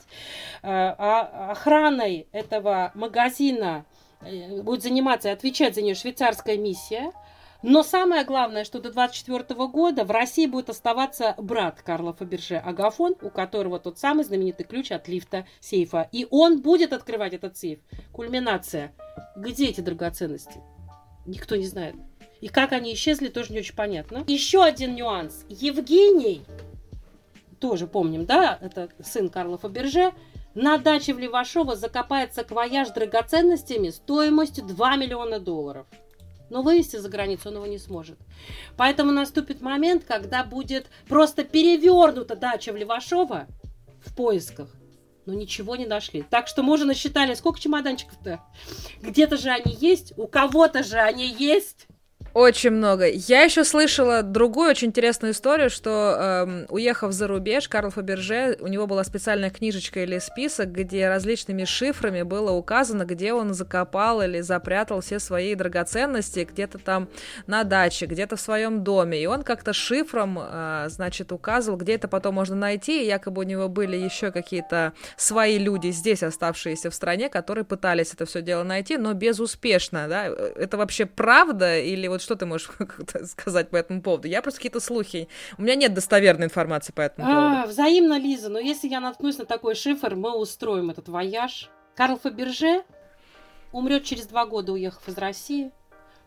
э, 0.62 0.68
охраной 0.68 2.26
этого 2.32 2.90
магазина 2.94 3.84
э, 4.22 4.60
будет 4.62 4.82
заниматься 4.82 5.28
и 5.28 5.32
отвечать 5.32 5.76
за 5.76 5.82
нее 5.82 5.94
швейцарская 5.94 6.56
миссия– 6.56 7.12
но 7.62 7.84
самое 7.84 8.24
главное, 8.24 8.64
что 8.64 8.80
до 8.80 8.90
24 8.90 9.44
года 9.68 10.04
в 10.04 10.10
России 10.10 10.46
будет 10.46 10.68
оставаться 10.68 11.34
брат 11.38 11.80
Карла 11.82 12.12
Фаберже, 12.12 12.56
Агафон, 12.56 13.14
у 13.22 13.30
которого 13.30 13.78
тот 13.78 13.98
самый 13.98 14.24
знаменитый 14.24 14.66
ключ 14.66 14.90
от 14.90 15.06
лифта 15.06 15.46
сейфа. 15.60 16.08
И 16.10 16.26
он 16.30 16.60
будет 16.60 16.92
открывать 16.92 17.34
этот 17.34 17.56
сейф. 17.56 17.78
Кульминация. 18.12 18.92
Где 19.36 19.68
эти 19.68 19.80
драгоценности? 19.80 20.60
Никто 21.24 21.54
не 21.54 21.66
знает. 21.66 21.94
И 22.40 22.48
как 22.48 22.72
они 22.72 22.92
исчезли, 22.94 23.28
тоже 23.28 23.52
не 23.52 23.60
очень 23.60 23.76
понятно. 23.76 24.24
Еще 24.26 24.64
один 24.64 24.96
нюанс. 24.96 25.44
Евгений, 25.48 26.42
тоже 27.60 27.86
помним, 27.86 28.26
да, 28.26 28.58
это 28.60 28.88
сын 29.00 29.28
Карла 29.28 29.56
Фаберже, 29.58 30.12
на 30.54 30.78
даче 30.78 31.14
в 31.14 31.18
Левашово 31.20 31.76
закопает 31.76 32.34
саквояж 32.34 32.90
драгоценностями 32.90 33.90
стоимостью 33.90 34.64
2 34.64 34.96
миллиона 34.96 35.38
долларов 35.38 35.86
но 36.52 36.60
вывести 36.60 36.96
за 36.96 37.08
границу 37.08 37.48
он 37.48 37.54
его 37.56 37.66
не 37.66 37.78
сможет. 37.78 38.18
Поэтому 38.76 39.10
наступит 39.10 39.62
момент, 39.62 40.04
когда 40.04 40.44
будет 40.44 40.86
просто 41.08 41.44
перевернута 41.44 42.36
дача 42.36 42.74
в 42.74 42.76
Левашово 42.76 43.46
в 44.04 44.14
поисках. 44.14 44.68
Но 45.24 45.32
ничего 45.32 45.76
не 45.76 45.86
нашли. 45.86 46.22
Так 46.28 46.48
что 46.48 46.62
мы 46.62 46.74
уже 46.74 46.84
насчитали, 46.84 47.32
сколько 47.34 47.58
чемоданчиков-то? 47.58 48.40
Где-то 49.00 49.38
же 49.38 49.48
они 49.48 49.74
есть, 49.80 50.12
у 50.18 50.26
кого-то 50.26 50.82
же 50.82 50.98
они 50.98 51.26
есть. 51.26 51.86
Очень 52.34 52.70
много. 52.70 53.06
Я 53.08 53.42
еще 53.42 53.62
слышала 53.62 54.22
другую 54.22 54.70
очень 54.70 54.88
интересную 54.88 55.32
историю, 55.32 55.68
что 55.68 56.16
эм, 56.18 56.66
уехав 56.70 57.12
за 57.12 57.28
рубеж, 57.28 57.68
Карл 57.68 57.90
Фаберже, 57.90 58.56
у 58.60 58.68
него 58.68 58.86
была 58.86 59.04
специальная 59.04 59.50
книжечка 59.50 60.02
или 60.02 60.18
список, 60.18 60.72
где 60.72 61.10
различными 61.10 61.64
шифрами 61.64 62.22
было 62.22 62.52
указано, 62.52 63.04
где 63.04 63.34
он 63.34 63.52
закопал 63.52 64.22
или 64.22 64.40
запрятал 64.40 65.02
все 65.02 65.18
свои 65.18 65.54
драгоценности, 65.54 66.48
где-то 66.50 66.78
там 66.78 67.08
на 67.46 67.64
даче, 67.64 68.06
где-то 68.06 68.36
в 68.36 68.40
своем 68.40 68.82
доме. 68.82 69.22
И 69.22 69.26
он 69.26 69.42
как-то 69.42 69.74
шифром, 69.74 70.38
э, 70.40 70.86
значит, 70.88 71.32
указывал, 71.32 71.76
где 71.76 71.96
это 71.96 72.08
потом 72.08 72.36
можно 72.36 72.56
найти. 72.56 73.02
И 73.02 73.06
якобы 73.08 73.40
у 73.40 73.44
него 73.44 73.68
были 73.68 73.96
еще 73.96 74.30
какие-то 74.32 74.94
свои 75.18 75.58
люди 75.58 75.88
здесь, 75.88 76.22
оставшиеся 76.22 76.88
в 76.88 76.94
стране, 76.94 77.28
которые 77.28 77.64
пытались 77.64 78.14
это 78.14 78.24
все 78.24 78.40
дело 78.40 78.62
найти, 78.62 78.96
но 78.96 79.12
безуспешно. 79.12 80.08
Да? 80.08 80.24
Это 80.24 80.78
вообще 80.78 81.04
правда 81.04 81.78
или 81.78 82.08
вот 82.08 82.21
что 82.22 82.36
ты 82.36 82.46
можешь 82.46 82.70
сказать 83.26 83.70
по 83.70 83.76
этому 83.76 84.02
поводу? 84.02 84.28
Я 84.28 84.42
просто 84.42 84.58
какие-то 84.58 84.80
слухи. 84.80 85.28
У 85.58 85.62
меня 85.62 85.74
нет 85.74 85.94
достоверной 85.94 86.46
информации 86.46 86.92
по 86.92 87.00
этому 87.00 87.26
поводу. 87.26 87.56
А, 87.56 87.66
взаимно, 87.66 88.18
Лиза. 88.18 88.48
Но 88.48 88.58
если 88.58 88.88
я 88.88 89.00
наткнусь 89.00 89.38
на 89.38 89.44
такой 89.44 89.74
шифр, 89.74 90.14
мы 90.14 90.36
устроим 90.36 90.90
этот 90.90 91.08
вояж. 91.08 91.70
Карл 91.94 92.18
Фаберже 92.18 92.84
умрет 93.72 94.04
через 94.04 94.26
два 94.26 94.46
года, 94.46 94.72
уехав 94.72 95.06
из 95.08 95.18
России, 95.18 95.72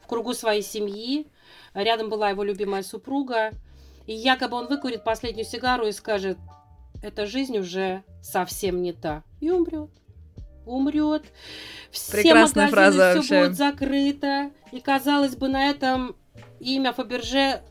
в 0.02 0.08
кругу 0.08 0.34
своей 0.34 0.62
семьи. 0.62 1.28
Рядом 1.74 2.10
была 2.10 2.30
его 2.30 2.43
любимая 2.43 2.84
супруга. 2.84 3.52
И 4.06 4.14
якобы 4.14 4.58
он 4.58 4.68
выкурит 4.68 5.04
последнюю 5.04 5.46
сигару 5.46 5.88
и 5.88 5.91
скажет, 5.91 6.38
эта 7.02 7.26
жизнь 7.26 7.58
уже 7.58 8.04
совсем 8.22 8.82
не 8.82 8.93
та. 8.93 9.24
И 9.41 9.50
умрет 9.50 9.89
умрет. 10.66 11.24
Все 11.91 12.11
Прекрасная 12.11 12.66
магазины, 12.66 12.72
фраза 12.72 13.09
все 13.09 13.16
вообще. 13.16 13.47
будет 13.47 13.57
закрыто. 13.57 14.51
И, 14.72 14.80
казалось 14.80 15.36
бы, 15.36 15.47
на 15.47 15.70
этом 15.70 16.16
имя 16.59 16.93
Фаберже 16.93 17.61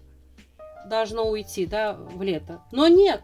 должно 0.86 1.28
уйти, 1.28 1.66
да, 1.66 1.94
в 1.94 2.22
лето. 2.22 2.62
Но 2.72 2.88
нет. 2.88 3.22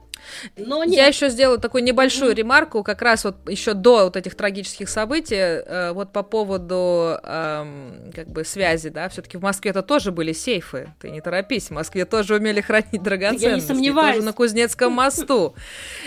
Но 0.56 0.84
нет. 0.84 0.96
Я 0.96 1.06
еще 1.06 1.28
сделаю 1.28 1.58
такую 1.58 1.84
небольшую 1.84 2.32
mm-hmm. 2.32 2.34
ремарку, 2.34 2.82
как 2.82 3.02
раз 3.02 3.24
вот 3.24 3.48
еще 3.48 3.74
до 3.74 4.04
вот 4.04 4.16
этих 4.16 4.34
трагических 4.34 4.88
событий, 4.88 5.36
э, 5.36 5.92
вот 5.92 6.12
по 6.12 6.22
поводу 6.22 7.18
э, 7.22 8.10
как 8.14 8.28
бы 8.28 8.44
связи, 8.44 8.88
да, 8.88 9.08
все-таки 9.08 9.36
в 9.36 9.42
Москве 9.42 9.70
это 9.70 9.82
тоже 9.82 10.12
были 10.12 10.32
сейфы, 10.32 10.92
ты 11.00 11.10
не 11.10 11.20
торопись, 11.20 11.68
в 11.68 11.70
Москве 11.70 12.04
тоже 12.04 12.36
умели 12.36 12.60
хранить 12.60 13.02
драгоценности, 13.02 13.44
Я 13.44 13.54
не 13.54 13.60
сомневаюсь. 13.60 14.16
тоже 14.16 14.26
на 14.26 14.32
Кузнецком 14.32 14.92
мосту. 14.92 15.54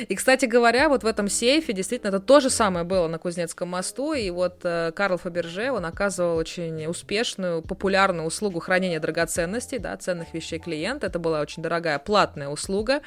И, 0.08 0.16
кстати 0.16 0.46
говоря, 0.46 0.90
вот 0.90 1.04
в 1.04 1.08
этом 1.08 1.28
сейфе 1.28 1.74
действительно 1.74 2.10
это 2.10 2.20
то 2.20 2.40
же 2.40 2.50
самое 2.50 2.86
было 2.86 3.08
на 3.08 3.18
Кузнецком 3.18 3.70
мосту, 3.70 4.14
и 4.14 4.30
вот 4.30 4.60
э, 4.64 4.92
Карл 4.96 5.18
Фаберже, 5.18 5.72
он 5.72 5.86
оказывал 5.86 6.38
очень 6.38 6.86
успешную, 6.86 7.62
популярную 7.62 8.28
услугу 8.28 8.60
хранения 8.60 9.00
драгоценностей, 9.00 9.80
да, 9.80 9.96
ценных 9.98 10.34
вещей 10.34 10.60
клиента, 10.60 11.08
это 11.08 11.20
была 11.20 11.42
очень 11.42 11.64
дорогая 11.64 12.00
платная 12.00 12.50
услуга, 12.50 13.02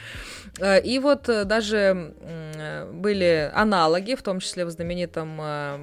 э, 0.58 0.80
и 0.96 0.98
вот 0.98 1.28
э, 1.28 1.44
даже 1.44 2.14
были 2.92 3.50
аналоги, 3.54 4.14
в 4.14 4.22
том 4.22 4.40
числе 4.40 4.64
в 4.64 4.70
знаменитом 4.70 5.38
э, 5.40 5.78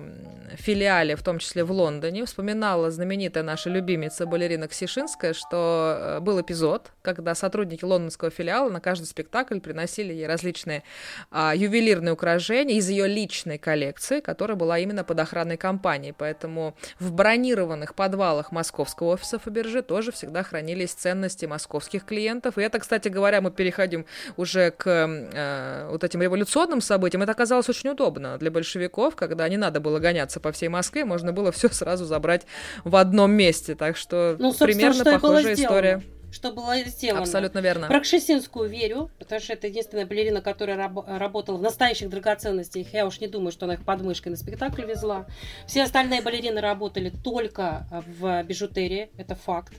филиале, 0.56 1.16
в 1.16 1.24
том 1.24 1.40
числе 1.40 1.64
в 1.64 1.72
Лондоне. 1.72 2.26
Вспоминала 2.26 2.92
знаменитая 2.92 3.44
наша 3.44 3.70
любимица 3.70 4.26
балерина 4.26 4.68
Ксишинская, 4.68 5.34
что 5.34 5.98
э, 6.00 6.20
был 6.20 6.42
эпизод, 6.42 6.92
когда 7.04 7.36
сотрудники 7.36 7.86
лондонского 7.86 8.32
филиала 8.32 8.70
на 8.70 8.80
каждый 8.80 9.06
спектакль 9.06 9.60
приносили 9.60 10.14
ей 10.14 10.28
различные 10.28 10.84
а, 11.32 11.54
ювелирные 11.56 12.14
украшения 12.14 12.78
из 12.78 12.90
ее 12.90 13.08
личной 13.08 13.58
коллекции, 13.58 14.20
которая 14.20 14.58
была 14.58 14.80
именно 14.80 15.04
под 15.04 15.20
охранной 15.20 15.58
компанией. 15.58 16.14
Поэтому 16.18 16.76
в 17.00 17.12
бронированных 17.12 17.96
подвалах 17.96 18.52
московского 18.52 19.14
офиса 19.14 19.38
Фаберже 19.40 19.82
тоже 19.82 20.12
всегда 20.12 20.44
хранились 20.44 20.94
ценности 20.94 21.46
московских 21.46 22.06
клиентов. 22.06 22.58
И 22.58 22.62
это, 22.62 22.80
кстати 22.80 23.10
говоря, 23.10 23.42
мы 23.42 23.52
переходим 23.52 24.06
уже 24.38 24.72
к 24.72 25.03
э, 25.06 25.88
вот 25.90 26.04
этим 26.04 26.22
революционным 26.22 26.82
событиям, 26.82 27.24
это 27.24 27.32
оказалось 27.32 27.70
очень 27.70 27.90
удобно 27.90 28.38
для 28.38 28.52
большевиков, 28.52 29.16
когда 29.16 29.48
не 29.50 29.58
надо 29.58 29.80
было 29.80 30.00
гоняться 30.00 30.40
по 30.40 30.52
всей 30.52 30.70
Москве, 30.70 31.06
можно 31.06 31.34
было 31.34 31.52
все 31.52 31.70
сразу 31.70 32.06
забрать 32.06 32.46
в 32.84 32.96
одном 32.96 33.32
месте. 33.32 33.76
Так 33.76 33.98
что 33.98 34.36
ну, 34.40 34.54
примерно 34.54 35.04
похожая 35.04 35.54
история 35.54 36.02
что 36.34 36.52
было 36.52 36.76
сделано. 36.80 37.22
Абсолютно 37.22 37.60
верно. 37.60 37.88
Про 37.88 38.00
Кшесинскую 38.00 38.68
верю, 38.68 39.12
потому 39.20 39.40
что 39.40 39.54
это 39.54 39.68
единственная 39.68 40.06
балерина, 40.06 40.42
которая 40.42 40.76
раб- 40.76 41.08
работала 41.08 41.58
в 41.58 41.62
настоящих 41.62 42.10
драгоценностях. 42.10 42.92
Я 42.92 43.06
уж 43.06 43.20
не 43.20 43.28
думаю, 43.28 43.52
что 43.52 43.66
она 43.66 43.76
их 43.76 43.86
под 43.86 44.02
мышкой 44.02 44.30
на 44.30 44.36
спектакль 44.36 44.84
везла. 44.84 45.28
Все 45.68 45.84
остальные 45.84 46.24
балерины 46.24 46.60
работали 46.60 47.12
только 47.24 47.88
в 47.92 48.44
бижутерии, 48.44 49.12
это 49.16 49.36
факт. 49.36 49.74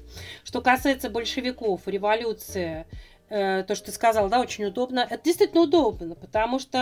Что 0.44 0.60
касается 0.60 1.10
большевиков, 1.10 1.82
революции, 1.86 2.86
то, 3.28 3.66
что 3.74 3.86
ты 3.86 3.92
сказал, 3.92 4.28
да, 4.28 4.40
очень 4.40 4.66
удобно. 4.66 5.00
Это 5.00 5.24
действительно 5.24 5.62
удобно, 5.62 6.14
потому 6.14 6.58
что 6.58 6.78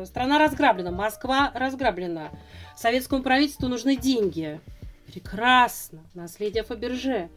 э, 0.00 0.06
страна 0.06 0.38
разграблена, 0.38 0.90
Москва 0.90 1.52
разграблена. 1.54 2.30
Советскому 2.76 3.22
правительству 3.22 3.68
нужны 3.68 3.96
деньги. 3.96 4.60
Прекрасно. 5.12 6.00
Наследие 6.14 6.62
Фаберже. 6.62 7.30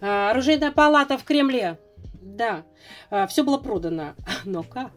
А, 0.00 0.30
оружейная 0.30 0.70
палата 0.70 1.16
в 1.18 1.24
Кремле. 1.24 1.78
Да, 2.20 2.64
а, 3.10 3.26
все 3.26 3.42
было 3.42 3.58
продано. 3.58 4.14
Но 4.44 4.62
как? 4.62 4.92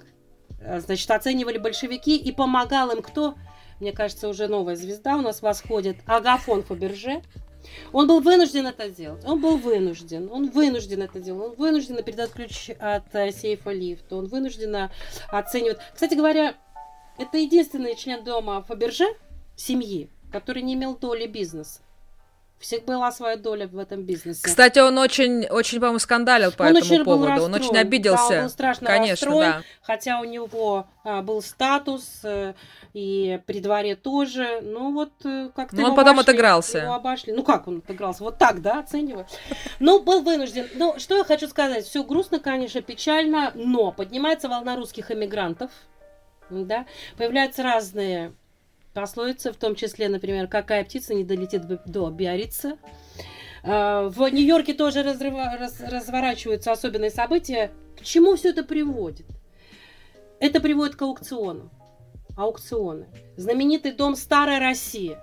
А, 0.61 0.79
значит, 0.79 1.09
оценивали 1.11 1.57
большевики 1.57 2.17
и 2.17 2.31
помогал 2.31 2.91
им 2.91 3.01
кто? 3.01 3.35
Мне 3.79 3.93
кажется, 3.93 4.27
уже 4.27 4.47
новая 4.47 4.75
звезда 4.75 5.15
у 5.15 5.21
нас 5.21 5.41
восходит. 5.41 5.97
Агафон 6.05 6.63
Фаберже. 6.63 7.21
Он 7.91 8.07
был 8.07 8.19
вынужден 8.19 8.67
это 8.67 8.89
делать. 8.89 9.23
Он 9.25 9.41
был 9.41 9.57
вынужден. 9.57 10.29
Он 10.31 10.49
вынужден 10.49 11.01
это 11.01 11.19
делать. 11.19 11.51
Он 11.51 11.55
вынужден 11.55 12.03
передать 12.03 12.31
ключ 12.31 12.69
от 12.79 13.13
э, 13.13 13.31
сейфа 13.31 13.71
лифта. 13.71 14.15
Он 14.15 14.27
вынужден 14.27 14.89
оценивать. 15.29 15.79
Кстати 15.93 16.13
говоря, 16.13 16.55
это 17.17 17.37
единственный 17.37 17.95
член 17.95 18.23
дома 18.23 18.61
Фаберже, 18.61 19.05
семьи, 19.55 20.09
который 20.31 20.61
не 20.61 20.75
имел 20.75 20.95
доли 20.95 21.27
бизнеса 21.27 21.81
всех 22.59 22.83
была 22.83 23.11
своя 23.11 23.37
доля 23.37 23.67
в 23.67 23.77
этом 23.77 24.03
бизнесе. 24.03 24.41
Кстати, 24.43 24.79
он 24.79 24.97
очень, 24.97 25.47
очень, 25.47 25.79
по-моему, 25.79 25.99
скандалил 25.99 26.51
по 26.51 26.63
он 26.63 26.75
этому 26.75 26.93
очень 26.93 27.05
поводу. 27.05 27.35
Был 27.35 27.43
он 27.45 27.53
очень 27.53 27.77
обиделся. 27.77 28.29
Да, 28.29 28.35
он 28.35 28.43
был 28.43 28.49
страшно 28.49 28.87
Конечно, 28.87 29.27
расстроен, 29.27 29.51
да. 29.51 29.63
хотя 29.81 30.19
у 30.19 30.25
него 30.25 30.87
а, 31.03 31.21
был 31.21 31.41
статус 31.41 32.19
а, 32.23 32.53
и 32.93 33.39
при 33.45 33.61
дворе 33.61 33.95
тоже. 33.95 34.59
Ну 34.61 34.93
вот 34.93 35.13
э, 35.23 35.49
как-то. 35.55 35.77
Ну 35.77 35.87
он 35.87 35.95
потом 35.95 36.19
обошли, 36.19 36.33
отыгрался. 36.33 36.77
Его 36.79 36.93
обошли. 36.93 37.33
Ну 37.33 37.43
как 37.43 37.67
он 37.67 37.77
отыгрался? 37.77 38.23
Вот 38.23 38.37
так, 38.37 38.61
да, 38.61 38.79
оцениваю. 38.79 39.25
Ну 39.79 40.01
был 40.01 40.21
вынужден. 40.21 40.67
Ну 40.75 40.99
что 40.99 41.17
я 41.17 41.23
хочу 41.23 41.47
сказать? 41.47 41.85
Все 41.85 42.03
грустно, 42.03 42.39
конечно, 42.39 42.81
печально, 42.81 43.51
но 43.55 43.91
поднимается 43.91 44.49
волна 44.49 44.75
русских 44.75 45.11
эмигрантов. 45.11 45.71
Да, 46.49 46.85
появляются 47.15 47.63
разные 47.63 48.33
пословицы, 48.93 49.51
в 49.51 49.57
том 49.57 49.75
числе, 49.75 50.09
например, 50.09 50.47
«Какая 50.47 50.83
птица 50.83 51.13
не 51.13 51.23
долетит 51.23 51.63
до 51.85 52.09
Биорица». 52.09 52.77
А, 53.63 54.09
в 54.09 54.27
Нью-Йорке 54.29 54.73
тоже 54.73 55.03
разрыва, 55.03 55.57
раз, 55.59 55.79
разворачиваются 55.81 56.71
особенные 56.71 57.09
события. 57.09 57.71
К 57.99 58.03
чему 58.03 58.35
все 58.35 58.49
это 58.49 58.63
приводит? 58.63 59.25
Это 60.39 60.61
приводит 60.61 60.95
к 60.95 61.01
аукциону. 61.01 61.69
Аукционы. 62.37 63.07
Знаменитый 63.35 63.91
дом 63.91 64.15
«Старая 64.15 64.59
Россия». 64.59 65.21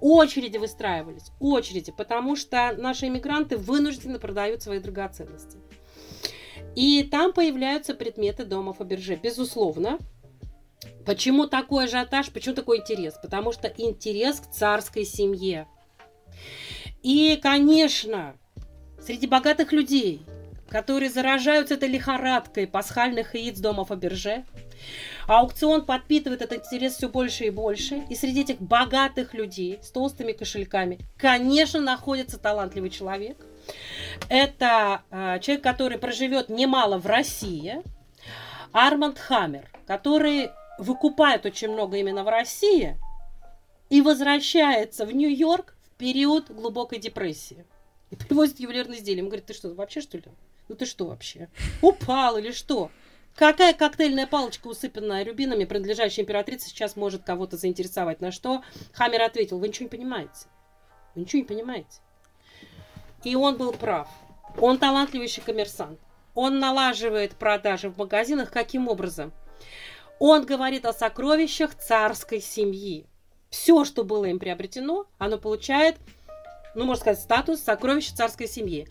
Очереди 0.00 0.58
выстраивались, 0.58 1.32
очереди, 1.40 1.90
потому 1.90 2.36
что 2.36 2.72
наши 2.78 3.08
иммигранты 3.08 3.56
вынуждены 3.56 4.20
продают 4.20 4.62
свои 4.62 4.78
драгоценности. 4.78 5.58
И 6.76 7.02
там 7.02 7.32
появляются 7.32 7.94
предметы 7.94 8.44
дома 8.44 8.72
Фаберже. 8.72 9.16
Безусловно, 9.16 9.98
Почему 11.04 11.46
такой 11.46 11.84
ажиотаж, 11.84 12.30
почему 12.30 12.54
такой 12.54 12.78
интерес? 12.78 13.14
Потому 13.20 13.52
что 13.52 13.68
интерес 13.68 14.40
к 14.40 14.50
царской 14.50 15.04
семье. 15.04 15.66
И, 17.02 17.38
конечно, 17.42 18.36
среди 19.00 19.26
богатых 19.26 19.72
людей, 19.72 20.22
которые 20.68 21.10
заражаются 21.10 21.74
этой 21.74 21.88
лихорадкой 21.88 22.66
пасхальных 22.66 23.34
яиц 23.34 23.58
дома 23.58 23.84
Фаберже, 23.84 24.44
аукцион 25.26 25.84
подпитывает 25.86 26.42
этот 26.42 26.66
интерес 26.66 26.96
все 26.96 27.08
больше 27.08 27.44
и 27.44 27.50
больше. 27.50 28.04
И 28.10 28.14
среди 28.14 28.42
этих 28.42 28.60
богатых 28.60 29.34
людей 29.34 29.78
с 29.82 29.90
толстыми 29.90 30.32
кошельками, 30.32 30.98
конечно, 31.16 31.80
находится 31.80 32.38
талантливый 32.38 32.90
человек. 32.90 33.38
Это 34.28 35.02
э, 35.10 35.38
человек, 35.40 35.62
который 35.62 35.98
проживет 35.98 36.48
немало 36.48 36.98
в 36.98 37.06
России, 37.06 37.82
Арманд 38.72 39.18
Хаммер, 39.18 39.68
который 39.86 40.50
выкупает 40.78 41.44
очень 41.44 41.68
много 41.68 41.96
именно 41.96 42.24
в 42.24 42.28
России 42.28 42.98
и 43.90 44.00
возвращается 44.00 45.04
в 45.04 45.12
Нью-Йорк 45.12 45.76
в 45.82 45.90
период 45.98 46.50
глубокой 46.50 46.98
депрессии. 46.98 47.64
И 48.10 48.16
привозит 48.16 48.60
ювелирные 48.60 49.00
изделия. 49.00 49.18
Ему 49.18 49.28
говорит, 49.28 49.46
ты 49.46 49.52
что, 49.52 49.74
вообще 49.74 50.00
что 50.00 50.16
ли? 50.16 50.24
Ну 50.68 50.74
ты 50.76 50.86
что 50.86 51.06
вообще? 51.06 51.48
Упал 51.82 52.38
или 52.38 52.52
что? 52.52 52.90
Какая 53.34 53.72
коктейльная 53.72 54.26
палочка, 54.26 54.66
усыпанная 54.66 55.24
рубинами, 55.24 55.64
принадлежащая 55.64 56.24
императрице, 56.24 56.68
сейчас 56.68 56.96
может 56.96 57.22
кого-то 57.22 57.56
заинтересовать? 57.56 58.20
На 58.20 58.32
что 58.32 58.62
Хаммер 58.92 59.22
ответил, 59.22 59.58
вы 59.58 59.68
ничего 59.68 59.84
не 59.84 59.90
понимаете. 59.90 60.46
Вы 61.14 61.22
ничего 61.22 61.42
не 61.42 61.48
понимаете. 61.48 62.00
И 63.24 63.36
он 63.36 63.56
был 63.56 63.72
прав. 63.72 64.08
Он 64.60 64.78
талантливейший 64.78 65.44
коммерсант. 65.44 66.00
Он 66.34 66.58
налаживает 66.58 67.36
продажи 67.36 67.90
в 67.90 67.98
магазинах 67.98 68.50
каким 68.50 68.88
образом? 68.88 69.32
Он 70.18 70.44
говорит 70.44 70.84
о 70.84 70.92
сокровищах 70.92 71.74
царской 71.74 72.40
семьи. 72.40 73.06
Все, 73.50 73.84
что 73.84 74.04
было 74.04 74.26
им 74.26 74.38
приобретено, 74.38 75.06
оно 75.18 75.38
получает, 75.38 75.96
ну, 76.74 76.84
можно 76.84 77.00
сказать, 77.00 77.22
статус 77.22 77.60
сокровища 77.60 78.14
царской 78.14 78.48
семьи. 78.48 78.88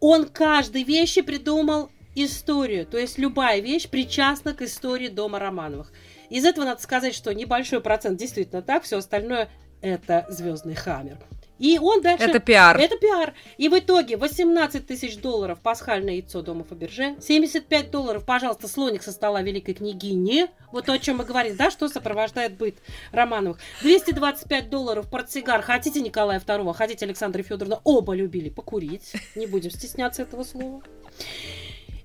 Он 0.00 0.26
каждой 0.28 0.82
вещи 0.82 1.22
придумал 1.22 1.90
историю, 2.14 2.86
то 2.86 2.98
есть 2.98 3.18
любая 3.18 3.60
вещь 3.60 3.88
причастна 3.88 4.52
к 4.52 4.62
истории 4.62 5.08
дома 5.08 5.38
Романовых. 5.38 5.92
Из 6.28 6.44
этого 6.44 6.64
надо 6.64 6.82
сказать, 6.82 7.14
что 7.14 7.32
небольшой 7.32 7.80
процент 7.80 8.18
действительно 8.18 8.62
так, 8.62 8.82
все 8.82 8.98
остальное 8.98 9.48
это 9.80 10.26
звездный 10.28 10.74
хаммер. 10.74 11.18
И 11.58 11.78
он 11.78 12.00
дальше... 12.00 12.24
Это 12.24 12.40
пиар. 12.40 12.76
Это 12.76 12.96
пиар. 12.96 13.34
И 13.56 13.68
в 13.68 13.78
итоге 13.78 14.16
18 14.16 14.86
тысяч 14.86 15.16
долларов 15.18 15.60
пасхальное 15.60 16.14
яйцо 16.14 16.42
дома 16.42 16.64
Фаберже, 16.64 17.16
75 17.20 17.90
долларов, 17.90 18.24
пожалуйста, 18.24 18.68
слоник 18.68 19.02
со 19.02 19.12
стола 19.12 19.42
великой 19.42 19.74
княгини, 19.74 20.48
вот 20.72 20.86
то, 20.86 20.92
о 20.92 20.98
чем 20.98 21.18
мы 21.18 21.24
говорим, 21.24 21.56
да, 21.56 21.70
что 21.70 21.88
сопровождает 21.88 22.56
быт 22.56 22.76
Романовых. 23.12 23.58
225 23.82 24.70
долларов 24.70 25.08
портсигар. 25.08 25.62
Хотите 25.62 26.00
Николая 26.00 26.40
II, 26.40 26.72
хотите 26.74 27.04
Александра 27.04 27.42
Федоровна, 27.42 27.80
оба 27.84 28.14
любили 28.14 28.48
покурить. 28.48 29.12
Не 29.36 29.46
будем 29.46 29.70
стесняться 29.70 30.22
этого 30.22 30.44
слова. 30.44 30.82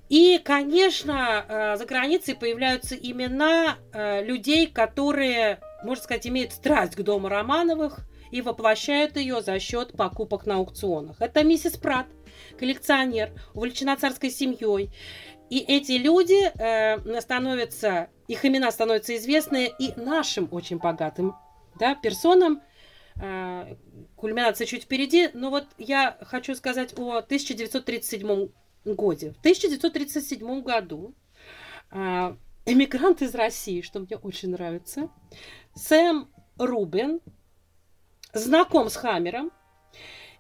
И, 0.09 0.39
конечно, 0.43 1.45
э, 1.47 1.77
за 1.77 1.85
границей 1.85 2.35
появляются 2.35 2.95
имена 2.95 3.77
э, 3.91 4.23
людей, 4.23 4.67
которые, 4.67 5.59
можно 5.83 6.03
сказать, 6.03 6.27
имеют 6.27 6.53
страсть 6.53 6.95
к 6.95 7.01
дому 7.01 7.27
Романовых– 7.27 8.01
и 8.31 8.41
воплощают 8.41 9.17
ее 9.17 9.41
за 9.41 9.59
счет 9.59 9.93
покупок 9.93 10.45
на 10.45 10.55
аукционах. 10.55 11.21
Это 11.21 11.43
миссис 11.43 11.77
Прат, 11.77 12.07
коллекционер, 12.59 13.31
увлечена 13.53 13.97
царской 13.97 14.29
семьей. 14.29 14.91
И 15.49 15.59
эти 15.59 15.93
люди 15.93 16.51
э, 16.59 17.21
становятся, 17.21 18.09
их 18.27 18.45
имена 18.45 18.71
становятся 18.71 19.15
известны 19.15 19.71
и 19.79 19.93
нашим 19.95 20.49
очень 20.51 20.77
богатым 20.77 21.35
да, 21.79 21.95
персонам. 21.95 22.61
Э, 23.21 23.75
кульминация 24.15 24.67
чуть 24.67 24.83
впереди, 24.83 25.29
но 25.33 25.49
вот 25.49 25.65
я 25.77 26.17
хочу 26.21 26.53
сказать 26.55 26.93
о 26.97 27.17
1937 27.17 28.49
году. 28.85 29.33
В 29.33 29.39
1937 29.39 30.61
году 30.61 31.15
э, 31.91 32.35
эмигрант 32.65 33.21
из 33.21 33.33
России, 33.33 33.81
что 33.81 33.99
мне 33.99 34.17
очень 34.17 34.51
нравится, 34.51 35.09
Сэм 35.75 36.29
Рубин, 36.57 37.21
знаком 38.37 38.89
с 38.89 38.95
Хаммером, 38.95 39.51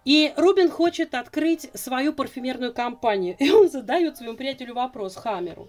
и 0.05 0.33
Рубин 0.37 0.69
хочет 0.69 1.13
открыть 1.13 1.69
свою 1.73 2.13
парфюмерную 2.13 2.73
компанию. 2.73 3.35
И 3.39 3.51
он 3.51 3.69
задает 3.69 4.15
своему 4.15 4.37
приятелю 4.37 4.73
вопрос 4.73 5.17
Хаммеру. 5.17 5.67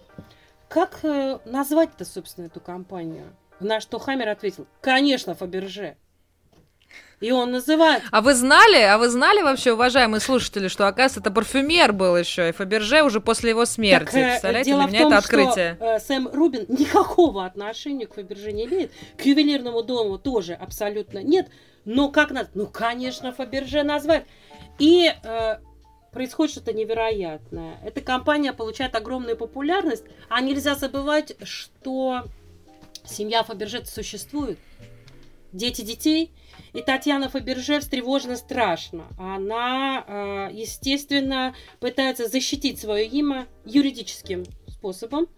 Как 0.68 1.00
э, 1.02 1.40
назвать-то, 1.44 2.04
собственно, 2.04 2.46
эту 2.46 2.60
компанию? 2.60 3.34
На 3.58 3.80
что 3.80 3.98
Хаммер 3.98 4.28
ответил, 4.28 4.68
конечно, 4.80 5.34
Фаберже. 5.34 5.96
И 7.20 7.32
он 7.32 7.50
называет... 7.50 8.04
А 8.12 8.20
вы 8.20 8.32
знали, 8.34 8.80
а 8.80 8.96
вы 8.96 9.08
знали 9.08 9.42
вообще, 9.42 9.72
уважаемые 9.72 10.20
слушатели, 10.20 10.68
что, 10.68 10.86
оказывается, 10.86 11.18
это 11.18 11.32
парфюмер 11.32 11.92
был 11.92 12.16
еще, 12.16 12.48
и 12.48 12.52
Фаберже 12.52 13.02
уже 13.02 13.20
после 13.20 13.50
его 13.50 13.64
смерти. 13.64 14.12
Так, 14.12 14.14
э, 14.14 14.28
Представляете, 14.28 14.70
дело 14.70 14.82
для 14.84 14.90
меня 14.90 15.00
том, 15.00 15.08
это 15.08 15.18
открытие. 15.18 15.74
Что, 15.74 15.84
э, 15.84 15.98
Сэм 15.98 16.28
Рубин 16.32 16.66
никакого 16.68 17.44
отношения 17.44 18.06
к 18.06 18.14
Фаберже 18.14 18.52
не 18.52 18.66
имеет, 18.66 18.92
к 19.16 19.22
ювелирному 19.22 19.82
дому 19.82 20.16
тоже 20.16 20.54
абсолютно 20.54 21.20
нет. 21.24 21.48
Но 21.88 22.10
как 22.10 22.32
надо? 22.32 22.50
Ну, 22.52 22.66
конечно, 22.66 23.32
Фаберже 23.32 23.82
назвать. 23.82 24.26
И 24.78 25.10
э, 25.10 25.56
происходит 26.12 26.52
что-то 26.52 26.74
невероятное. 26.74 27.80
Эта 27.82 28.02
компания 28.02 28.52
получает 28.52 28.94
огромную 28.94 29.38
популярность, 29.38 30.04
а 30.28 30.42
нельзя 30.42 30.74
забывать, 30.74 31.34
что 31.42 32.24
семья 33.06 33.42
Фаберже 33.42 33.86
существует. 33.86 34.58
Дети 35.52 35.80
детей. 35.80 36.30
И 36.74 36.82
Татьяна 36.82 37.30
Фаберже 37.30 37.80
встревожена 37.80 38.36
страшно. 38.36 39.06
Она, 39.18 40.04
э, 40.06 40.50
естественно, 40.52 41.54
пытается 41.80 42.28
защитить 42.28 42.78
свое 42.78 43.06
имя 43.06 43.46
юридическим 43.64 44.44
способом. 44.78 45.28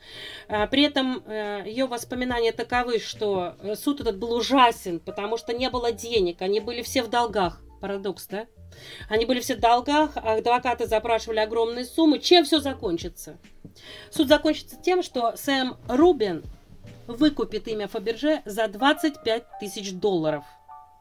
Э, 0.49 0.67
при 0.67 0.83
этом 0.85 1.23
э, 1.27 1.63
ее 1.67 1.87
воспоминания 1.87 2.53
таковы, 2.53 2.99
что 2.99 3.57
суд 3.77 4.01
этот 4.01 4.19
был 4.19 4.33
ужасен, 4.33 5.01
потому 5.01 5.39
что 5.39 5.53
не 5.53 5.71
было 5.71 5.93
денег, 5.93 6.43
они 6.43 6.61
были 6.61 6.83
все 6.83 7.03
в 7.03 7.09
долгах. 7.09 7.61
Парадокс, 7.81 8.27
да? 8.27 8.47
Они 9.09 9.25
были 9.25 9.41
все 9.41 9.57
в 9.57 9.61
долгах, 9.61 10.13
а 10.17 10.35
адвокаты 10.35 10.87
запрашивали 10.87 11.39
огромные 11.39 11.85
суммы. 11.87 12.19
Чем 12.19 12.45
все 12.45 12.61
закончится? 12.61 13.39
Суд 14.11 14.29
закончится 14.29 14.77
тем, 14.77 15.03
что 15.03 15.35
Сэм 15.37 15.77
Рубин 15.89 16.45
выкупит 17.07 17.69
имя 17.69 17.89
Фаберже 17.89 18.43
за 18.45 18.69
25 18.69 19.45
тысяч 19.61 19.93
долларов. 19.93 20.45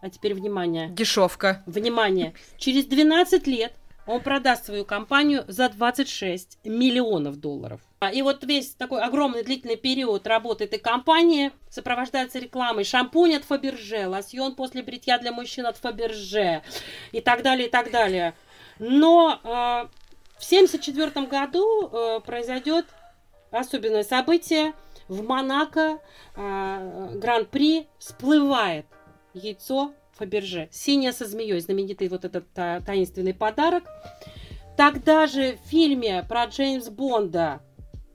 А 0.02 0.10
теперь 0.10 0.34
внимание. 0.34 0.90
Дешевка. 0.90 1.62
Внимание. 1.66 2.34
Через 2.58 2.86
12 2.86 3.46
лет 3.48 3.74
он 4.10 4.22
продаст 4.22 4.66
свою 4.66 4.86
компанию 4.86 5.46
за 5.48 5.70
26 5.70 6.58
миллионов 6.64 7.40
долларов. 7.40 7.80
А, 8.00 8.12
и 8.12 8.24
вот 8.24 8.44
весь 8.44 8.72
такой 8.72 9.04
огромный 9.04 9.44
длительный 9.44 9.76
период 9.76 10.26
работы 10.26 10.64
этой 10.64 10.80
компании 10.80 11.52
сопровождается 11.70 12.40
рекламой 12.40 12.86
шампунь 12.86 13.36
от 13.36 13.44
Фаберже, 13.44 14.08
лосьон 14.08 14.56
после 14.56 14.82
бритья 14.82 15.20
для 15.20 15.32
мужчин 15.32 15.68
от 15.68 15.78
Фаберже 15.78 16.64
и 17.12 17.22
так 17.22 17.44
далее, 17.44 17.68
и 17.68 17.70
так 17.70 17.92
далее. 17.92 18.34
Но 18.80 19.40
э, 19.44 19.48
в 20.40 20.46
1974 20.46 21.28
году 21.28 21.88
э, 21.88 22.20
произойдет 22.22 22.88
особенное 23.52 24.04
событие. 24.04 24.74
В 25.08 25.24
Монако 25.24 26.00
э, 26.36 27.10
Гран-при 27.14 27.88
всплывает 28.00 28.88
яйцо 29.36 29.94
Фаберже. 30.20 30.68
Синяя 30.72 31.14
со 31.14 31.26
змеей, 31.26 31.60
знаменитый 31.62 32.10
вот 32.10 32.26
этот 32.26 32.52
та, 32.54 32.82
таинственный 32.82 33.34
подарок. 33.34 33.86
Тогда 34.76 35.28
же 35.28 35.58
в 35.64 35.70
фильме 35.70 36.24
про 36.28 36.46
Джеймс 36.46 36.90
Бонда 36.90 37.62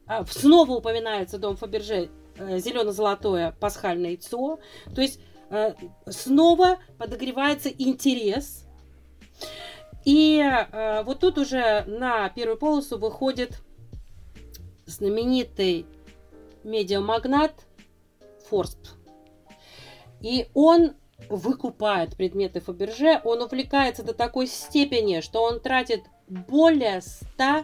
а, 0.06 0.24
снова 0.26 0.72
упоминается 0.72 1.38
дом 1.38 1.56
Фаберже 1.56 2.10
э, 2.36 2.58
зелено-золотое 2.58 3.52
пасхальное 3.58 4.10
яйцо. 4.10 4.58
То 4.94 5.00
есть 5.00 5.18
э, 5.50 5.74
снова 6.06 6.78
подогревается 6.98 7.70
интерес. 7.70 8.66
И 10.04 10.40
э, 10.40 11.02
вот 11.04 11.20
тут 11.20 11.38
уже 11.38 11.84
на 11.86 12.28
первую 12.28 12.58
полосу 12.58 12.98
выходит 12.98 13.62
знаменитый 14.84 15.86
медиамагнат 16.64 17.52
Форст. 18.48 18.94
И 20.20 20.48
он 20.52 20.94
выкупает 21.28 22.16
предметы 22.16 22.60
Фаберже, 22.60 23.20
он 23.24 23.42
увлекается 23.42 24.02
до 24.02 24.14
такой 24.14 24.46
степени, 24.46 25.20
что 25.20 25.42
он 25.42 25.60
тратит 25.60 26.02
более 26.26 27.00
100 27.00 27.62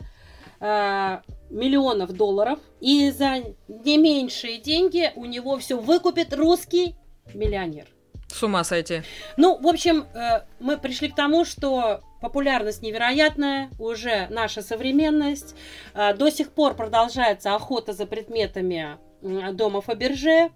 э, 0.61 1.19
миллионов 1.51 2.13
долларов, 2.13 2.59
и 2.81 3.11
за 3.11 3.43
не 3.69 3.99
меньшие 3.99 4.59
деньги 4.59 5.13
у 5.17 5.25
него 5.25 5.59
все 5.59 5.79
выкупит 5.79 6.35
русский 6.35 6.95
миллионер. 7.35 7.87
С 8.29 8.43
ума 8.43 8.63
сойти. 8.63 9.03
Ну, 9.37 9.59
в 9.61 9.67
общем, 9.67 10.07
э, 10.15 10.43
мы 10.61 10.79
пришли 10.79 11.09
к 11.09 11.17
тому, 11.17 11.45
что 11.45 12.01
популярность 12.21 12.83
невероятная, 12.83 13.71
уже 13.79 14.29
наша 14.31 14.63
современность. 14.63 15.57
Э, 15.95 16.15
до 16.15 16.31
сих 16.31 16.53
пор 16.53 16.75
продолжается 16.75 17.55
охота 17.55 17.93
за 17.93 18.07
предметами 18.07 18.99
дома 19.23 19.81
Фаберже. 19.81 20.51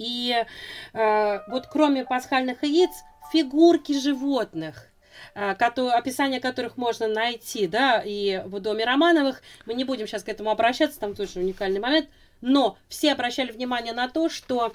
И 0.00 0.34
э, 0.94 1.38
вот 1.48 1.66
кроме 1.66 2.06
пасхальных 2.06 2.62
яиц, 2.62 2.90
фигурки 3.30 3.92
животных, 3.92 4.88
э, 5.34 5.54
которые, 5.56 5.92
описание 5.92 6.40
которых 6.40 6.78
можно 6.78 7.06
найти, 7.06 7.66
да, 7.66 8.02
и 8.02 8.42
в 8.46 8.60
доме 8.60 8.86
Романовых. 8.86 9.42
Мы 9.66 9.74
не 9.74 9.84
будем 9.84 10.06
сейчас 10.06 10.24
к 10.24 10.30
этому 10.30 10.50
обращаться, 10.50 10.98
там 10.98 11.14
тоже 11.14 11.40
уникальный 11.40 11.80
момент. 11.80 12.08
Но 12.40 12.78
все 12.88 13.12
обращали 13.12 13.52
внимание 13.52 13.92
на 13.92 14.08
то, 14.08 14.30
что 14.30 14.72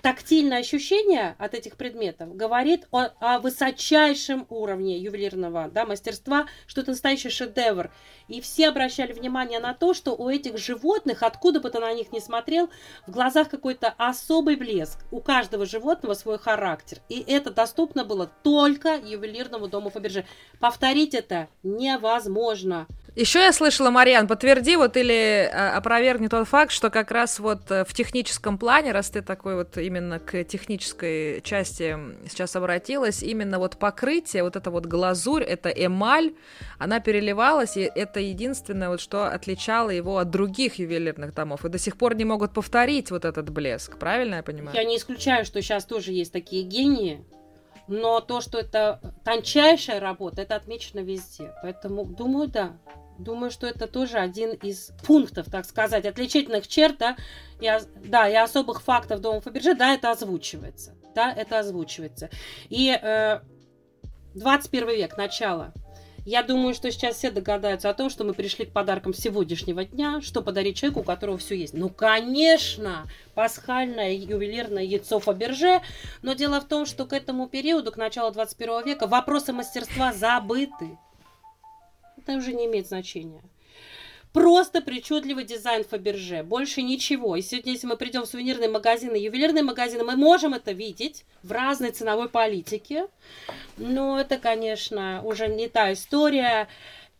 тактильное 0.00 0.60
ощущение 0.60 1.34
от 1.38 1.54
этих 1.54 1.76
предметов 1.76 2.34
говорит 2.34 2.86
о, 2.90 3.08
о 3.20 3.38
высочайшем 3.38 4.46
уровне 4.48 4.98
ювелирного 4.98 5.68
да, 5.68 5.84
мастерства, 5.84 6.46
что 6.66 6.80
это 6.80 6.92
настоящий 6.92 7.28
шедевр. 7.28 7.90
И 8.28 8.40
все 8.40 8.68
обращали 8.68 9.12
внимание 9.12 9.60
на 9.60 9.74
то, 9.74 9.94
что 9.94 10.12
у 10.16 10.28
этих 10.28 10.58
животных, 10.58 11.22
откуда 11.22 11.60
бы 11.60 11.70
ты 11.70 11.78
на 11.78 11.92
них 11.92 12.12
ни 12.12 12.18
смотрел, 12.18 12.70
в 13.06 13.10
глазах 13.10 13.48
какой-то 13.48 13.94
особый 13.98 14.56
блеск. 14.56 14.98
У 15.10 15.20
каждого 15.20 15.66
животного 15.66 16.14
свой 16.14 16.38
характер. 16.38 16.98
И 17.08 17.22
это 17.26 17.50
доступно 17.50 18.04
было 18.04 18.30
только 18.42 18.96
ювелирному 18.96 19.68
дому 19.68 19.90
Фаберже. 19.90 20.24
Повторить 20.58 21.14
это 21.14 21.48
невозможно. 21.62 22.86
Еще 23.16 23.38
я 23.38 23.50
слышала, 23.54 23.88
Мариан, 23.88 24.28
подтверди 24.28 24.76
вот 24.76 24.94
или 24.98 25.50
а, 25.50 25.78
опровергни 25.78 26.28
тот 26.28 26.46
факт, 26.46 26.70
что 26.70 26.90
как 26.90 27.10
раз 27.10 27.38
вот 27.38 27.70
э, 27.70 27.86
в 27.86 27.94
техническом 27.94 28.58
плане, 28.58 28.92
раз 28.92 29.08
ты 29.08 29.22
такой 29.22 29.54
вот 29.54 29.78
именно 29.78 30.18
к 30.18 30.44
технической 30.44 31.40
части 31.40 31.96
сейчас 32.28 32.54
обратилась, 32.56 33.22
именно 33.22 33.58
вот 33.58 33.78
покрытие, 33.78 34.42
вот 34.42 34.56
это 34.56 34.70
вот 34.70 34.84
глазурь, 34.84 35.42
это 35.42 35.70
эмаль, 35.70 36.34
она 36.78 37.00
переливалась, 37.00 37.78
и 37.78 37.90
это 37.94 38.20
единственное 38.20 38.90
вот, 38.90 39.00
что 39.00 39.24
отличало 39.24 39.88
его 39.88 40.18
от 40.18 40.28
других 40.28 40.74
ювелирных 40.74 41.32
домов, 41.32 41.64
и 41.64 41.70
до 41.70 41.78
сих 41.78 41.96
пор 41.96 42.16
не 42.16 42.26
могут 42.26 42.52
повторить 42.52 43.10
вот 43.10 43.24
этот 43.24 43.48
блеск, 43.48 43.96
правильно 43.96 44.34
я 44.34 44.42
понимаю? 44.42 44.76
Я 44.76 44.84
не 44.84 44.98
исключаю, 44.98 45.46
что 45.46 45.62
сейчас 45.62 45.86
тоже 45.86 46.12
есть 46.12 46.34
такие 46.34 46.64
гении, 46.64 47.24
но 47.88 48.20
то, 48.20 48.42
что 48.42 48.58
это 48.58 49.00
тончайшая 49.24 50.00
работа, 50.00 50.42
это 50.42 50.56
отмечено 50.56 51.00
везде. 51.00 51.54
Поэтому, 51.62 52.04
думаю, 52.04 52.48
да, 52.48 52.76
Думаю, 53.18 53.50
что 53.50 53.66
это 53.66 53.86
тоже 53.86 54.18
один 54.18 54.50
из 54.50 54.90
пунктов, 55.06 55.50
так 55.50 55.64
сказать, 55.64 56.04
отличительных 56.04 56.68
черт, 56.68 56.98
да, 56.98 57.16
и, 57.60 57.70
да, 58.04 58.28
и 58.28 58.34
особых 58.34 58.82
фактов 58.82 59.20
Дома 59.20 59.40
Фаберже, 59.40 59.74
да, 59.74 59.94
это 59.94 60.10
озвучивается. 60.10 60.94
Да, 61.14 61.32
это 61.32 61.58
озвучивается. 61.58 62.28
И 62.68 62.90
э, 62.90 63.40
21 64.34 64.88
век, 64.88 65.16
начало. 65.16 65.72
Я 66.26 66.42
думаю, 66.42 66.74
что 66.74 66.90
сейчас 66.90 67.16
все 67.16 67.30
догадаются 67.30 67.88
о 67.88 67.94
том, 67.94 68.10
что 68.10 68.24
мы 68.24 68.34
пришли 68.34 68.66
к 68.66 68.72
подаркам 68.72 69.14
сегодняшнего 69.14 69.84
дня, 69.84 70.20
что 70.20 70.42
подарить 70.42 70.76
человеку, 70.76 71.00
у 71.00 71.04
которого 71.04 71.38
все 71.38 71.54
есть. 71.54 71.72
Ну, 71.72 71.88
конечно, 71.88 73.06
пасхальное 73.34 74.12
ювелирное 74.12 74.82
яйцо 74.82 75.20
Фаберже, 75.20 75.82
но 76.22 76.32
дело 76.32 76.60
в 76.60 76.66
том, 76.66 76.84
что 76.84 77.06
к 77.06 77.12
этому 77.12 77.48
периоду, 77.48 77.92
к 77.92 77.96
началу 77.96 78.32
21 78.32 78.84
века, 78.84 79.06
вопросы 79.06 79.52
мастерства 79.52 80.12
забыты 80.12 80.98
это 82.26 82.38
уже 82.38 82.52
не 82.52 82.66
имеет 82.66 82.88
значения. 82.88 83.42
Просто 84.32 84.82
причудливый 84.82 85.44
дизайн 85.44 85.82
Фаберже, 85.84 86.42
больше 86.42 86.82
ничего. 86.82 87.36
И 87.36 87.42
сегодня, 87.42 87.72
если 87.72 87.86
мы 87.86 87.96
придем 87.96 88.22
в 88.22 88.26
сувенирные 88.26 88.68
магазины, 88.68 89.16
ювелирные 89.16 89.62
магазины, 89.62 90.04
мы 90.04 90.14
можем 90.16 90.52
это 90.52 90.72
видеть 90.72 91.24
в 91.42 91.52
разной 91.52 91.90
ценовой 91.92 92.28
политике. 92.28 93.06
Но 93.78 94.20
это, 94.20 94.36
конечно, 94.36 95.22
уже 95.24 95.48
не 95.48 95.68
та 95.68 95.92
история. 95.94 96.68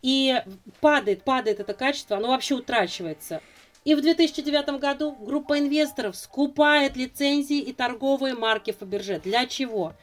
И 0.02 0.42
падает, 0.80 1.22
падает 1.22 1.58
это 1.58 1.72
качество, 1.72 2.18
оно 2.18 2.28
вообще 2.28 2.54
утрачивается. 2.54 3.40
И 3.86 3.94
в 3.94 4.02
2009 4.02 4.78
году 4.78 5.12
группа 5.12 5.58
инвесторов 5.58 6.16
скупает 6.16 6.96
лицензии 6.96 7.58
и 7.58 7.72
торговые 7.72 8.34
марки 8.34 8.72
Фаберже. 8.72 9.20
Для 9.20 9.46
чего? 9.46 9.94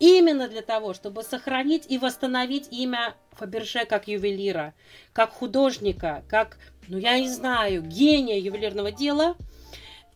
Именно 0.00 0.48
для 0.48 0.62
того, 0.62 0.94
чтобы 0.94 1.22
сохранить 1.22 1.84
и 1.88 1.98
восстановить 1.98 2.68
имя 2.72 3.14
Фаберже 3.40 3.86
как 3.86 4.06
ювелира, 4.06 4.74
как 5.14 5.32
художника, 5.32 6.22
как, 6.28 6.58
ну 6.88 6.98
я 6.98 7.18
не 7.18 7.28
знаю, 7.28 7.82
гения 7.82 8.38
ювелирного 8.38 8.92
дела. 8.92 9.34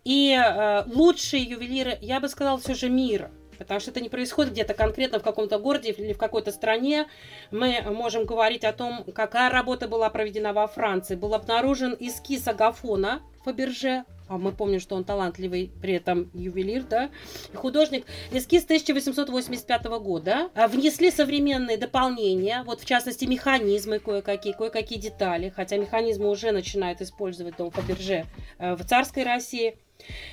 И 0.04 0.30
э, 0.32 0.84
лучшие 0.86 1.42
ювелиры, 1.42 1.96
я 2.02 2.20
бы 2.20 2.28
сказала, 2.28 2.58
все 2.58 2.74
же 2.74 2.90
мира. 2.90 3.30
Потому 3.56 3.80
что 3.80 3.90
это 3.92 4.02
не 4.02 4.10
происходит 4.10 4.52
где-то 4.52 4.74
конкретно 4.74 5.20
в 5.20 5.22
каком-то 5.22 5.58
городе 5.58 5.92
или 5.92 6.12
в 6.12 6.18
какой-то 6.18 6.52
стране. 6.52 7.06
Мы 7.50 7.80
можем 7.80 8.26
говорить 8.26 8.64
о 8.64 8.74
том, 8.74 9.04
какая 9.14 9.50
работа 9.50 9.88
была 9.88 10.10
проведена 10.10 10.52
во 10.52 10.66
Франции. 10.66 11.14
Был 11.14 11.32
обнаружен 11.34 11.96
эскиз 11.98 12.46
агафона 12.46 13.22
Фаберже 13.44 14.04
а 14.28 14.38
мы 14.38 14.52
помним, 14.52 14.80
что 14.80 14.96
он 14.96 15.04
талантливый, 15.04 15.70
при 15.80 15.94
этом 15.94 16.30
ювелир, 16.34 16.84
да, 16.84 17.10
художник, 17.54 18.06
эскиз 18.32 18.64
1885 18.64 19.84
года, 20.00 20.50
а 20.54 20.68
внесли 20.68 21.10
современные 21.10 21.76
дополнения, 21.76 22.62
вот 22.64 22.80
в 22.80 22.84
частности 22.84 23.24
механизмы 23.24 23.98
кое-какие, 23.98 24.52
кое-какие 24.52 24.98
детали, 24.98 25.52
хотя 25.54 25.76
механизмы 25.76 26.28
уже 26.28 26.52
начинают 26.52 27.00
использовать 27.00 27.56
дом 27.56 27.70
Фаберже 27.70 28.26
э, 28.58 28.74
в 28.74 28.84
царской 28.84 29.24
России. 29.24 29.78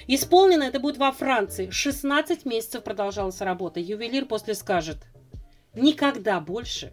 Исполнено 0.08 0.64
это 0.64 0.80
будет 0.80 0.98
во 0.98 1.12
Франции. 1.12 1.70
16 1.70 2.46
месяцев 2.46 2.84
продолжалась 2.84 3.42
работа. 3.42 3.80
Ювелир 3.80 4.26
после 4.26 4.56
скажет, 4.56 4.98
никогда 5.74 6.40
больше 6.40 6.92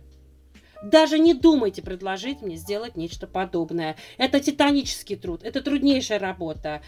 Даже 0.82 1.18
не 1.18 1.34
думайте 1.34 1.82
предложить 1.82 2.42
мне 2.42 2.56
сделать 2.56 2.96
нечто 2.96 3.26
подобное. 3.26 3.96
Это 4.16 4.40
титанический 4.40 5.16
труд, 5.16 5.42
это 5.42 5.60
труднейшая 5.60 6.18
работа. 6.18 6.82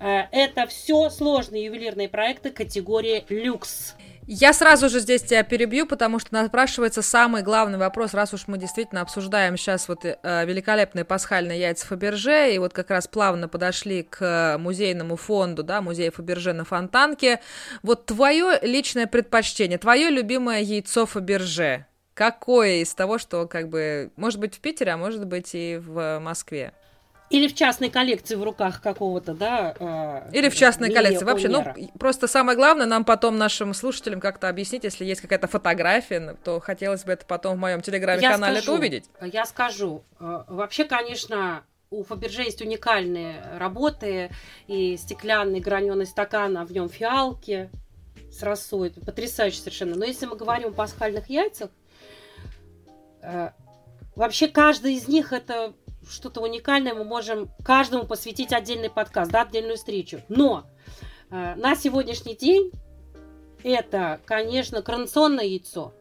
Э, 0.00 0.22
это 0.32 0.66
все 0.66 1.10
сложные 1.10 1.64
ювелирные 1.64 2.08
проекты 2.08 2.50
категории 2.50 3.24
люкс. 3.28 3.94
Я 4.28 4.52
сразу 4.52 4.88
же 4.88 4.98
здесь 4.98 5.22
тебя 5.22 5.44
перебью, 5.44 5.86
потому 5.86 6.18
что 6.18 6.34
напрашивается 6.34 7.00
самый 7.00 7.42
главный 7.42 7.78
вопрос, 7.78 8.12
раз 8.12 8.34
уж 8.34 8.48
мы 8.48 8.58
действительно 8.58 9.02
обсуждаем 9.02 9.56
сейчас 9.56 9.86
вот 9.86 10.04
э, 10.04 10.16
великолепные 10.44 11.04
пасхальные 11.04 11.60
яйца 11.60 11.86
Фаберже, 11.86 12.52
и 12.52 12.58
вот 12.58 12.72
как 12.72 12.90
раз 12.90 13.06
плавно 13.06 13.46
подошли 13.46 14.02
к 14.02 14.56
музейному 14.58 15.14
фонду, 15.14 15.62
да, 15.62 15.80
музея 15.80 16.10
Фаберже 16.10 16.54
на 16.54 16.64
Фонтанке. 16.64 17.40
Вот 17.84 18.06
твое 18.06 18.58
личное 18.62 19.06
предпочтение, 19.06 19.78
твое 19.78 20.10
любимое 20.10 20.60
яйцо 20.60 21.06
Фаберже, 21.06 21.86
какое 22.16 22.76
из 22.76 22.94
того, 22.94 23.18
что 23.18 23.46
как 23.46 23.68
бы, 23.68 24.10
может 24.16 24.40
быть 24.40 24.56
в 24.56 24.60
Питере, 24.60 24.92
а 24.92 24.96
может 24.96 25.26
быть 25.26 25.50
и 25.54 25.76
в 25.76 26.18
Москве? 26.18 26.72
Или 27.28 27.48
в 27.48 27.54
частной 27.54 27.90
коллекции 27.90 28.36
в 28.36 28.42
руках 28.42 28.80
какого-то, 28.80 29.34
да? 29.34 29.74
Э, 29.78 30.30
Или 30.32 30.48
в 30.48 30.54
частной 30.54 30.92
коллекции. 30.92 31.24
Вообще, 31.24 31.48
ну, 31.48 31.64
просто 31.98 32.28
самое 32.28 32.56
главное 32.56 32.86
нам 32.86 33.04
потом 33.04 33.36
нашим 33.36 33.74
слушателям 33.74 34.20
как-то 34.20 34.48
объяснить, 34.48 34.84
если 34.84 35.04
есть 35.04 35.20
какая-то 35.20 35.48
фотография, 35.48 36.36
то 36.44 36.60
хотелось 36.60 37.04
бы 37.04 37.12
это 37.12 37.26
потом 37.26 37.56
в 37.56 37.58
моем 37.58 37.80
телеграме-канале 37.82 38.60
это 38.60 38.72
увидеть. 38.72 39.10
Я 39.20 39.44
скажу. 39.44 40.02
Э, 40.18 40.44
вообще, 40.46 40.84
конечно, 40.84 41.64
у 41.90 42.02
Фаберже 42.04 42.42
есть 42.42 42.62
уникальные 42.62 43.42
работы, 43.58 44.30
и 44.68 44.96
стеклянный 44.96 45.60
граненый 45.60 46.06
стакан, 46.06 46.56
а 46.56 46.64
в 46.64 46.70
нем 46.72 46.88
фиалки 46.88 47.68
с 48.30 48.42
росой. 48.42 48.92
Потрясающе 49.04 49.58
совершенно. 49.58 49.96
Но 49.96 50.04
если 50.04 50.26
мы 50.26 50.36
говорим 50.36 50.68
о 50.68 50.72
пасхальных 50.72 51.28
яйцах, 51.28 51.70
вообще 54.14 54.48
каждый 54.48 54.94
из 54.94 55.08
них 55.08 55.32
это 55.32 55.74
что-то 56.08 56.40
уникальное, 56.40 56.94
мы 56.94 57.04
можем 57.04 57.50
каждому 57.64 58.04
посвятить 58.04 58.52
отдельный 58.52 58.90
подкаст, 58.90 59.30
да, 59.30 59.42
отдельную 59.42 59.76
встречу. 59.76 60.22
Но 60.28 60.64
э, 61.30 61.54
на 61.56 61.74
сегодняшний 61.74 62.36
день 62.36 62.70
это, 63.62 64.20
конечно, 64.24 64.82
коронационное 64.82 65.44
яйцо, 65.44 65.92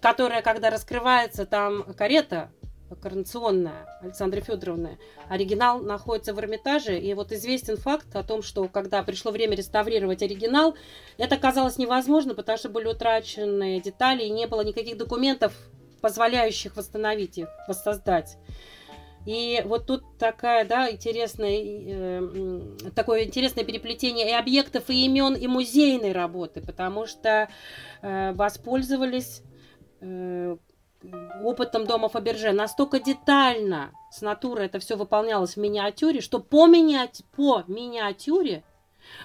которое, 0.00 0.42
когда 0.42 0.70
раскрывается, 0.70 1.46
там 1.46 1.82
карета 1.94 2.50
коронационная 2.96 3.86
Александра 4.02 4.40
Федоровна, 4.40 4.98
оригинал 5.28 5.80
находится 5.80 6.34
в 6.34 6.40
Эрмитаже, 6.40 6.98
и 6.98 7.14
вот 7.14 7.30
известен 7.30 7.76
факт 7.76 8.14
о 8.16 8.24
том, 8.24 8.42
что 8.42 8.66
когда 8.68 9.02
пришло 9.04 9.30
время 9.30 9.54
реставрировать 9.56 10.22
оригинал, 10.22 10.74
это 11.16 11.36
оказалось 11.36 11.78
невозможно, 11.78 12.34
потому 12.34 12.58
что 12.58 12.68
были 12.68 12.88
утрачены 12.88 13.80
детали, 13.80 14.24
и 14.24 14.30
не 14.30 14.48
было 14.48 14.62
никаких 14.62 14.96
документов, 14.96 15.52
позволяющих 16.00 16.76
восстановить 16.76 17.38
их, 17.38 17.48
воссоздать. 17.68 18.38
И 19.26 19.62
вот 19.66 19.86
тут 19.86 20.02
такая, 20.18 20.64
да, 20.64 20.90
интересная, 20.90 21.60
э, 21.62 22.90
такое 22.94 23.24
интересное 23.24 23.64
переплетение 23.64 24.30
и 24.30 24.32
объектов, 24.32 24.88
и 24.88 25.04
имен, 25.04 25.34
и 25.34 25.46
музейной 25.46 26.12
работы, 26.12 26.62
потому 26.62 27.06
что 27.06 27.48
э, 28.00 28.32
воспользовались 28.32 29.42
э, 30.00 30.56
опытом 31.42 31.86
дома 31.86 32.08
Фаберже 32.08 32.52
настолько 32.52 32.98
детально 32.98 33.92
с 34.10 34.22
натуры 34.22 34.64
это 34.64 34.78
все 34.78 34.96
выполнялось 34.96 35.56
в 35.56 35.60
миниатюре, 35.60 36.20
что 36.20 36.40
по, 36.40 36.66
миниатюре, 36.66 37.28
по 37.36 37.64
миниатюре 37.68 38.64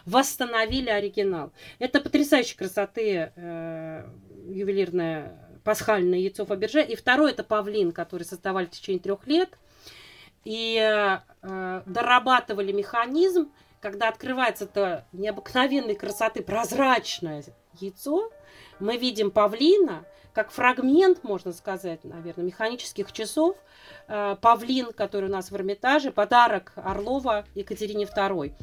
восстановили 0.06 0.90
оригинал. 0.90 1.52
Это 1.80 2.02
потрясающей 2.02 2.58
красоты 2.58 3.32
э, 3.36 4.10
ювелирное 4.48 5.45
пасхальное 5.66 6.20
яйцо 6.20 6.45
Фаберже. 6.45 6.82
И 6.82 6.95
второе 6.95 7.32
это 7.32 7.43
павлин, 7.43 7.91
который 7.91 8.24
создавали 8.24 8.68
в 8.68 8.72
течение 8.72 9.01
трех 9.01 9.28
лет– 9.28 9.49
и 10.45 10.78
э, 10.80 11.82
дорабатывали 11.86 12.72
механизм, 12.72 13.51
когда 13.82 14.07
открывается 14.07 14.66
это 14.66 15.05
необыкновенной 15.11 15.95
красоты 15.95 16.41
прозрачное 16.43 17.43
яйцо, 17.80 18.32
мы 18.80 18.97
видим 18.97 19.32
павлина, 19.32 20.05
как 20.34 20.51
фрагмент, 20.51 21.24
можно 21.24 21.51
сказать, 21.51 22.03
наверное, 22.03 22.45
механических 22.45 23.11
часов, 23.11 23.57
э, 24.07 24.38
павлин, 24.39 24.93
который 24.93 25.30
у 25.30 25.32
нас 25.32 25.49
в 25.49 25.55
Эрмитаже, 25.55 26.11
подарок 26.11 26.74
Орлова 26.76 27.45
Екатерине 27.55 28.05
II. 28.05 28.53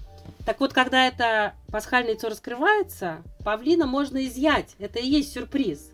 Так 0.47 0.61
вот, 0.61 0.73
когда 0.73 1.09
это 1.09 1.55
пасхальное 1.73 2.13
яйцо 2.13 2.29
раскрывается, 2.29 3.23
павлина 3.45 3.87
можно 3.87 4.25
изъять. 4.27 4.77
Это 4.79 5.01
и 5.01 5.07
есть 5.07 5.33
сюрприз. 5.33 5.92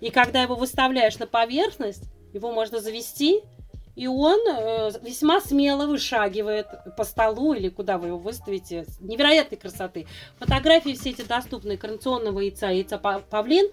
И 0.00 0.10
когда 0.10 0.42
его 0.42 0.54
выставляешь 0.54 1.18
на 1.18 1.26
поверхность, 1.26 2.04
его 2.32 2.52
можно 2.52 2.80
завести 2.80 3.42
и 4.00 4.06
он 4.06 4.40
э, 4.48 4.92
весьма 5.02 5.42
смело 5.42 5.86
вышагивает 5.86 6.66
по 6.96 7.04
столу 7.04 7.52
или 7.52 7.68
куда 7.68 7.98
вы 7.98 8.08
его 8.08 8.18
выставите. 8.18 8.86
Невероятной 9.00 9.58
красоты. 9.58 10.06
Фотографии 10.38 10.94
все 10.94 11.10
эти 11.10 11.20
доступны 11.20 11.76
коронационного 11.76 12.40
яйца, 12.40 12.68
яйца 12.68 12.96
павлин. 12.96 13.68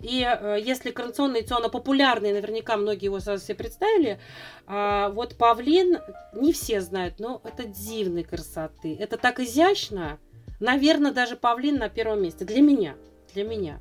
И 0.00 0.22
э, 0.24 0.58
если 0.62 0.92
коронационное 0.92 1.40
яйцо, 1.40 1.56
оно 1.56 1.70
популярное, 1.70 2.32
наверняка 2.32 2.76
многие 2.76 3.06
его 3.06 3.18
сразу 3.18 3.44
себе 3.44 3.56
представили. 3.56 4.20
А 4.68 5.08
вот 5.08 5.36
павлин 5.36 5.98
не 6.34 6.52
все 6.52 6.80
знают, 6.80 7.18
но 7.18 7.40
это 7.42 7.64
дивной 7.64 8.22
красоты. 8.22 8.96
Это 9.00 9.16
так 9.16 9.40
изящно. 9.40 10.20
Наверное, 10.60 11.10
даже 11.10 11.34
павлин 11.36 11.78
на 11.78 11.88
первом 11.88 12.22
месте 12.22 12.44
для 12.44 12.60
меня 12.60 12.94
для 13.34 13.44
меня. 13.44 13.80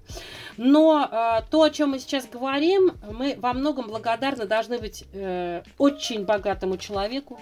Но 0.58 1.08
э, 1.10 1.42
то, 1.50 1.64
о 1.64 1.70
чем 1.70 1.92
мы 1.92 2.00
сейчас 2.00 2.28
говорим, 2.28 2.98
мы 3.12 3.36
во 3.38 3.54
многом 3.54 3.88
благодарны 3.88 4.46
должны 4.46 4.80
быть 4.80 5.06
э, 5.14 5.64
очень 5.78 6.26
богатому 6.26 6.78
человеку, 6.78 7.40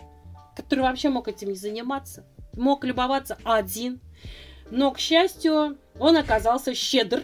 который 0.56 0.82
вообще 0.82 1.10
мог 1.10 1.28
этим 1.28 1.50
не 1.50 1.56
заниматься, 1.56 2.26
мог 2.54 2.84
любоваться 2.84 3.38
один. 3.44 4.00
Но, 4.70 4.92
к 4.92 5.00
счастью, 5.00 5.78
он 6.00 6.18
оказался 6.18 6.74
щедр. 6.76 7.24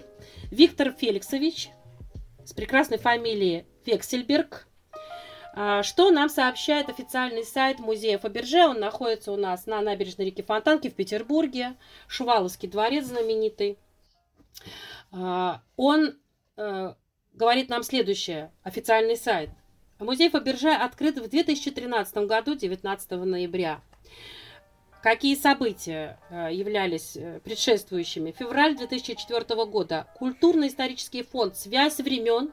Виктор 0.52 0.92
Феликсович 0.92 1.70
с 2.46 2.54
прекрасной 2.54 2.98
фамилией 2.98 3.66
Вексельберг. 3.86 4.68
А, 5.54 5.82
что 5.84 6.12
нам 6.12 6.30
сообщает 6.30 6.88
официальный 6.88 7.44
сайт 7.44 7.80
музея 7.80 8.18
Фаберже? 8.20 8.68
Он 8.68 8.80
находится 8.80 9.32
у 9.32 9.38
нас 9.38 9.66
на 9.66 9.82
набережной 9.82 10.28
реки 10.28 10.44
Фонтанки 10.44 10.90
в 10.90 10.94
Петербурге. 10.94 11.76
Шуваловский 12.08 12.70
дворец 12.70 13.06
знаменитый. 13.06 13.78
А, 15.12 15.62
он 15.76 16.18
э, 16.58 16.94
говорит 17.34 17.70
нам 17.70 17.84
следующее, 17.84 18.52
официальный 18.64 19.16
сайт. 19.16 19.50
Музей 20.00 20.30
Фаберже 20.30 20.72
открыт 20.72 21.18
в 21.18 21.28
2013 21.30 22.18
году, 22.28 22.56
19 22.56 23.12
ноября. 23.12 23.82
Какие 25.04 25.36
события 25.36 26.20
э, 26.30 26.50
являлись 26.52 27.16
э, 27.16 27.40
предшествующими? 27.44 28.32
Февраль 28.32 28.76
2004 28.76 29.66
года 29.66 30.08
культурно-исторический 30.16 31.22
фонд 31.22 31.56
«Связь 31.56 32.00
времен» 32.00 32.52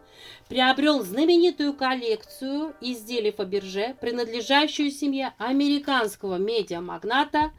приобрел 0.49 1.03
знаменитую 1.03 1.73
коллекцию 1.73 2.75
изделий 2.83 3.33
Фаберже, 3.33 3.97
принадлежащую 4.01 4.91
семье 4.91 5.33
американского 5.39 6.37
медиамагната 6.37 7.53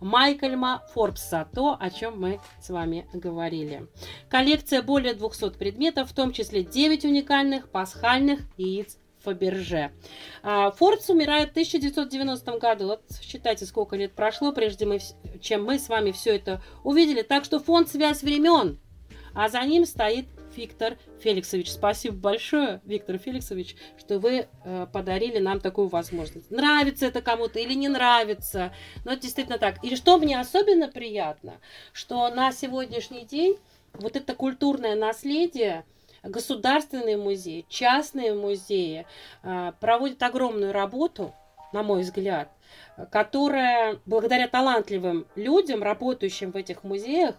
Майкельма 0.00 0.82
Форбса, 0.92 1.48
то, 1.54 1.76
о 1.78 1.90
чем 1.90 2.20
мы 2.20 2.40
с 2.60 2.68
вами 2.68 3.06
говорили. 3.12 3.86
Коллекция 4.28 4.82
более 4.82 5.14
200 5.14 5.56
предметов, 5.56 6.10
в 6.10 6.14
том 6.14 6.32
числе 6.32 6.64
9 6.64 7.04
уникальных 7.04 7.70
пасхальных 7.70 8.40
яиц 8.56 8.98
Фаберже. 9.22 9.92
А, 10.42 10.70
Форбс 10.72 11.08
умирает 11.10 11.48
в 11.48 11.52
1990 11.52 12.58
году. 12.58 12.86
Вот 12.88 13.02
считайте, 13.22 13.66
сколько 13.66 13.96
лет 13.96 14.12
прошло, 14.12 14.52
прежде 14.52 14.86
мы, 14.86 15.00
чем 15.40 15.64
мы 15.64 15.78
с 15.78 15.88
вами 15.88 16.12
все 16.12 16.36
это 16.36 16.62
увидели. 16.84 17.22
Так 17.22 17.44
что 17.44 17.60
фонд 17.60 17.88
«Связь 17.88 18.22
времен», 18.22 18.78
а 19.34 19.48
за 19.48 19.62
ним 19.62 19.86
стоит 19.86 20.26
Виктор 20.56 20.98
Феликсович. 21.20 21.70
Спасибо 21.70 22.16
большое, 22.16 22.80
Виктор 22.84 23.18
Феликсович, 23.18 23.76
что 23.98 24.18
вы 24.18 24.48
э, 24.64 24.86
подарили 24.92 25.38
нам 25.38 25.60
такую 25.60 25.88
возможность. 25.88 26.50
Нравится 26.50 27.06
это 27.06 27.22
кому-то 27.22 27.58
или 27.58 27.74
не 27.74 27.88
нравится, 27.88 28.72
но 29.04 29.12
это 29.12 29.22
действительно 29.22 29.58
так. 29.58 29.82
И 29.82 29.96
что 29.96 30.18
мне 30.18 30.38
особенно 30.38 30.88
приятно, 30.88 31.54
что 31.92 32.28
на 32.28 32.52
сегодняшний 32.52 33.24
день 33.24 33.56
вот 33.94 34.16
это 34.16 34.34
культурное 34.34 34.94
наследие, 34.94 35.84
государственные 36.22 37.16
музеи, 37.16 37.66
частные 37.68 38.34
музеи 38.34 39.06
э, 39.42 39.72
проводят 39.80 40.22
огромную 40.22 40.72
работу, 40.72 41.34
на 41.72 41.82
мой 41.82 42.02
взгляд, 42.02 42.50
которая 43.10 43.98
благодаря 44.04 44.46
талантливым 44.46 45.26
людям, 45.36 45.82
работающим 45.82 46.52
в 46.52 46.56
этих 46.56 46.84
музеях, 46.84 47.34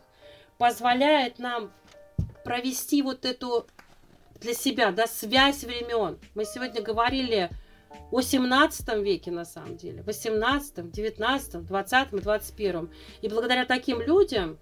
позволяет 0.57 1.39
нам 1.39 1.71
провести 2.43 3.01
вот 3.01 3.25
эту 3.25 3.67
для 4.41 4.53
себя, 4.53 4.91
да, 4.91 5.07
связь 5.07 5.63
времен. 5.63 6.19
Мы 6.35 6.45
сегодня 6.45 6.81
говорили 6.81 7.49
о 8.11 8.21
17 8.21 8.95
веке, 8.97 9.31
на 9.31 9.45
самом 9.45 9.77
деле, 9.77 10.01
18, 10.03 10.91
19, 10.91 11.65
20 11.65 12.13
и 12.13 12.17
21. 12.17 12.89
И 13.21 13.29
благодаря 13.29 13.65
таким 13.65 14.01
людям 14.01 14.57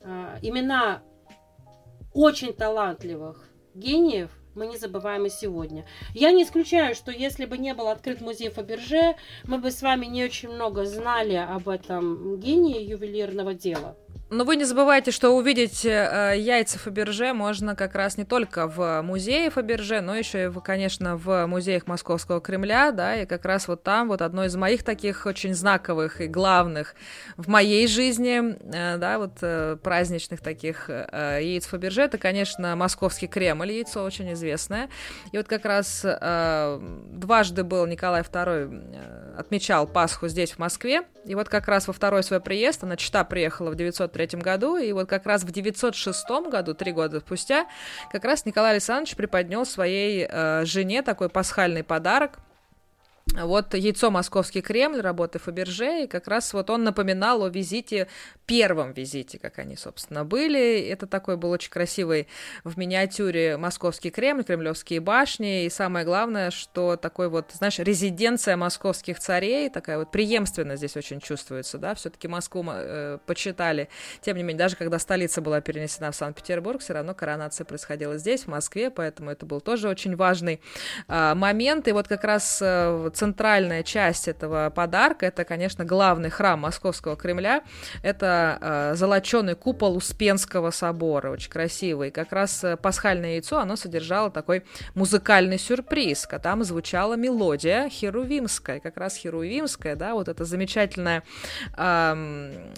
э, 0.00 0.38
имена 0.42 1.02
очень 2.12 2.52
талантливых 2.52 3.51
гениев 3.74 4.30
мы 4.54 4.66
не 4.66 4.76
забываем 4.76 5.26
и 5.26 5.30
сегодня. 5.30 5.86
Я 6.14 6.32
не 6.32 6.44
исключаю, 6.44 6.94
что 6.94 7.10
если 7.10 7.46
бы 7.46 7.58
не 7.58 7.74
был 7.74 7.88
открыт 7.88 8.20
музей 8.20 8.50
Фаберже, 8.50 9.16
мы 9.44 9.58
бы 9.58 9.70
с 9.70 9.82
вами 9.82 10.06
не 10.06 10.24
очень 10.24 10.50
много 10.50 10.84
знали 10.84 11.34
об 11.34 11.68
этом 11.68 12.38
гении 12.38 12.82
ювелирного 12.82 13.54
дела. 13.54 13.96
Но 14.32 14.44
вы 14.44 14.56
не 14.56 14.64
забывайте, 14.64 15.10
что 15.10 15.36
увидеть 15.36 15.84
э, 15.84 16.36
яйца 16.38 16.78
Фаберже 16.78 17.34
можно 17.34 17.76
как 17.76 17.94
раз 17.94 18.16
не 18.16 18.24
только 18.24 18.66
в 18.66 19.02
музее 19.02 19.50
Фаберже, 19.50 20.00
но 20.00 20.16
еще 20.16 20.44
и, 20.44 20.46
в, 20.46 20.58
конечно, 20.60 21.18
в 21.18 21.44
музеях 21.44 21.86
Московского 21.86 22.40
Кремля, 22.40 22.92
да, 22.92 23.14
и 23.14 23.26
как 23.26 23.44
раз 23.44 23.68
вот 23.68 23.82
там 23.82 24.08
вот 24.08 24.22
одно 24.22 24.46
из 24.46 24.56
моих 24.56 24.84
таких 24.84 25.26
очень 25.26 25.52
знаковых 25.52 26.22
и 26.22 26.28
главных 26.28 26.94
в 27.36 27.48
моей 27.48 27.86
жизни, 27.86 28.56
э, 28.74 28.96
да, 28.96 29.18
вот 29.18 29.32
э, 29.42 29.76
праздничных 29.82 30.40
таких 30.40 30.88
э, 30.88 31.40
яиц 31.42 31.66
Фаберже, 31.66 32.00
это, 32.00 32.16
конечно, 32.16 32.74
Московский 32.74 33.26
Кремль, 33.26 33.70
яйцо 33.70 34.02
очень 34.02 34.32
известное. 34.32 34.88
И 35.32 35.36
вот 35.36 35.46
как 35.46 35.66
раз 35.66 36.06
э, 36.06 36.78
дважды 37.12 37.64
был 37.64 37.84
Николай 37.84 38.22
II, 38.22 38.94
э, 38.94 39.34
отмечал 39.38 39.86
Пасху 39.86 40.28
здесь, 40.28 40.52
в 40.52 40.58
Москве, 40.58 41.02
и 41.26 41.34
вот 41.34 41.50
как 41.50 41.68
раз 41.68 41.86
во 41.86 41.92
второй 41.92 42.22
свой 42.22 42.40
приезд, 42.40 42.82
она 42.82 42.96
чита 42.96 43.24
приехала 43.24 43.70
в 43.70 43.74
903 43.74 44.21
году, 44.30 44.76
и 44.76 44.92
вот 44.92 45.08
как 45.08 45.26
раз 45.26 45.42
в 45.42 45.50
906 45.50 46.24
году, 46.50 46.74
три 46.74 46.92
года 46.92 47.20
спустя, 47.20 47.66
как 48.10 48.24
раз 48.24 48.46
Николай 48.46 48.72
Александрович 48.72 49.16
преподнес 49.16 49.70
своей 49.70 50.26
э, 50.28 50.64
жене 50.64 51.02
такой 51.02 51.28
пасхальный 51.28 51.82
подарок– 51.82 52.38
вот 53.34 53.74
яйцо 53.74 54.10
Московский 54.10 54.60
Кремль, 54.60 55.00
работы 55.00 55.38
Фаберже, 55.38 56.04
и 56.04 56.06
как 56.06 56.28
раз 56.28 56.52
вот 56.52 56.68
он 56.70 56.84
напоминал 56.84 57.42
о 57.42 57.48
визите, 57.48 58.08
первом 58.46 58.92
визите, 58.92 59.38
как 59.38 59.58
они, 59.58 59.76
собственно, 59.76 60.24
были. 60.24 60.80
Это 60.80 61.06
такой 61.06 61.36
был 61.36 61.50
очень 61.50 61.70
красивый 61.70 62.28
в 62.64 62.76
миниатюре 62.76 63.56
Московский 63.56 64.10
Кремль, 64.10 64.44
Кремлевские 64.44 65.00
башни, 65.00 65.64
и 65.64 65.70
самое 65.70 66.04
главное, 66.04 66.50
что 66.50 66.96
такой 66.96 67.28
вот, 67.28 67.52
знаешь, 67.52 67.78
резиденция 67.78 68.56
московских 68.56 69.18
царей, 69.18 69.70
такая 69.70 69.98
вот 69.98 70.10
преемственность 70.10 70.80
здесь 70.80 70.96
очень 70.96 71.20
чувствуется, 71.20 71.78
да, 71.78 71.94
все-таки 71.94 72.28
Москву 72.28 72.64
э, 72.68 73.18
почитали. 73.24 73.88
Тем 74.20 74.36
не 74.36 74.42
менее, 74.42 74.58
даже 74.58 74.76
когда 74.76 74.98
столица 74.98 75.40
была 75.40 75.60
перенесена 75.60 76.10
в 76.10 76.16
Санкт-Петербург, 76.16 76.80
все 76.80 76.92
равно 76.92 77.14
коронация 77.14 77.64
происходила 77.64 78.18
здесь, 78.18 78.42
в 78.42 78.48
Москве, 78.48 78.90
поэтому 78.90 79.30
это 79.30 79.46
был 79.46 79.60
тоже 79.60 79.88
очень 79.88 80.16
важный 80.16 80.60
э, 81.08 81.34
момент. 81.34 81.88
И 81.88 81.92
вот 81.92 82.08
как 82.08 82.24
раз 82.24 82.60
э, 82.60 83.10
центральная 83.22 83.84
часть 83.84 84.26
этого 84.26 84.68
подарка, 84.70 85.26
это, 85.26 85.44
конечно, 85.44 85.84
главный 85.84 86.28
храм 86.28 86.58
Московского 86.58 87.14
Кремля, 87.14 87.62
это 88.02 88.58
э, 88.60 88.94
золоченый 88.96 89.54
купол 89.54 89.96
Успенского 89.96 90.72
собора, 90.72 91.30
очень 91.30 91.48
красивый. 91.48 92.10
Как 92.10 92.32
раз 92.32 92.64
э, 92.64 92.76
пасхальное 92.76 93.34
яйцо, 93.34 93.60
оно 93.60 93.76
содержало 93.76 94.32
такой 94.32 94.64
музыкальный 94.96 95.56
сюрприз, 95.56 96.26
там 96.42 96.64
звучала 96.64 97.14
мелодия 97.14 97.88
херувимская, 97.88 98.80
как 98.80 98.96
раз 98.96 99.14
херувимская, 99.14 99.94
да, 99.94 100.14
вот 100.14 100.28
эта 100.28 100.44
замечательная 100.44 101.22
э, 101.76 102.14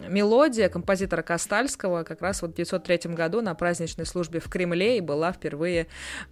мелодия 0.07 0.69
композитора 0.69 1.23
Костальского, 1.23 2.03
как 2.03 2.21
раз 2.21 2.43
вот 2.43 2.51
в 2.51 2.53
1903 2.53 3.15
году 3.15 3.41
на 3.41 3.55
праздничной 3.55 4.05
службе 4.05 4.41
в 4.41 4.51
Кремле 4.51 4.99
и 4.99 5.01
была 5.01 5.33
впервые, 5.33 5.87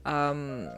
э, 0.04 0.68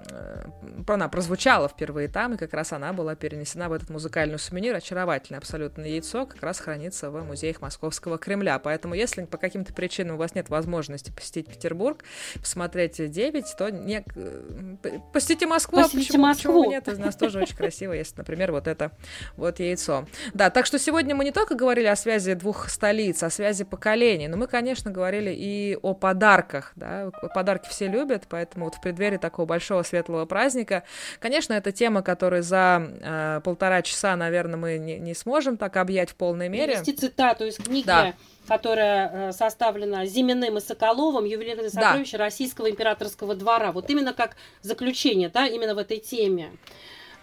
она 0.86 1.08
прозвучала 1.08 1.68
впервые 1.68 2.06
там, 2.06 2.34
и 2.34 2.36
как 2.36 2.54
раз 2.54 2.72
она 2.72 2.92
была 2.92 3.16
перенесена 3.24 3.70
в 3.70 3.72
этот 3.72 3.88
музыкальный 3.88 4.38
сувенир. 4.38 4.74
Очаровательное 4.74 5.38
абсолютно 5.38 5.80
яйцо 5.80 6.26
как 6.26 6.42
раз 6.42 6.60
хранится 6.60 7.10
в 7.10 7.24
музеях 7.24 7.62
Московского 7.62 8.18
Кремля. 8.18 8.58
Поэтому, 8.58 8.92
если 8.92 9.24
по 9.24 9.38
каким-то 9.38 9.72
причинам 9.72 10.16
у 10.16 10.18
вас 10.18 10.34
нет 10.34 10.50
возможности 10.50 11.10
посетить 11.10 11.46
Петербург, 11.46 12.04
посмотреть 12.38 13.10
9, 13.10 13.44
то 13.56 13.70
не... 13.70 14.04
Э, 14.14 14.98
посетите 15.14 15.46
Москву. 15.46 15.78
А 15.78 15.84
посетите 15.84 16.08
почему, 16.08 16.26
Москву. 16.26 16.52
Почему 16.52 16.70
нет? 16.70 16.88
Из 16.88 16.98
нас 16.98 17.16
тоже 17.16 17.40
очень 17.40 17.56
красиво, 17.56 17.94
если, 17.94 18.18
например, 18.18 18.52
вот 18.52 18.68
это 18.68 18.90
вот 19.38 19.58
яйцо. 19.58 20.06
Да, 20.34 20.50
так 20.50 20.66
что 20.66 20.78
сегодня 20.78 21.14
мы 21.14 21.24
не 21.24 21.32
только 21.32 21.54
говорили 21.54 21.86
о 21.86 21.96
связи 21.96 22.34
двух 22.34 22.68
столиц, 22.68 23.22
о 23.22 23.30
связи 23.30 23.64
поколений, 23.64 24.28
но 24.28 24.36
мы, 24.36 24.48
конечно, 24.48 24.90
говорили 24.90 25.34
и 25.34 25.78
о 25.80 25.94
подарках. 25.94 26.72
Да? 26.76 27.10
Подарки 27.34 27.70
все 27.70 27.88
любят, 27.88 28.24
поэтому 28.28 28.66
вот 28.66 28.74
в 28.74 28.82
преддверии 28.82 29.16
такого 29.16 29.46
большого 29.46 29.82
светлого 29.82 30.26
праздника, 30.26 30.82
конечно, 31.20 31.54
это 31.54 31.72
тема, 31.72 32.02
которая 32.02 32.42
за 32.42 32.82
э, 33.14 33.40
полтора 33.42 33.82
часа, 33.82 34.16
наверное, 34.16 34.56
мы 34.56 34.78
не, 34.78 34.98
не 34.98 35.14
сможем 35.14 35.56
так 35.56 35.76
объять 35.76 36.10
в 36.10 36.14
полной 36.16 36.48
мере. 36.48 36.74
Привести 36.74 36.92
цитату 36.92 37.44
из 37.44 37.56
книги, 37.56 37.86
да. 37.86 38.14
которая 38.46 39.28
э, 39.28 39.32
составлена 39.32 40.06
Зиминым 40.06 40.58
и 40.58 40.60
Соколовым, 40.60 41.24
ювелирные 41.24 41.70
сокровища 41.70 42.18
да. 42.18 42.24
Российского 42.24 42.70
императорского 42.70 43.34
двора. 43.34 43.72
Вот 43.72 43.90
именно 43.90 44.12
как 44.12 44.36
заключение, 44.62 45.28
да, 45.28 45.46
именно 45.46 45.74
в 45.74 45.78
этой 45.78 45.98
теме. 45.98 46.52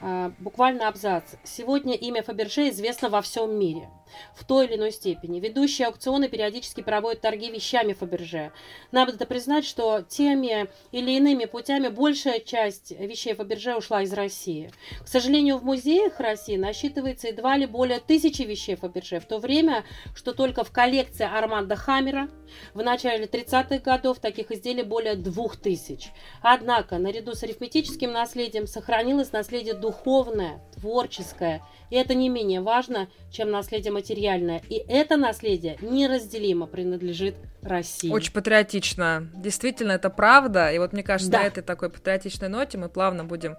Э, 0.01 0.31
буквально 0.39 0.87
абзац. 0.87 1.35
Сегодня 1.43 1.93
имя 1.93 2.23
Фаберже 2.23 2.69
известно 2.69 3.09
во 3.09 3.21
всем 3.21 3.57
мире– 3.57 3.89
в 4.35 4.45
той 4.45 4.65
или 4.65 4.75
иной 4.75 4.91
степени. 4.91 5.39
Ведущие 5.39 5.87
аукционы 5.87 6.27
периодически 6.27 6.81
проводят 6.81 7.21
торги 7.21 7.51
вещами 7.51 7.93
Фаберже. 7.93 8.51
Надо 8.91 9.25
признать, 9.25 9.65
что 9.65 10.01
теми 10.01 10.67
или 10.91 11.11
иными 11.11 11.45
путями 11.45 11.87
большая 11.89 12.39
часть 12.39 12.91
вещей 12.91 13.33
Фаберже 13.33 13.75
ушла 13.75 14.01
из 14.03 14.13
России. 14.13 14.71
К 15.03 15.07
сожалению, 15.07 15.57
в 15.57 15.63
музеях 15.63 16.19
России 16.19 16.57
насчитывается 16.57 17.27
едва 17.27 17.57
ли 17.57 17.65
более 17.65 17.99
тысячи 17.99 18.43
вещей 18.43 18.75
Фаберже, 18.75 19.19
в 19.19 19.25
то 19.25 19.39
время, 19.39 19.83
что 20.15 20.33
только 20.33 20.63
в 20.63 20.71
коллекции 20.71 21.25
Арманда 21.25 21.75
Хаммера 21.75 22.29
в 22.73 22.81
начале 22.81 23.25
30-х 23.25 23.79
годов 23.79 24.19
таких 24.19 24.51
изделий 24.51 24.83
более 24.83 25.15
двух 25.15 25.57
тысяч. 25.57 26.09
Однако, 26.41 26.97
наряду 26.97 27.33
с 27.33 27.43
арифметическим 27.43 28.11
наследием 28.11 28.67
сохранилось 28.67 29.31
наследие 29.31 29.73
духовное, 29.91 30.61
творческое, 30.79 31.61
и 31.89 31.95
это 31.95 32.13
не 32.13 32.29
менее 32.29 32.61
важно, 32.61 33.09
чем 33.31 33.51
наследие 33.51 33.91
материальное. 33.91 34.61
И 34.69 34.75
это 34.75 35.17
наследие 35.17 35.77
неразделимо 35.81 36.65
принадлежит 36.65 37.35
России. 37.61 38.09
Очень 38.09 38.33
патриотично. 38.33 39.27
Действительно, 39.35 39.91
это 39.91 40.09
правда. 40.09 40.71
И 40.71 40.79
вот 40.79 40.93
мне 40.93 41.03
кажется, 41.03 41.31
да. 41.31 41.39
на 41.39 41.43
этой 41.43 41.61
такой 41.61 41.89
патриотичной 41.89 42.47
ноте 42.47 42.77
мы 42.77 42.89
плавно 42.89 43.23
будем 43.23 43.55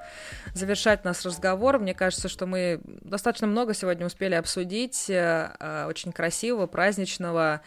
завершать 0.55 1.05
наш 1.05 1.25
разговор. 1.25 1.79
Мне 1.79 1.95
кажется, 1.95 2.29
что 2.29 2.47
мы 2.47 2.81
достаточно 2.85 3.47
много 3.47 3.75
сегодня 3.75 4.07
успели 4.07 4.35
обсудить 4.35 5.09
э, 5.09 5.53
э, 5.61 5.87
очень 5.87 6.13
красивого, 6.13 6.67
праздничного, 6.67 7.61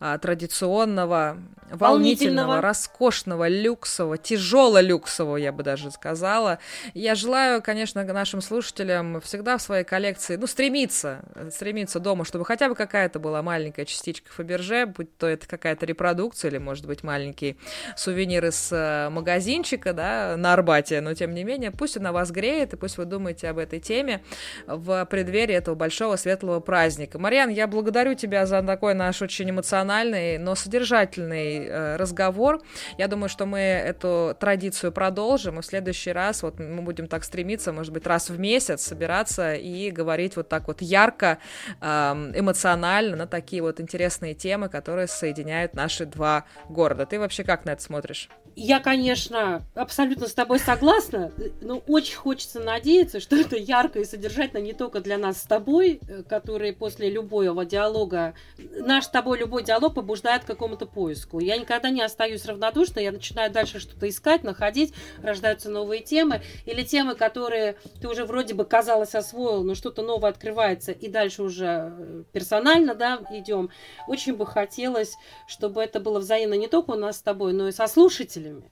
э, 0.00 0.18
традиционного, 0.22 1.38
волнительного, 1.70 1.78
волнительного, 1.78 2.60
роскошного, 2.60 3.48
люксового, 3.48 4.18
тяжело-люксового, 4.18 5.36
я 5.36 5.52
бы 5.52 5.62
даже 5.62 5.90
сказала. 5.90 6.58
Я 6.94 7.14
желаю, 7.14 7.60
конечно, 7.62 8.04
нашим 8.12 8.40
слушателям 8.40 9.20
всегда 9.20 9.58
в 9.58 9.62
своей 9.62 9.84
коллекции, 9.84 10.36
ну, 10.36 10.46
стремиться, 10.46 11.22
стремиться 11.50 12.00
дома, 12.00 12.24
чтобы 12.24 12.44
хотя 12.44 12.68
бы 12.68 12.74
какая-то 12.74 13.18
была 13.18 13.42
маленькая 13.42 13.84
частичка 13.84 14.32
Фаберже, 14.32 14.86
будь 14.86 15.16
то 15.16 15.26
это 15.26 15.46
какая-то 15.46 15.86
репродукция 15.86 16.50
или, 16.50 16.58
может 16.58 16.86
быть, 16.86 17.02
маленький 17.02 17.56
сувенир 17.96 18.46
из 18.46 18.70
э, 18.72 19.08
магазинчика, 19.10 19.92
да, 19.92 20.36
на 20.36 20.52
Арбате, 20.52 21.00
но 21.00 21.14
тем 21.14 21.34
не 21.34 21.44
менее, 21.44 21.70
пусть 21.70 21.96
она 21.96 22.12
вас 22.12 22.30
греет, 22.30 22.72
и 22.72 22.76
пусть 22.76 22.98
вы 22.98 23.04
думаете 23.04 23.48
об 23.48 23.58
этой 23.58 23.80
теме 23.80 24.22
в 24.66 25.04
преддверии 25.06 25.54
этого 25.54 25.74
большого 25.74 26.16
светлого 26.16 26.60
праздника. 26.60 27.18
Марьян, 27.18 27.50
я 27.50 27.66
благодарю 27.66 28.14
тебя 28.14 28.46
за 28.46 28.62
такой 28.62 28.94
наш 28.94 29.22
очень 29.22 29.50
эмоциональный, 29.50 30.38
но 30.38 30.54
содержательный 30.54 31.66
э, 31.66 31.96
разговор. 31.96 32.60
Я 32.98 33.08
думаю, 33.08 33.28
что 33.28 33.46
мы 33.46 33.58
эту 33.58 34.36
традицию 34.38 34.92
продолжим, 34.92 35.58
и 35.58 35.62
в 35.62 35.66
следующий 35.66 36.12
раз 36.12 36.42
вот 36.42 36.58
мы 36.58 36.82
будем 36.82 37.06
так 37.06 37.24
стремиться, 37.24 37.72
может 37.72 37.91
быть, 37.92 38.06
раз 38.06 38.30
в 38.30 38.38
месяц 38.38 38.82
собираться 38.82 39.54
и 39.54 39.90
говорить 39.90 40.36
вот 40.36 40.48
так 40.48 40.66
вот 40.68 40.82
ярко, 40.82 41.38
эм, 41.80 42.32
эмоционально 42.38 43.16
на 43.16 43.26
такие 43.26 43.62
вот 43.62 43.80
интересные 43.80 44.34
темы, 44.34 44.68
которые 44.68 45.06
соединяют 45.06 45.74
наши 45.74 46.06
два 46.06 46.44
города. 46.68 47.06
Ты 47.06 47.18
вообще 47.18 47.44
как 47.44 47.64
на 47.64 47.70
это 47.70 47.82
смотришь? 47.82 48.28
Я, 48.54 48.80
конечно, 48.80 49.62
абсолютно 49.74 50.28
с 50.28 50.34
тобой 50.34 50.58
согласна, 50.58 51.32
но 51.62 51.82
очень 51.86 52.16
хочется 52.16 52.60
надеяться, 52.60 53.18
что 53.18 53.36
это 53.36 53.56
ярко 53.56 54.00
и 54.00 54.04
содержательно 54.04 54.60
не 54.60 54.74
только 54.74 55.00
для 55.00 55.16
нас 55.16 55.38
с 55.40 55.44
тобой, 55.44 56.00
э, 56.06 56.22
которые 56.22 56.74
после 56.74 57.08
любого 57.08 57.64
диалога, 57.64 58.34
наш 58.58 59.04
с 59.04 59.08
тобой 59.08 59.38
любой 59.38 59.64
диалог 59.64 59.94
побуждает 59.94 60.44
к 60.44 60.46
какому-то 60.46 60.84
поиску. 60.84 61.40
Я 61.40 61.56
никогда 61.56 61.88
не 61.88 62.02
остаюсь 62.02 62.44
равнодушной, 62.44 63.04
я 63.04 63.12
начинаю 63.12 63.50
дальше 63.50 63.80
что-то 63.80 64.08
искать, 64.08 64.42
находить, 64.42 64.92
рождаются 65.22 65.70
новые 65.70 66.02
темы, 66.02 66.42
или 66.66 66.82
темы, 66.82 67.14
которые 67.14 67.76
ты 68.00 68.08
уже 68.08 68.24
вроде 68.24 68.52
бы, 68.52 68.66
казалось, 68.66 69.14
освоил, 69.14 69.64
но 69.64 69.74
что-то 69.74 70.02
новое 70.02 70.30
открывается, 70.30 70.92
и 70.92 71.08
дальше 71.08 71.42
уже 71.42 71.94
э, 71.96 72.24
персонально, 72.32 72.94
да, 72.94 73.20
идем. 73.30 73.70
Очень 74.08 74.34
бы 74.34 74.44
хотелось, 74.44 75.16
чтобы 75.46 75.82
это 75.82 76.00
было 76.00 76.18
взаимно 76.18 76.54
не 76.54 76.68
только 76.68 76.90
у 76.90 76.96
нас 76.96 77.16
с 77.16 77.22
тобой, 77.22 77.54
но 77.54 77.68
и 77.68 77.72
со 77.72 77.86
слушателями, 77.86 78.41
слушателями. 78.42 78.70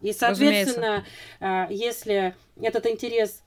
И, 0.00 0.12
соответственно, 0.12 1.04
Разумеется. 1.40 1.74
если 1.74 2.36
этот 2.60 2.86
интерес 2.86 3.42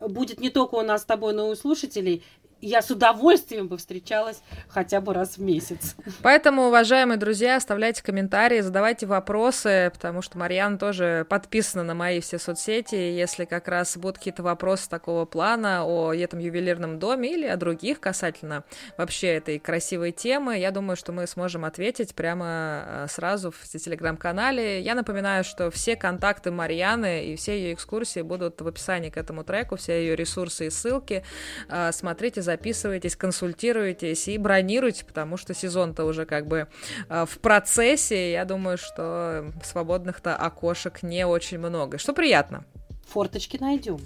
будет 0.00 0.40
не 0.40 0.50
только 0.50 0.74
у 0.76 0.82
нас 0.82 1.02
с 1.02 1.04
тобой, 1.06 1.32
но 1.32 1.48
и 1.48 1.52
у 1.52 1.54
слушателей, 1.54 2.22
я 2.64 2.82
с 2.82 2.90
удовольствием 2.90 3.68
бы 3.68 3.76
встречалась 3.76 4.42
хотя 4.68 5.00
бы 5.00 5.12
раз 5.12 5.36
в 5.36 5.42
месяц. 5.42 5.96
Поэтому, 6.22 6.68
уважаемые 6.68 7.18
друзья, 7.18 7.56
оставляйте 7.56 8.02
комментарии, 8.02 8.60
задавайте 8.60 9.06
вопросы, 9.06 9.90
потому 9.92 10.22
что 10.22 10.38
Марьяна 10.38 10.78
тоже 10.78 11.26
подписана 11.28 11.84
на 11.84 11.94
мои 11.94 12.20
все 12.20 12.38
соцсети. 12.38 12.94
Если 12.94 13.44
как 13.44 13.68
раз 13.68 13.96
будут 13.96 14.18
какие-то 14.18 14.42
вопросы 14.42 14.88
такого 14.88 15.24
плана 15.26 15.84
о 15.84 16.12
этом 16.12 16.38
ювелирном 16.38 16.98
доме 16.98 17.34
или 17.34 17.46
о 17.46 17.56
других 17.56 18.00
касательно 18.00 18.64
вообще 18.96 19.34
этой 19.34 19.58
красивой 19.58 20.12
темы, 20.12 20.58
я 20.58 20.70
думаю, 20.70 20.96
что 20.96 21.12
мы 21.12 21.26
сможем 21.26 21.64
ответить 21.64 22.14
прямо 22.14 22.84
э, 22.86 23.06
сразу 23.10 23.50
в 23.50 23.64
телеграм-канале. 23.68 24.80
Я 24.80 24.94
напоминаю, 24.94 25.44
что 25.44 25.70
все 25.70 25.96
контакты 25.96 26.50
Марьяны 26.50 27.26
и 27.26 27.36
все 27.36 27.58
ее 27.58 27.74
экскурсии 27.74 28.20
будут 28.20 28.60
в 28.60 28.66
описании 28.66 29.10
к 29.10 29.16
этому 29.16 29.44
треку, 29.44 29.76
все 29.76 30.00
ее 30.00 30.16
ресурсы 30.16 30.66
и 30.66 30.70
ссылки. 30.70 31.24
Э, 31.68 31.92
смотрите, 31.92 32.40
записывайтесь, 32.54 33.16
консультируйтесь 33.16 34.28
и 34.28 34.38
бронируйте, 34.38 35.04
потому 35.04 35.36
что 35.36 35.54
сезон-то 35.54 36.04
уже 36.04 36.24
как 36.24 36.46
бы 36.46 36.68
э, 37.08 37.26
в 37.28 37.38
процессе. 37.40 38.32
Я 38.32 38.44
думаю, 38.44 38.78
что 38.78 39.52
свободных-то 39.62 40.36
окошек 40.36 41.02
не 41.02 41.26
очень 41.26 41.58
много, 41.58 41.98
что 41.98 42.12
приятно. 42.12 42.64
Форточки 43.08 43.56
найдем. 43.60 43.98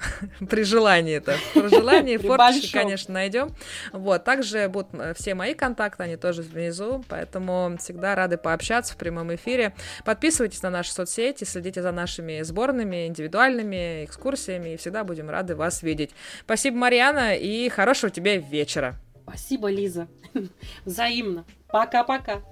При 0.48 0.62
желании 0.62 1.16
это. 1.16 1.36
При 1.54 1.68
желании 1.68 2.16
форточки, 2.16 2.72
конечно, 2.72 3.14
найдем. 3.14 3.54
Вот, 3.92 4.24
также 4.24 4.68
будут 4.68 4.88
э, 4.92 5.14
все 5.14 5.34
мои 5.34 5.54
контакты, 5.54 6.02
они 6.04 6.16
тоже 6.16 6.42
внизу, 6.42 7.04
поэтому 7.08 7.76
всегда 7.78 8.14
рады 8.14 8.36
пообщаться 8.36 8.94
в 8.94 8.96
прямом 8.96 9.34
эфире. 9.34 9.74
Подписывайтесь 10.04 10.62
на 10.62 10.70
наши 10.70 10.92
соцсети, 10.92 11.44
следите 11.44 11.82
за 11.82 11.92
нашими 11.92 12.42
сборными, 12.42 13.06
индивидуальными 13.06 14.04
экскурсиями, 14.04 14.74
и 14.74 14.76
всегда 14.76 15.04
будем 15.04 15.30
рады 15.30 15.56
вас 15.56 15.82
видеть. 15.82 16.10
Спасибо, 16.42 16.76
Марьяна, 16.76 17.36
и 17.36 17.68
хорошего 17.68 18.10
тебе 18.10 18.38
вечера. 18.38 18.96
Спасибо, 19.22 19.70
Лиза. 19.70 20.08
Взаимно. 20.84 21.44
Пока-пока. 21.68 22.42